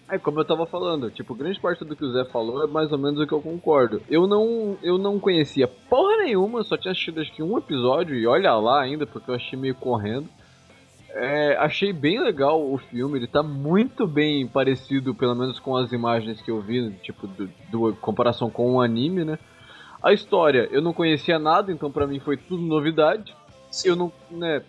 [0.09, 2.93] É como eu tava falando, tipo, grande parte do que o Zé falou é mais
[2.93, 4.01] ou menos o que eu concordo.
[4.09, 8.25] Eu não, eu não conhecia porra nenhuma, só tinha assistido acho que um episódio, e
[8.25, 10.29] olha lá ainda, porque eu achei meio correndo.
[11.11, 15.91] É, achei bem legal o filme, ele tá muito bem parecido, pelo menos com as
[15.91, 19.39] imagens que eu vi, tipo, do, do comparação com o anime, né?
[20.01, 23.35] A história, eu não conhecia nada, então pra mim foi tudo novidade.
[23.85, 24.63] Eu não, né,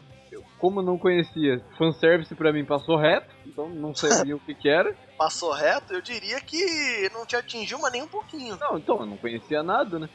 [0.57, 4.69] como eu não conhecia, fanservice pra mim passou reto, então não sabia o que que
[4.69, 4.95] era.
[5.18, 8.56] Passou reto, eu diria que não te atingiu, mas nem um pouquinho.
[8.57, 10.10] Não, então, eu não conhecia nada, né?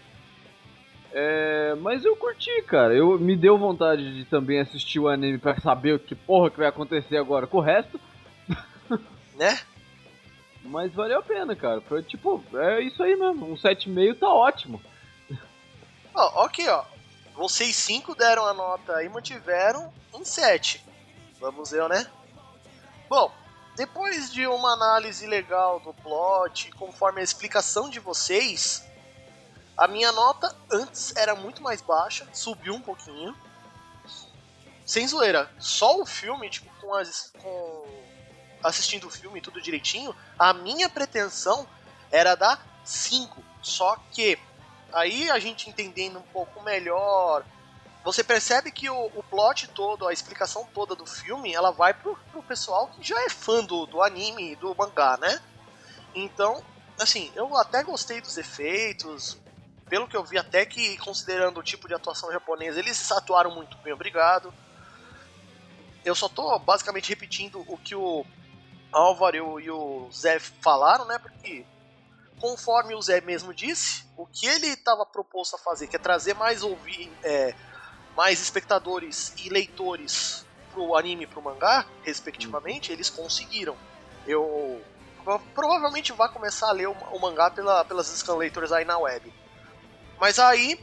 [1.13, 2.95] É, mas eu curti, cara.
[2.95, 6.59] Eu me deu vontade de também assistir o anime pra saber o que porra que
[6.59, 8.01] vai acontecer agora com o resto.
[9.35, 9.59] Né?
[10.63, 11.81] Mas valeu a pena, cara.
[11.81, 13.51] Foi tipo, é isso aí mesmo.
[13.51, 14.81] Um 7,5 tá ótimo.
[16.15, 16.85] Ó, ok, ó.
[17.35, 20.85] Vocês cinco deram a nota e mantiveram em 7.
[21.41, 22.07] Vamos ver, né?
[23.09, 23.33] Bom,
[23.77, 28.85] depois de uma análise legal do plot, conforme a explicação de vocês,
[29.77, 33.35] a minha nota antes era muito mais baixa, subiu um pouquinho.
[34.85, 37.33] Sem zoeira, só o filme, tipo, com as.
[37.41, 37.87] Com...
[38.63, 41.67] assistindo o filme tudo direitinho, a minha pretensão
[42.11, 43.43] era dar 5.
[43.63, 44.39] Só que
[44.93, 47.45] aí a gente entendendo um pouco melhor,
[48.05, 52.17] você percebe que o, o plot todo, a explicação toda do filme, ela vai pro,
[52.31, 55.41] pro pessoal que já é fã do, do anime, do mangá, né?
[56.15, 56.63] Então,
[56.99, 59.41] assim, eu até gostei dos efeitos,
[59.89, 63.79] pelo que eu vi, até que considerando o tipo de atuação japonesa, eles atuaram muito
[63.83, 64.53] bem, obrigado.
[66.05, 68.27] Eu só tô basicamente repetindo o que o
[68.93, 71.19] Álvaro e o- Zé falaram, né?
[71.19, 71.67] Porque
[72.39, 76.35] conforme o Zé mesmo disse, o que ele estava proposto a fazer, que é trazer
[76.35, 77.55] mais ouvir, é,
[78.17, 83.77] mais espectadores e leitores pro anime e pro mangá, respectivamente, eles conseguiram.
[84.27, 84.81] Eu
[85.25, 89.33] pro- provavelmente vai começar a ler o, mangá pela, pelas scan leitors aí na web.
[90.21, 90.79] Mas aí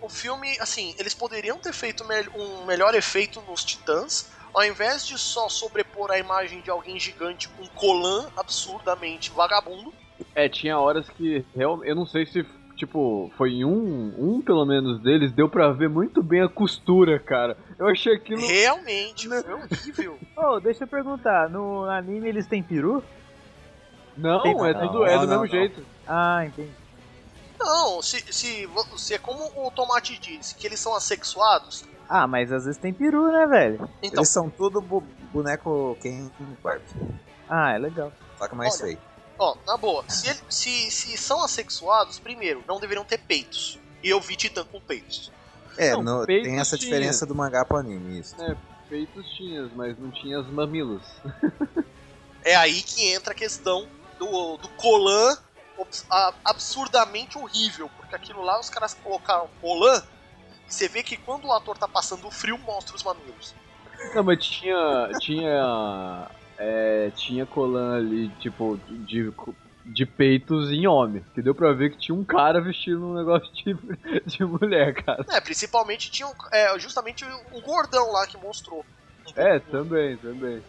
[0.00, 2.04] o filme, assim, eles poderiam ter feito
[2.34, 7.48] um melhor efeito nos Titãs, ao invés de só sobrepor a imagem de alguém gigante
[7.48, 9.92] com um colan absurdamente vagabundo.
[10.34, 12.44] É, tinha horas que eu não sei se
[12.78, 17.18] tipo foi em um, um pelo menos deles deu pra ver muito bem a costura,
[17.18, 17.56] cara.
[17.78, 20.18] Eu achei aquilo Realmente, foi horrível.
[20.36, 23.02] Ô, deixa eu perguntar, no anime eles têm peru?
[24.16, 25.46] Não, Tem- é tudo é do não, mesmo não.
[25.46, 25.84] jeito.
[26.06, 26.70] Ah, entendi.
[27.60, 32.50] Não, se, se, se é como o Tomate disse, que eles são assexuados, Ah, mas
[32.52, 33.88] às vezes tem peru, né, velho?
[34.02, 35.02] então, Eles são tudo bu-
[35.32, 36.84] boneco quem no quarto.
[37.48, 38.12] Ah, é legal.
[38.38, 38.84] Só que mais Olha.
[38.92, 39.07] feio.
[39.38, 43.78] Ó, na boa, se, ele- se, se são assexuados, primeiro, não deveriam ter peitos.
[44.02, 45.30] E eu vi Titã com peitos.
[45.76, 46.90] É, Não, no- peitos tem essa tinha.
[46.90, 48.34] diferença do mangá pro anime, isso.
[48.42, 48.56] É,
[48.88, 51.02] feitos tinhas, mas não tinha os mamilos.
[52.44, 53.86] É aí que entra a questão
[54.18, 55.36] do, do colan
[56.44, 60.02] absurdamente horrível, porque aquilo lá os caras colocaram colan
[60.68, 63.54] e você vê que quando o ator tá passando o frio, mostra os mamilos.
[64.14, 65.10] Não, mas tinha.
[65.20, 66.30] Tinha.
[66.58, 68.76] É, tinha colan ali, tipo,
[69.06, 69.32] de,
[69.86, 71.24] de peitos em homem.
[71.32, 73.74] Que deu pra ver que tinha um cara vestindo um negócio de,
[74.26, 75.24] de mulher, cara.
[75.30, 78.84] É, principalmente tinha um- é, justamente um gordão lá que mostrou.
[79.36, 80.62] É, também, também.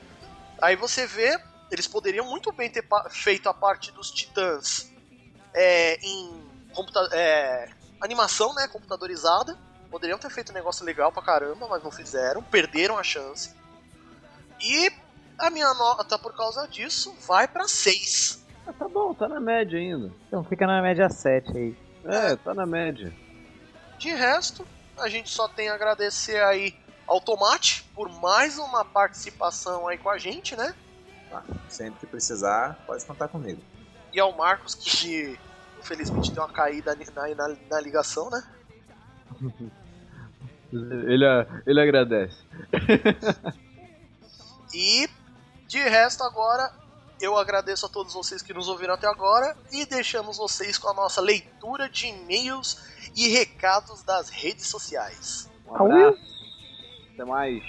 [0.61, 1.39] Aí você vê,
[1.71, 4.93] eles poderiam muito bem ter feito a parte dos titãs
[5.55, 6.43] é, em
[6.73, 9.57] computa é, animação, né, computadorizada.
[9.89, 13.55] Poderiam ter feito um negócio legal pra caramba, mas não fizeram, perderam a chance.
[14.61, 14.91] E
[15.39, 18.45] a minha nota por causa disso vai pra 6.
[18.67, 20.11] Ah, tá bom, tá na média ainda.
[20.27, 21.77] Então fica na média 7 aí.
[22.05, 23.13] É, tá na média.
[23.97, 24.67] De resto,
[24.97, 26.75] a gente só tem a agradecer aí
[27.07, 30.75] ao Tomate por mais uma participação aí com a gente, né?
[31.29, 31.43] Tá.
[31.67, 33.61] Sempre que precisar, pode contar comigo.
[34.13, 35.39] E ao Marcos, que
[35.79, 38.43] infelizmente deu uma caída na, na, na ligação, né?
[40.71, 41.25] Ele,
[41.65, 42.45] ele agradece.
[44.73, 45.09] E
[45.69, 46.73] de resto agora
[47.21, 50.93] eu agradeço a todos vocês que nos ouviram até agora e deixamos vocês com a
[50.95, 52.81] nossa leitura de e-mails
[53.15, 55.47] e recados das redes sociais.
[55.67, 56.19] Um abraço.
[57.13, 57.63] Até mais.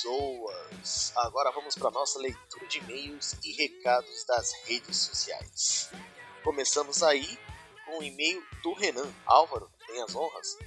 [0.00, 1.12] Pessoas!
[1.16, 5.92] Agora vamos para nossa leitura de e-mails e recados das redes sociais.
[6.42, 7.38] Começamos aí
[7.84, 9.06] com o e-mail do Renan.
[9.26, 10.58] Álvaro, tem as honras?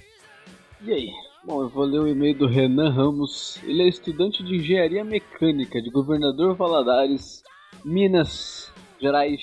[0.80, 1.10] E aí?
[1.42, 3.58] Bom, eu vou ler o e-mail do Renan Ramos.
[3.64, 7.42] Ele é estudante de engenharia mecânica de Governador Valadares,
[7.84, 9.42] Minas Gerais.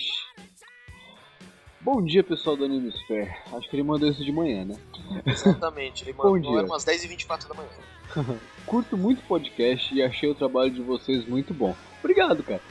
[1.83, 3.31] Bom dia, pessoal do Animesphere.
[3.53, 4.75] Acho que ele mandou isso de manhã, né?
[5.25, 6.65] Exatamente, ele Bom mandou dia.
[6.65, 7.69] umas 10h24 da manhã.
[8.65, 11.75] Curto muito podcast e achei o trabalho de vocês muito bom.
[11.99, 12.61] Obrigado, cara.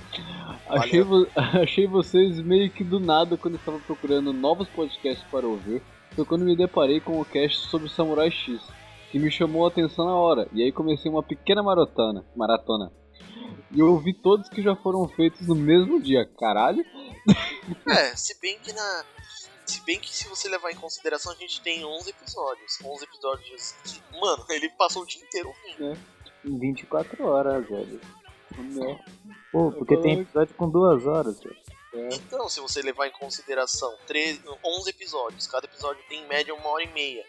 [0.69, 5.83] Achei, vo- achei vocês meio que do nada quando estava procurando novos podcasts para ouvir.
[6.13, 8.61] Foi quando me deparei com o cast sobre Samurai X,
[9.11, 10.49] que me chamou a atenção na hora.
[10.53, 12.25] E aí comecei uma pequena maratona.
[12.37, 12.93] maratona.
[13.71, 16.25] E eu ouvi todos que já foram feitos no mesmo dia.
[16.39, 16.85] Caralho.
[17.89, 19.05] É, se bem que na.
[19.65, 22.79] Se bem que se você levar em consideração, a gente tem 11 episódios.
[22.85, 25.99] 11 episódios que, mano, ele passou o dia inteiro ouvindo.
[26.45, 28.01] Em 24 horas, velho.
[28.59, 28.99] Não.
[29.53, 31.57] Pô, porque tem episódio com duas horas, velho.
[32.13, 36.69] Então, se você levar em consideração 13, 11 episódios, cada episódio tem em média uma
[36.69, 37.25] hora e meia.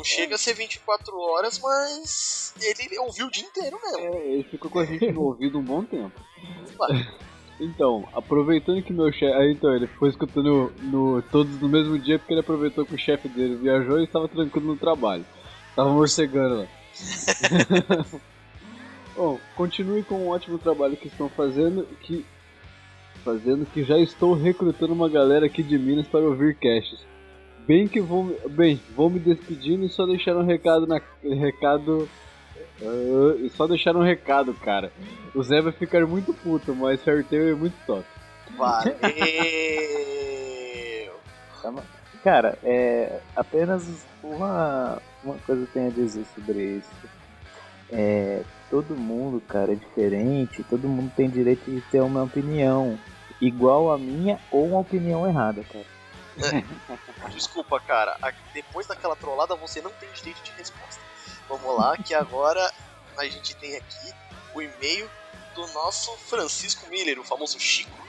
[0.00, 3.98] Não chega a ser 24 horas, mas ele ouviu o dia inteiro mesmo.
[3.98, 6.18] É, ele ficou com a gente no ouvido um bom tempo.
[7.60, 9.34] Então, aproveitando que meu chefe.
[9.34, 12.98] Aí então, ele ficou escutando no, todos no mesmo dia porque ele aproveitou que o
[12.98, 15.26] chefe dele viajou e estava tranquilo no trabalho.
[15.76, 18.06] Tava morcegando lá.
[19.14, 21.86] Bom, continue com o ótimo trabalho que estão fazendo.
[22.00, 22.24] Que,
[23.22, 27.09] fazendo que já estou recrutando uma galera aqui de Minas para ouvir casts.
[27.70, 28.36] Bem que vou.
[28.48, 31.00] Bem, vou me despedindo e só deixar um recado na.
[31.22, 32.08] Recado.
[33.38, 34.90] e só deixar um recado, cara.
[35.32, 38.04] O Zé vai ficar muito puto, mas Fairtail é muito top.
[38.58, 38.96] Valeu!
[42.24, 46.90] Cara, é apenas uma, uma coisa eu tenho a dizer sobre isso.
[47.90, 52.98] É, todo mundo, cara, é diferente, todo mundo tem direito de ter uma opinião
[53.40, 55.99] igual a minha ou uma opinião errada, cara.
[57.32, 58.16] Desculpa, cara.
[58.52, 61.00] Depois daquela trollada, você não tem direito de resposta.
[61.48, 62.72] Vamos lá, que agora
[63.16, 64.14] a gente tem aqui
[64.54, 65.10] o e-mail
[65.54, 68.06] do nosso Francisco Miller, o famoso Chico,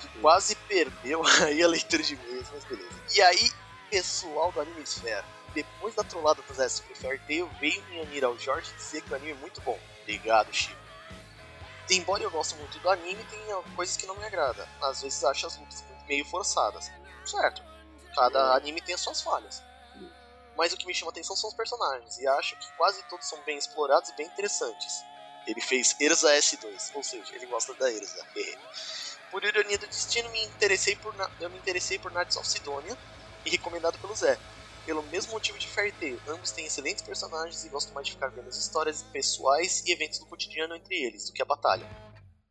[0.00, 3.02] que quase perdeu aí a leitura de e-mails, mas beleza.
[3.14, 3.50] E aí,
[3.90, 5.24] pessoal do Anime Esfera,
[5.54, 9.16] depois da trollada do Zé sobre Fairtail, veio me unir ao Jorge dizer que o
[9.16, 9.78] anime é muito bom.
[10.02, 10.80] Obrigado, Chico.
[11.90, 13.40] Embora eu goste muito do anime, tem
[13.76, 14.66] coisas que não me agradam.
[14.80, 16.90] Às vezes acho as lutas meio forçadas.
[17.24, 17.62] Certo,
[18.14, 19.62] cada anime tem as suas falhas.
[20.56, 23.40] Mas o que me chama atenção são os personagens, e acho que quase todos são
[23.42, 25.02] bem explorados e bem interessantes.
[25.46, 28.24] Ele fez Erza S2, ou seja, ele gosta da Erza.
[29.30, 32.96] por ironia do destino, me interessei por eu me interessei por Knights of Sidonia
[33.46, 34.38] e recomendado pelo Zé.
[34.84, 38.48] Pelo mesmo motivo de Fairtail, ambos têm excelentes personagens e gosto mais de ficar vendo
[38.48, 41.88] as histórias pessoais e eventos do cotidiano entre eles do que a batalha.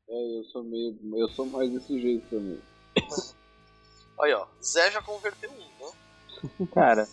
[0.09, 0.97] É, eu sou meio.
[1.15, 2.61] Eu sou mais desse jeito também.
[4.21, 5.91] Olha, ó, Zé já converteu um, né?
[6.75, 7.09] Cara,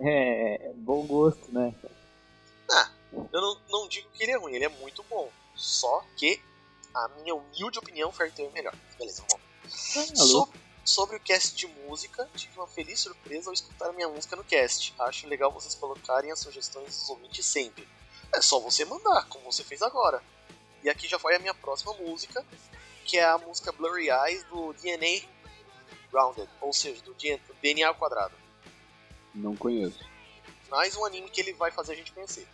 [0.00, 1.74] é bom gosto, né?
[2.70, 5.30] Ah, eu não, não digo que ele é ruim, ele é muito bom.
[5.54, 6.40] Só que,
[6.94, 8.74] a minha humilde opinião, Fairtail é melhor.
[8.98, 10.18] Beleza, vamos.
[10.18, 10.46] Alô?
[10.46, 10.52] So-
[10.82, 14.42] sobre o cast de música, tive uma feliz surpresa ao escutar a minha música no
[14.42, 14.94] cast.
[14.98, 17.86] Acho legal vocês colocarem as sugestões dos ouvintes sempre.
[18.34, 20.22] É só você mandar, como você fez agora.
[20.82, 22.44] E aqui já vai a minha próxima música,
[23.04, 25.20] que é a música Blurry Eyes do DNA
[26.10, 27.14] Grounded, ou seja, do
[27.62, 28.34] DNA ao quadrado.
[29.34, 30.00] Não conheço.
[30.68, 32.46] Mais um anime que ele vai fazer a gente conhecer.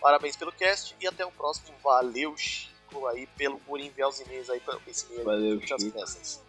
[0.00, 1.76] Parabéns pelo cast e até o próximo.
[1.82, 5.24] Valeu, Chico, aí, pelo, por enviar os e-mails aí para esse e-mail.
[5.24, 5.90] Valeu, Chico.
[5.92, 6.42] peças.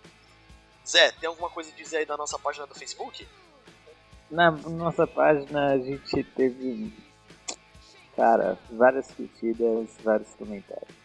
[0.88, 3.28] Zé, tem alguma coisa a dizer aí da nossa página do Facebook?
[4.30, 6.94] Na nossa página a gente teve,
[8.16, 11.01] cara, várias curtidas, vários comentários.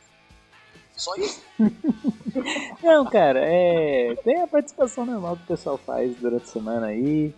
[0.97, 1.43] Só isso?
[2.83, 4.15] Não, cara, é.
[4.25, 7.35] Tem a participação normal que o pessoal faz durante a semana aí.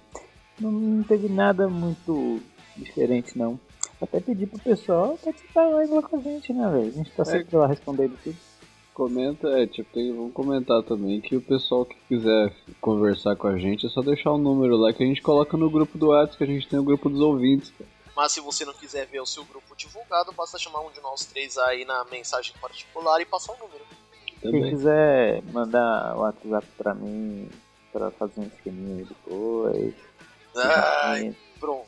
[0.60, 2.40] Não, não teve nada muito
[2.76, 3.58] diferente, não.
[4.00, 6.88] Até pedir pro pessoal participar mais lá com a gente, né, velho?
[6.88, 8.36] A gente tá sempre lá respondendo tudo.
[8.94, 13.56] Comenta, é, tipo, tem, vamos comentar também que o pessoal que quiser conversar com a
[13.56, 16.38] gente é só deixar o número lá que a gente coloca no grupo do WhatsApp,
[16.38, 17.72] que a gente tem o grupo dos ouvintes.
[17.78, 17.88] cara.
[18.18, 21.24] Mas se você não quiser ver o seu grupo divulgado, basta chamar um de nós
[21.24, 23.86] três aí na mensagem particular e passar o número.
[24.26, 24.70] Quem Também.
[24.70, 27.48] quiser mandar o WhatsApp pra mim,
[27.92, 29.94] pra fazer um esqueminha depois,
[30.56, 31.86] Ai, pronto.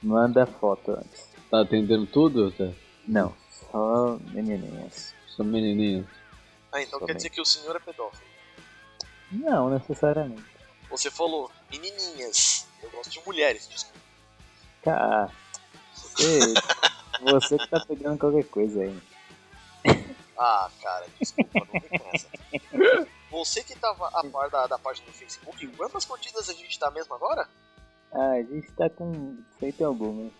[0.00, 1.28] manda foto antes.
[1.50, 2.72] Tá atendendo tudo, Zé?
[3.08, 3.34] Não,
[3.72, 5.12] só menininhas.
[5.26, 6.08] Sou menininho.
[6.70, 7.16] Ah, então quer Somente.
[7.16, 8.22] dizer que o senhor é pedófilo.
[9.32, 10.44] Não, necessariamente.
[10.88, 12.68] Você falou menininhas.
[12.80, 13.98] Eu gosto de mulheres, desculpa.
[14.84, 15.32] Cara,
[16.16, 16.54] você,
[17.22, 19.02] você que tá pegando qualquer coisa aí.
[20.38, 22.28] Ah, cara, desculpa, não vem com essa.
[23.30, 26.90] Você que tava a par da, da página do Facebook, quantas curtidas a gente tá
[26.90, 27.48] mesmo agora?
[28.12, 30.32] Ah, a gente tá com cento e algumas.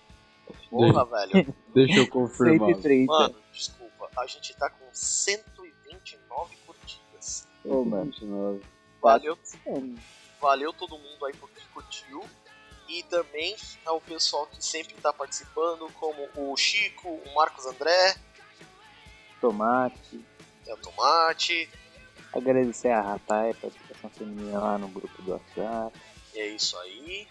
[0.71, 1.55] Porra, velho.
[1.75, 2.69] Deixa eu confirmar.
[2.69, 3.13] 130.
[3.13, 7.49] Mano, desculpa, a gente tá com 129 curtidas.
[7.65, 8.13] Ô, mano.
[9.03, 9.39] Valeu,
[10.41, 12.23] valeu todo mundo aí por que curtiu.
[12.89, 18.17] E também ao pessoal que sempre tá participando, como o Chico, o Marcos André,
[19.41, 20.21] Tomate.
[20.67, 21.69] é o Tomate.
[22.33, 25.97] Agradecer a Ratai, a participação feminina lá no grupo do WhatsApp.
[26.35, 27.29] E é isso aí.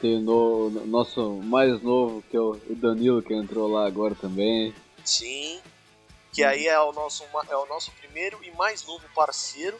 [0.00, 4.14] Tem o no- no- nosso mais novo, que é o Danilo, que entrou lá agora
[4.14, 4.74] também.
[5.04, 5.60] Sim.
[6.32, 9.78] Que aí é o nosso, é o nosso primeiro e mais novo parceiro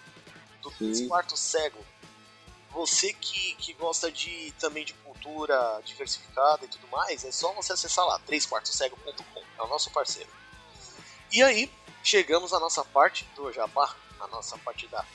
[0.63, 1.09] do Sim.
[1.09, 1.79] Quarto Cego.
[2.75, 7.73] Você que, que gosta de também de cultura diversificada e tudo mais, é só você
[7.73, 10.29] acessar lá, 3quartoscego.com, é o nosso parceiro.
[11.33, 11.71] E aí,
[12.03, 15.07] chegamos à nossa parte do Jabá, a nossa parte da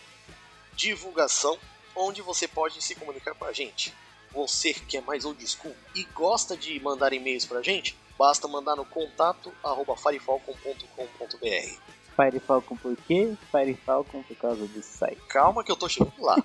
[0.74, 1.60] divulgação,
[1.94, 3.94] onde você pode se comunicar com a gente.
[4.32, 8.78] Você que é mais old school e gosta de mandar e-mails pra gente, basta mandar
[8.78, 11.99] no contato arroba farefalcon.com.br.
[12.20, 13.34] Fire Falcon por quê?
[13.50, 15.22] Fire Falcon por causa do site.
[15.30, 16.36] Calma que eu tô chegando lá.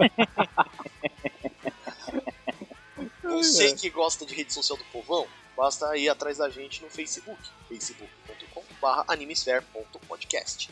[3.25, 5.27] Você que gosta de rede social do povão,
[5.57, 10.71] basta ir atrás da gente no Facebook, facebook.com.br animesphere.podcast.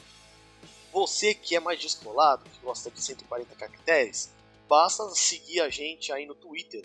[0.92, 4.30] Você que é mais descolado, que gosta de 140 caracteres,
[4.68, 6.84] basta seguir a gente aí no Twitter,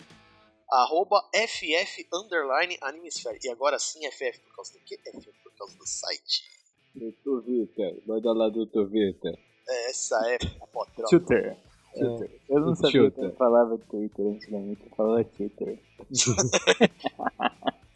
[0.68, 3.38] arroba FF underline Animesphere.
[3.44, 4.98] E agora sim, FF por causa do quê?
[5.04, 6.57] FF por causa do site.
[6.94, 7.12] Do
[7.42, 9.38] Twitter, manda lá do Twitter.
[9.68, 11.08] É, Essa é a patrão.
[11.08, 11.56] Twitter.
[11.94, 12.40] Twitter.
[12.48, 13.24] Eu não sabia Twitter.
[13.24, 15.78] como falava Twitter antigamente, eu falava Twitter.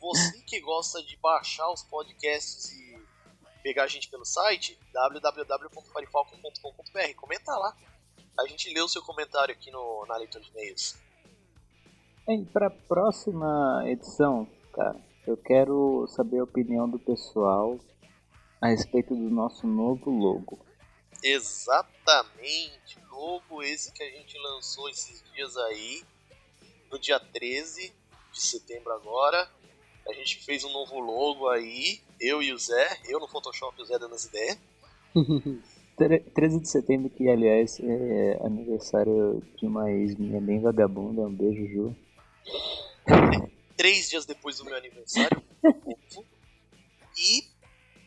[0.00, 2.96] Você que gosta de baixar os podcasts e
[3.62, 7.76] pegar a gente pelo site, www.farifalcon.com.br, comenta lá.
[8.38, 10.96] A gente lê o seu comentário aqui no, na leitura de e-mails.
[12.28, 14.96] E pra próxima edição, cara,
[15.26, 17.78] eu quero saber a opinião do pessoal
[18.62, 20.58] a respeito do nosso novo logo.
[21.22, 26.02] Exatamente, logo esse que a gente lançou esses dias aí,
[26.90, 27.92] no dia 13
[28.32, 29.48] de setembro agora.
[30.08, 33.82] A gente fez um novo logo aí, eu e o Zé, eu no Photoshop e
[33.82, 34.58] o Zé dando as ideias.
[35.96, 41.22] Tre- 13 de setembro, que aliás é aniversário de uma ex minha bem vagabunda.
[41.22, 41.96] Um beijo, Ju.
[43.76, 45.40] três dias depois do meu aniversário.
[47.16, 47.44] e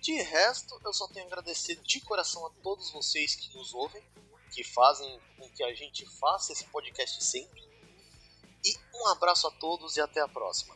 [0.05, 4.03] de resto, eu só tenho a agradecer de coração a todos vocês que nos ouvem,
[4.53, 7.59] que fazem com que a gente faça esse podcast sempre.
[8.63, 10.75] E um abraço a todos e até a próxima.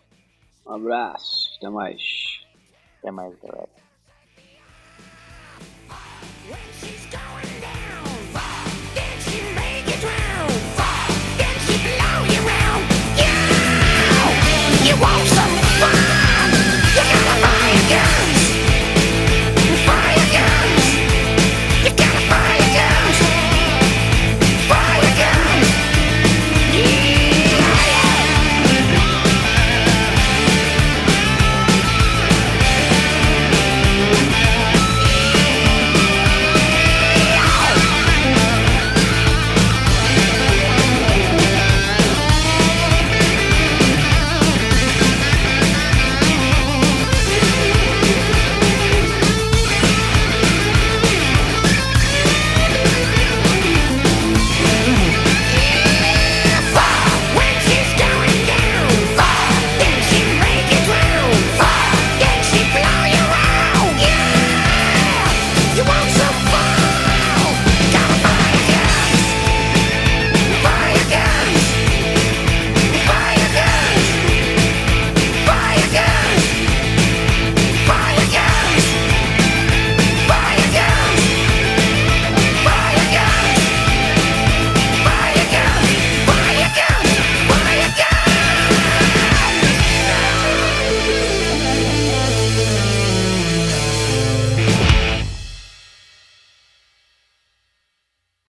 [0.65, 2.01] Um abraço, até mais.
[2.97, 3.69] Até mais, galera.
[14.87, 15.38] You won't